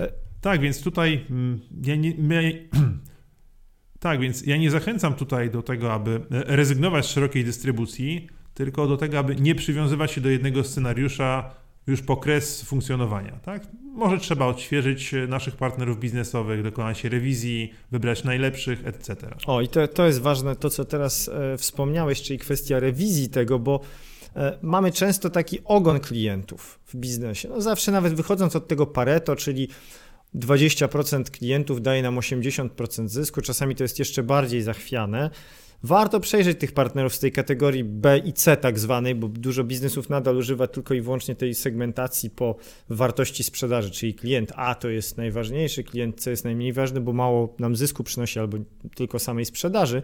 E, 0.00 0.12
tak, 0.40 0.60
więc 0.60 0.82
tutaj 0.82 1.26
mm, 1.30 1.60
ja 1.84 1.96
nie, 1.96 2.14
my, 2.18 2.68
tak, 4.00 4.20
więc 4.20 4.46
ja 4.46 4.56
nie 4.56 4.70
zachęcam 4.70 5.14
tutaj 5.14 5.50
do 5.50 5.62
tego, 5.62 5.92
aby 5.92 6.20
rezygnować 6.30 7.06
z 7.06 7.08
szerokiej 7.08 7.44
dystrybucji, 7.44 8.28
tylko 8.54 8.86
do 8.86 8.96
tego, 8.96 9.18
aby 9.18 9.36
nie 9.36 9.54
przywiązywać 9.54 10.12
się 10.12 10.20
do 10.20 10.28
jednego 10.28 10.64
scenariusza 10.64 11.54
już 11.90 12.02
po 12.02 12.16
kres 12.16 12.62
funkcjonowania. 12.62 13.32
Tak? 13.42 13.66
Może 13.82 14.18
trzeba 14.18 14.46
odświeżyć 14.46 15.14
naszych 15.28 15.56
partnerów 15.56 16.00
biznesowych, 16.00 16.62
dokonać 16.62 17.04
rewizji, 17.04 17.72
wybrać 17.90 18.24
najlepszych, 18.24 18.86
etc. 18.86 19.16
O, 19.46 19.60
i 19.60 19.68
to, 19.68 19.88
to 19.88 20.06
jest 20.06 20.20
ważne, 20.20 20.56
to 20.56 20.70
co 20.70 20.84
teraz 20.84 21.28
e, 21.28 21.56
wspomniałeś, 21.58 22.22
czyli 22.22 22.38
kwestia 22.38 22.80
rewizji 22.80 23.28
tego, 23.28 23.58
bo 23.58 23.80
e, 24.36 24.58
mamy 24.62 24.92
często 24.92 25.30
taki 25.30 25.58
ogon 25.64 26.00
klientów 26.00 26.80
w 26.86 26.96
biznesie. 26.96 27.48
No 27.48 27.60
zawsze 27.60 27.92
nawet 27.92 28.14
wychodząc 28.14 28.56
od 28.56 28.68
tego 28.68 28.86
Pareto, 28.86 29.36
czyli 29.36 29.68
20% 30.34 31.30
klientów 31.30 31.82
daje 31.82 32.02
nam 32.02 32.16
80% 32.16 33.08
zysku, 33.08 33.40
czasami 33.40 33.74
to 33.74 33.84
jest 33.84 33.98
jeszcze 33.98 34.22
bardziej 34.22 34.62
zachwiane 34.62 35.30
warto 35.82 36.20
przejrzeć 36.20 36.58
tych 36.58 36.72
partnerów 36.72 37.14
z 37.14 37.18
tej 37.18 37.32
kategorii 37.32 37.84
B 37.84 38.18
i 38.18 38.32
C 38.32 38.56
tak 38.56 38.78
zwanej, 38.78 39.14
bo 39.14 39.28
dużo 39.28 39.64
biznesów 39.64 40.08
nadal 40.08 40.36
używa 40.36 40.66
tylko 40.66 40.94
i 40.94 41.00
wyłącznie 41.00 41.34
tej 41.34 41.54
segmentacji 41.54 42.30
po 42.30 42.56
wartości 42.88 43.44
sprzedaży, 43.44 43.90
czyli 43.90 44.14
klient 44.14 44.52
A 44.56 44.74
to 44.74 44.88
jest 44.88 45.16
najważniejszy, 45.16 45.84
klient 45.84 46.20
C 46.20 46.30
jest 46.30 46.44
najmniej 46.44 46.72
ważny, 46.72 47.00
bo 47.00 47.12
mało 47.12 47.54
nam 47.58 47.76
zysku 47.76 48.04
przynosi 48.04 48.38
albo 48.38 48.58
tylko 48.94 49.18
samej 49.18 49.44
sprzedaży. 49.44 50.02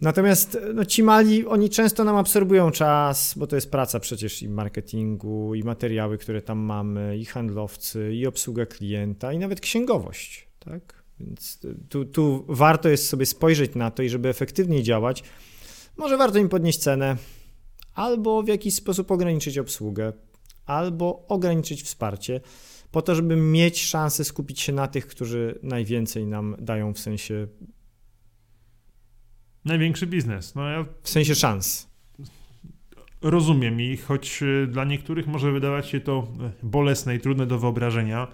Natomiast 0.00 0.58
no, 0.74 0.84
ci 0.84 1.02
mali, 1.02 1.46
oni 1.46 1.70
często 1.70 2.04
nam 2.04 2.16
absorbują 2.16 2.70
czas, 2.70 3.34
bo 3.36 3.46
to 3.46 3.56
jest 3.56 3.70
praca 3.70 4.00
przecież 4.00 4.42
i 4.42 4.48
marketingu, 4.48 5.54
i 5.54 5.62
materiały, 5.62 6.18
które 6.18 6.42
tam 6.42 6.58
mamy, 6.58 7.18
i 7.18 7.24
handlowcy, 7.24 8.14
i 8.14 8.26
obsługa 8.26 8.66
klienta, 8.66 9.32
i 9.32 9.38
nawet 9.38 9.60
księgowość. 9.60 10.48
Tak? 10.58 11.03
Więc 11.20 11.58
tu, 11.88 12.04
tu 12.04 12.44
warto 12.48 12.88
jest 12.88 13.08
sobie 13.08 13.26
spojrzeć 13.26 13.74
na 13.74 13.90
to 13.90 14.02
i 14.02 14.08
żeby 14.08 14.28
efektywniej 14.28 14.82
działać, 14.82 15.24
może 15.96 16.16
warto 16.16 16.38
im 16.38 16.48
podnieść 16.48 16.78
cenę, 16.78 17.16
albo 17.94 18.42
w 18.42 18.48
jakiś 18.48 18.74
sposób 18.74 19.10
ograniczyć 19.10 19.58
obsługę, 19.58 20.12
albo 20.66 21.26
ograniczyć 21.28 21.82
wsparcie, 21.82 22.40
po 22.90 23.02
to, 23.02 23.14
żeby 23.14 23.36
mieć 23.36 23.82
szansę 23.82 24.24
skupić 24.24 24.60
się 24.60 24.72
na 24.72 24.88
tych, 24.88 25.06
którzy 25.06 25.58
najwięcej 25.62 26.26
nam 26.26 26.56
dają 26.58 26.94
w 26.94 26.98
sensie. 26.98 27.46
Największy 29.64 30.06
biznes. 30.06 30.54
No 30.54 30.68
ja... 30.68 30.84
W 31.02 31.08
sensie 31.08 31.34
szans. 31.34 31.88
rozumiem 33.22 33.80
i 33.80 33.96
choć 33.96 34.42
e, 34.42 34.66
dla 34.66 34.84
niektórych 34.84 35.26
może 35.26 35.52
wydawać 35.52 35.88
się 35.88 36.00
to 36.00 36.28
e, 36.40 36.50
bolesne 36.62 37.14
i 37.14 37.20
trudne 37.20 37.46
do 37.46 37.58
wyobrażenia, 37.58 38.28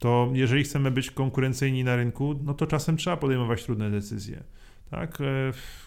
to 0.00 0.30
jeżeli 0.32 0.64
chcemy 0.64 0.90
być 0.90 1.10
konkurencyjni 1.10 1.84
na 1.84 1.96
rynku, 1.96 2.40
no 2.44 2.54
to 2.54 2.66
czasem 2.66 2.96
trzeba 2.96 3.16
podejmować 3.16 3.64
trudne 3.64 3.90
decyzje. 3.90 4.42
Tak? 4.90 5.18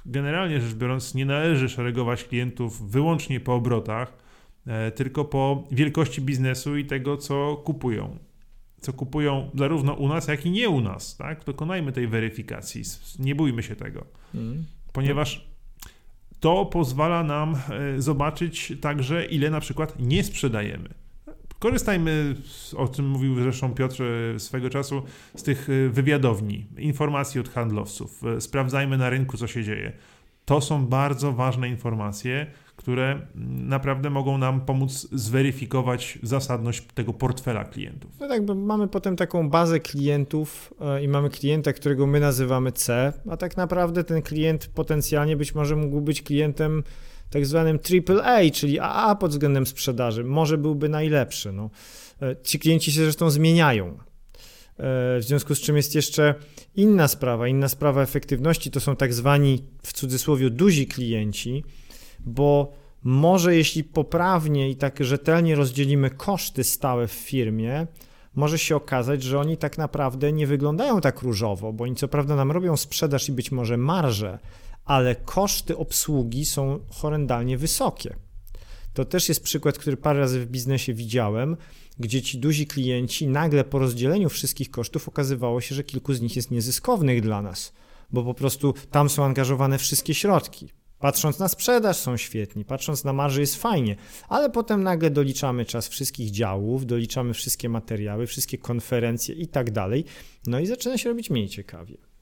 Generalnie 0.06 0.62
rzecz 0.62 0.74
biorąc, 0.74 1.16
nie 1.16 1.26
należy 1.26 1.70
szeregować 1.70 2.24
klientów 2.24 2.92
wyłącznie 2.92 3.40
po 3.40 3.56
obrotach, 3.56 4.18
tylko 4.96 5.26
po 5.26 5.64
wielkości 5.72 6.22
biznesu 6.22 6.78
i 6.78 6.86
tego, 6.86 7.18
co 7.18 7.56
kupują 7.56 8.18
co 8.84 8.94
kupują 8.94 9.50
zarówno 9.56 9.94
u 9.94 10.08
nas, 10.08 10.28
jak 10.28 10.46
i 10.46 10.52
nie 10.52 10.70
u 10.70 10.82
nas. 10.82 11.18
Tak? 11.18 11.44
Dokonajmy 11.46 11.92
tej 11.92 12.08
weryfikacji. 12.08 12.84
Nie 13.20 13.36
bójmy 13.36 13.64
się 13.64 13.76
tego, 13.76 14.06
mm. 14.36 14.66
ponieważ 14.94 15.48
to 16.40 16.66
pozwala 16.66 17.24
nam 17.24 17.56
e, 17.56 18.02
zobaczyć 18.02 18.74
także, 18.82 19.26
ile 19.26 19.50
na 19.50 19.60
przykład 19.60 20.00
nie 20.00 20.24
sprzedajemy. 20.24 20.90
Korzystajmy, 21.64 22.36
o 22.78 22.88
czym 22.88 23.08
mówił 23.08 23.36
zresztą 23.36 23.74
Piotr 23.74 24.04
e, 24.04 24.40
swego 24.40 24.70
czasu, 24.70 25.02
z 25.36 25.44
tych 25.44 25.70
e, 25.70 25.90
wywiadowni, 25.90 26.66
informacji 26.78 27.40
od 27.40 27.50
handlowców. 27.50 28.22
Sprawdzajmy 28.40 28.98
na 28.98 29.10
rynku, 29.10 29.38
co 29.38 29.48
się 29.48 29.64
dzieje. 29.64 29.92
To 30.46 30.62
są 30.62 30.86
bardzo 30.86 31.32
ważne 31.32 31.70
informacje, 31.70 32.48
które 32.76 33.22
naprawdę 33.46 34.10
mogą 34.10 34.38
nam 34.38 34.62
pomóc 34.62 35.08
zweryfikować 35.12 36.20
zasadność 36.24 36.88
tego 36.94 37.14
portfela 37.14 37.64
klientów. 37.64 38.12
No 38.20 38.28
tak, 38.28 38.46
bo 38.46 38.56
mamy 38.56 38.88
potem 38.88 39.16
taką 39.16 39.50
bazę 39.50 39.80
klientów 39.80 40.74
e, 40.82 41.04
i 41.04 41.08
mamy 41.08 41.30
klienta, 41.30 41.74
którego 41.74 42.08
my 42.08 42.20
nazywamy 42.20 42.72
C, 42.72 43.14
a 43.30 43.38
tak 43.38 43.58
naprawdę 43.58 44.04
ten 44.04 44.22
klient 44.22 44.68
potencjalnie 44.68 45.38
być 45.38 45.56
może 45.56 45.76
mógł 45.76 46.02
być 46.02 46.22
klientem 46.22 46.84
tak 47.34 47.46
zwanym 47.46 47.80
AAA, 48.10 48.52
czyli 48.54 48.80
AA 48.80 49.16
pod 49.16 49.32
względem 49.32 49.66
sprzedaży. 49.66 50.24
Może 50.24 50.58
byłby 50.58 50.90
najlepszy. 50.90 51.52
No. 51.52 51.70
E, 52.22 52.36
ci 52.44 52.60
klienci 52.60 52.92
się 52.92 53.04
zresztą 53.04 53.30
zmieniają. 53.30 53.88
E, 53.88 53.98
w 55.20 55.22
związku 55.22 55.56
z 55.56 55.60
czym 55.60 55.78
jest 55.78 55.96
jeszcze 55.96 56.36
inna 56.76 57.08
sprawa. 57.08 57.48
Inna 57.48 57.70
sprawa 57.70 58.02
efektywności 58.02 58.72
to 58.72 58.80
są 58.80 58.96
tak 58.96 59.14
zwani 59.14 59.64
w 59.84 59.94
cudzysłowie 59.94 60.50
duzi 60.50 60.88
klienci, 60.88 61.64
bo 62.20 62.74
może 63.04 63.56
jeśli 63.56 63.84
poprawnie 63.84 64.70
i 64.70 64.76
tak 64.76 65.04
rzetelnie 65.04 65.56
rozdzielimy 65.56 66.10
koszty 66.10 66.64
stałe 66.64 67.08
w 67.08 67.12
firmie, 67.12 67.88
może 68.36 68.60
się 68.60 68.76
okazać, 68.76 69.24
że 69.24 69.40
oni 69.40 69.58
tak 69.58 69.78
naprawdę 69.78 70.32
nie 70.32 70.48
wyglądają 70.48 71.02
tak 71.02 71.22
różowo, 71.22 71.74
bo 71.74 71.84
oni 71.84 71.96
co 71.96 72.08
prawda 72.08 72.36
nam 72.36 72.52
robią 72.52 72.78
sprzedaż 72.78 73.30
i 73.30 73.32
być 73.32 73.52
może 73.52 73.78
marże, 73.78 74.40
ale 74.86 75.16
koszty 75.16 75.78
obsługi 75.78 76.46
są 76.46 76.80
horrendalnie 76.90 77.58
wysokie. 77.58 78.16
To 78.94 79.06
też 79.06 79.30
jest 79.30 79.44
przykład, 79.44 79.78
który 79.78 79.98
parę 79.98 80.20
razy 80.20 80.40
w 80.40 80.46
biznesie 80.46 80.94
widziałem, 80.94 81.58
gdzie 82.00 82.22
ci 82.22 82.38
duzi 82.38 82.68
klienci 82.68 83.28
nagle 83.28 83.64
po 83.64 83.80
rozdzieleniu 83.80 84.30
wszystkich 84.30 84.72
kosztów 84.72 85.08
okazywało 85.08 85.62
się, 85.62 85.76
że 85.76 85.84
kilku 85.84 86.14
z 86.14 86.22
nich 86.22 86.36
jest 86.36 86.52
niezyskownych 86.52 87.22
dla 87.22 87.42
nas, 87.42 87.74
bo 88.12 88.24
po 88.24 88.34
prostu 88.34 88.74
tam 88.92 89.10
są 89.10 89.24
angażowane 89.24 89.78
wszystkie 89.78 90.14
środki. 90.14 90.70
Patrząc 91.00 91.40
na 91.40 91.48
sprzedaż 91.48 91.98
są 91.98 92.18
świetni, 92.18 92.66
patrząc 92.66 93.04
na 93.04 93.14
marży 93.14 93.42
jest 93.42 93.56
fajnie, 93.56 93.96
ale 94.30 94.50
potem 94.50 94.84
nagle 94.84 95.10
doliczamy 95.10 95.66
czas 95.66 95.88
wszystkich 95.88 96.32
działów, 96.32 96.86
doliczamy 96.86 97.34
wszystkie 97.34 97.70
materiały, 97.70 98.28
wszystkie 98.28 98.58
konferencje 98.58 99.36
i 99.36 99.48
tak 99.48 99.72
dalej, 99.72 100.06
no 100.48 100.60
i 100.60 100.66
zaczyna 100.66 100.98
się 100.98 101.10
robić 101.10 101.30
mniej 101.30 101.50
ciekawie. 101.50 102.13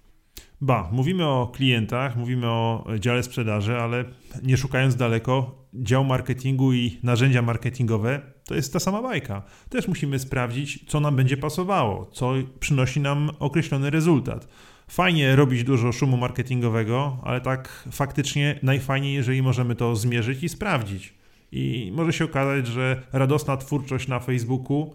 Ba, 0.61 0.89
mówimy 0.91 1.25
o 1.25 1.51
klientach, 1.55 2.15
mówimy 2.15 2.47
o 2.47 2.85
dziale 2.99 3.23
sprzedaży, 3.23 3.77
ale 3.77 4.05
nie 4.43 4.57
szukając 4.57 4.95
daleko, 4.95 5.65
dział 5.73 6.05
marketingu 6.05 6.73
i 6.73 6.97
narzędzia 7.03 7.41
marketingowe 7.41 8.21
to 8.51 8.55
jest 8.55 8.73
ta 8.73 8.79
sama 8.79 9.01
bajka. 9.01 9.43
Też 9.69 9.87
musimy 9.87 10.19
sprawdzić, 10.19 10.85
co 10.87 10.99
nam 10.99 11.15
będzie 11.15 11.37
pasowało, 11.37 12.05
co 12.05 12.33
przynosi 12.59 12.99
nam 12.99 13.29
określony 13.39 13.89
rezultat. 13.89 14.47
Fajnie 14.87 15.35
robić 15.35 15.63
dużo 15.63 15.91
szumu 15.91 16.17
marketingowego, 16.17 17.17
ale 17.23 17.41
tak 17.41 17.87
faktycznie 17.91 18.59
najfajniej, 18.63 19.13
jeżeli 19.13 19.41
możemy 19.41 19.75
to 19.75 19.95
zmierzyć 19.95 20.43
i 20.43 20.49
sprawdzić. 20.49 21.13
I 21.51 21.91
może 21.95 22.13
się 22.13 22.25
okazać, 22.25 22.67
że 22.67 23.01
radosna 23.13 23.57
twórczość 23.57 24.07
na 24.07 24.19
Facebooku 24.19 24.93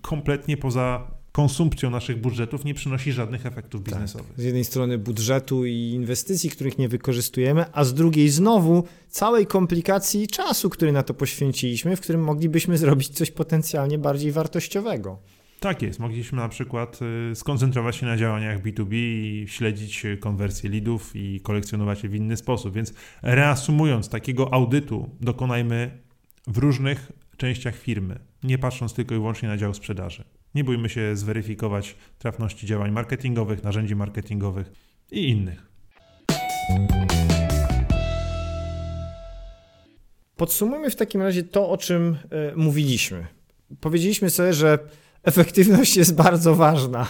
kompletnie 0.00 0.56
poza 0.56 1.17
konsumpcją 1.38 1.90
naszych 1.90 2.20
budżetów 2.20 2.64
nie 2.64 2.74
przynosi 2.74 3.12
żadnych 3.12 3.46
efektów 3.46 3.82
tak. 3.82 3.94
biznesowych. 3.94 4.28
Tak. 4.28 4.40
Z 4.40 4.44
jednej 4.44 4.64
strony 4.64 4.98
budżetu 4.98 5.66
i 5.66 5.90
inwestycji, 5.94 6.50
których 6.50 6.78
nie 6.78 6.88
wykorzystujemy, 6.88 7.64
a 7.72 7.84
z 7.84 7.94
drugiej 7.94 8.28
znowu 8.28 8.84
całej 9.08 9.46
komplikacji 9.46 10.28
czasu, 10.28 10.70
który 10.70 10.92
na 10.92 11.02
to 11.02 11.14
poświęciliśmy, 11.14 11.96
w 11.96 12.00
którym 12.00 12.24
moglibyśmy 12.24 12.78
zrobić 12.78 13.08
coś 13.08 13.30
potencjalnie 13.30 13.98
bardziej 13.98 14.32
wartościowego. 14.32 15.18
Tak 15.60 15.82
jest. 15.82 15.98
Mogliśmy 15.98 16.38
na 16.38 16.48
przykład 16.48 16.98
y, 17.32 17.34
skoncentrować 17.34 17.96
się 17.96 18.06
na 18.06 18.16
działaniach 18.16 18.62
B2B 18.62 18.94
i 18.94 19.44
śledzić 19.48 20.06
konwersję 20.20 20.70
leadów 20.70 21.16
i 21.16 21.40
kolekcjonować 21.40 22.02
je 22.02 22.08
w 22.08 22.14
inny 22.14 22.36
sposób. 22.36 22.74
Więc 22.74 22.94
reasumując, 23.22 24.08
takiego 24.08 24.54
audytu 24.54 25.10
dokonajmy 25.20 25.98
w 26.46 26.58
różnych 26.58 27.12
częściach 27.36 27.76
firmy, 27.76 28.18
nie 28.42 28.58
patrząc 28.58 28.94
tylko 28.94 29.14
i 29.14 29.18
wyłącznie 29.18 29.48
na 29.48 29.56
dział 29.56 29.74
sprzedaży. 29.74 30.37
Nie 30.54 30.64
bójmy 30.64 30.88
się 30.88 31.16
zweryfikować 31.16 31.96
trafności 32.18 32.66
działań 32.66 32.90
marketingowych, 32.90 33.62
narzędzi 33.62 33.96
marketingowych 33.96 34.72
i 35.10 35.28
innych. 35.28 35.68
Podsumujmy 40.36 40.90
w 40.90 40.96
takim 40.96 41.22
razie 41.22 41.42
to, 41.42 41.70
o 41.70 41.76
czym 41.76 42.16
y, 42.52 42.56
mówiliśmy. 42.56 43.26
Powiedzieliśmy 43.80 44.30
sobie, 44.30 44.52
że 44.52 44.78
efektywność 45.22 45.96
jest 45.96 46.14
bardzo 46.14 46.54
ważna. 46.54 47.06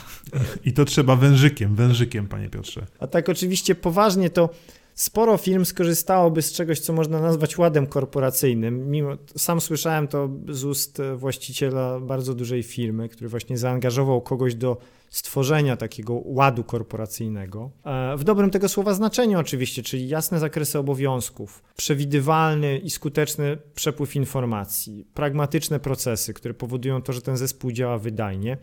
I 0.64 0.72
to 0.72 0.84
trzeba 0.84 1.16
wężykiem, 1.16 1.74
wężykiem, 1.74 2.26
panie 2.26 2.48
Piotrze. 2.48 2.86
A 2.98 3.06
tak 3.06 3.28
oczywiście 3.28 3.74
poważnie 3.74 4.30
to 4.30 4.50
sporo 4.98 5.36
firm 5.36 5.64
skorzystałoby 5.64 6.42
z 6.42 6.52
czegoś, 6.52 6.80
co 6.80 6.92
można 6.92 7.20
nazwać 7.20 7.58
ładem 7.58 7.86
korporacyjnym. 7.86 8.90
Mimo, 8.90 9.10
sam 9.36 9.60
słyszałem 9.60 10.08
to 10.08 10.30
z 10.48 10.64
ust 10.64 11.02
właściciela 11.16 12.00
bardzo 12.00 12.34
dużej 12.34 12.62
firmy, 12.62 13.08
który 13.08 13.28
właśnie 13.28 13.58
zaangażował 13.58 14.20
kogoś 14.20 14.54
do 14.54 14.76
stworzenia 15.10 15.76
takiego 15.76 16.20
ładu 16.24 16.64
korporacyjnego. 16.64 17.70
E, 17.84 18.16
w 18.16 18.24
dobrym 18.24 18.50
tego 18.50 18.68
słowa 18.68 18.94
znaczeniu 18.94 19.38
oczywiście, 19.38 19.82
czyli 19.82 20.08
jasne 20.08 20.38
zakresy 20.38 20.78
obowiązków, 20.78 21.62
przewidywalny 21.76 22.78
i 22.78 22.90
skuteczny 22.90 23.58
przepływ 23.74 24.16
informacji, 24.16 25.06
pragmatyczne 25.14 25.80
procesy, 25.80 26.34
które 26.34 26.54
powodują 26.54 27.02
to, 27.02 27.12
że 27.12 27.22
ten 27.22 27.36
zespół 27.36 27.72
działa 27.72 27.98
wydajnie. 27.98 28.58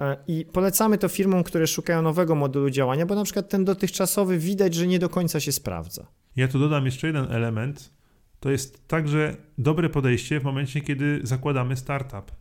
E, 0.00 0.16
I 0.28 0.44
polecamy 0.52 0.98
to 0.98 1.08
firmom, 1.08 1.42
które 1.42 1.66
szukają 1.66 2.02
nowego 2.02 2.34
modelu 2.34 2.70
działania, 2.70 3.06
bo 3.06 3.14
na 3.14 3.24
przykład 3.24 3.48
ten 3.48 3.64
dotychczasowy 3.64 4.38
widać, 4.38 4.74
że 4.74 4.86
nie 4.86 4.98
do 4.98 5.08
końca 5.08 5.40
się 5.40 5.52
sprawdza. 5.52 6.06
Ja 6.36 6.48
tu 6.48 6.58
dodam 6.58 6.84
jeszcze 6.84 7.06
jeden 7.06 7.32
element. 7.32 7.92
To 8.40 8.50
jest 8.50 8.88
także 8.88 9.36
dobre 9.58 9.88
podejście 9.88 10.40
w 10.40 10.44
momencie, 10.44 10.80
kiedy 10.80 11.20
zakładamy 11.22 11.76
startup. 11.76 12.32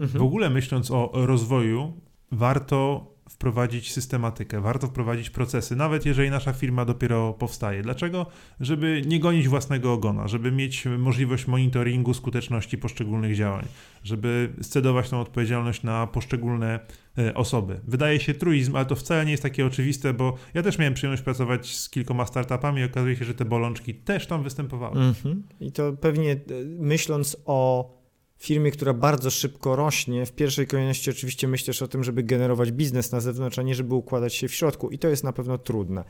Mhm. 0.00 0.18
W 0.18 0.22
ogóle 0.22 0.50
myśląc 0.50 0.90
o 0.90 1.10
rozwoju, 1.14 2.00
warto 2.32 3.06
wprowadzić 3.28 3.92
systematykę, 3.92 4.60
warto 4.60 4.86
wprowadzić 4.86 5.30
procesy, 5.30 5.76
nawet 5.76 6.06
jeżeli 6.06 6.30
nasza 6.30 6.52
firma 6.52 6.84
dopiero 6.84 7.32
powstaje. 7.32 7.82
Dlaczego? 7.82 8.26
Żeby 8.60 9.02
nie 9.06 9.20
gonić 9.20 9.48
własnego 9.48 9.92
ogona, 9.92 10.28
żeby 10.28 10.52
mieć 10.52 10.84
możliwość 10.98 11.46
monitoringu 11.46 12.14
skuteczności 12.14 12.78
poszczególnych 12.78 13.36
działań, 13.36 13.64
żeby 14.04 14.52
scedować 14.62 15.10
tą 15.10 15.20
odpowiedzialność 15.20 15.82
na 15.82 16.06
poszczególne 16.06 16.80
e, 17.18 17.34
osoby. 17.34 17.80
Wydaje 17.88 18.20
się 18.20 18.34
truizm, 18.34 18.76
ale 18.76 18.86
to 18.86 18.96
wcale 18.96 19.24
nie 19.24 19.30
jest 19.30 19.42
takie 19.42 19.66
oczywiste, 19.66 20.14
bo 20.14 20.34
ja 20.54 20.62
też 20.62 20.78
miałem 20.78 20.94
przyjemność 20.94 21.22
pracować 21.22 21.76
z 21.76 21.90
kilkoma 21.90 22.26
startupami 22.26 22.80
i 22.80 22.84
okazuje 22.84 23.16
się, 23.16 23.24
że 23.24 23.34
te 23.34 23.44
bolączki 23.44 23.94
też 23.94 24.26
tam 24.26 24.42
występowały. 24.42 25.00
Mm 25.00 25.12
-hmm. 25.12 25.36
I 25.60 25.72
to 25.72 25.92
pewnie 25.92 26.32
e, 26.32 26.38
myśląc 26.78 27.36
o 27.44 27.97
firmie, 28.38 28.70
która 28.70 28.94
bardzo 28.94 29.30
szybko 29.30 29.76
rośnie, 29.76 30.26
w 30.26 30.32
pierwszej 30.32 30.66
kolejności 30.66 31.10
oczywiście 31.10 31.48
myślisz 31.48 31.82
o 31.82 31.88
tym, 31.88 32.04
żeby 32.04 32.22
generować 32.22 32.72
biznes 32.72 33.12
na 33.12 33.20
zewnątrz, 33.20 33.58
a 33.58 33.62
nie 33.62 33.74
żeby 33.74 33.94
układać 33.94 34.34
się 34.34 34.48
w 34.48 34.54
środku 34.54 34.90
i 34.90 34.98
to 34.98 35.08
jest 35.08 35.24
na 35.24 35.32
pewno 35.32 35.58
trudne. 35.58 36.04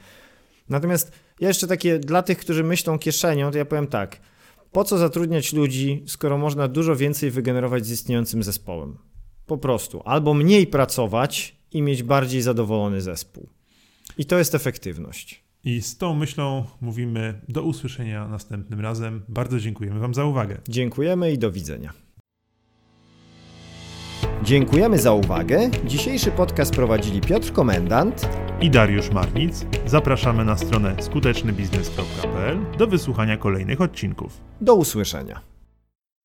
Natomiast 0.69 1.13
ja 1.41 1.49
jeszcze 1.49 1.67
takie 1.67 1.99
dla 1.99 2.23
tych, 2.23 2.39
którzy 2.39 2.65
myślą 2.65 2.99
kieszenią, 2.99 3.51
to 3.51 3.59
ja 3.59 3.65
powiem 3.65 3.87
tak. 3.87 4.21
Po 4.73 4.85
co 4.85 4.99
zatrudniać 4.99 5.53
ludzi, 5.53 6.05
skoro 6.07 6.39
można 6.39 6.69
dużo 6.69 6.97
więcej 6.97 7.31
wygenerować 7.31 7.87
z 7.87 7.91
istniejącym 7.91 8.43
zespołem? 8.43 8.99
Po 9.47 9.59
prostu. 9.59 10.03
Albo 10.05 10.35
mniej 10.35 10.67
pracować 10.67 11.57
i 11.73 11.83
mieć 11.83 12.03
bardziej 12.03 12.43
zadowolony 12.43 13.01
zespół. 13.01 13.49
I 14.19 14.25
to 14.25 14.39
jest 14.39 14.55
efektywność. 14.55 15.45
I 15.65 15.83
z 15.83 15.99
tą 15.99 16.15
myślą 16.15 16.65
mówimy 16.81 17.41
do 17.49 17.63
usłyszenia 17.63 18.29
następnym 18.29 18.81
razem. 18.81 19.23
Bardzo 19.29 19.61
dziękujemy 19.61 20.01
Wam 20.01 20.15
za 20.15 20.25
uwagę. 20.25 20.61
Dziękujemy 20.69 21.33
i 21.33 21.39
do 21.39 21.53
widzenia. 21.53 22.08
Dziękujemy 24.43 24.99
za 24.99 25.13
uwagę. 25.13 25.71
Dzisiejszy 25.85 26.31
podcast 26.31 26.75
prowadzili 26.75 27.21
Piotr 27.21 27.53
Komendant 27.53 28.29
i 28.61 28.71
Dariusz 28.71 29.11
Marnic. 29.11 29.67
Zapraszamy 29.87 30.45
na 30.45 30.57
stronę 30.57 30.97
skutecznybiznes.pl 31.03 32.59
do 32.79 32.87
wysłuchania 32.87 33.37
kolejnych 33.37 33.81
odcinków. 33.81 34.41
Do 34.61 34.75
usłyszenia. 34.75 35.58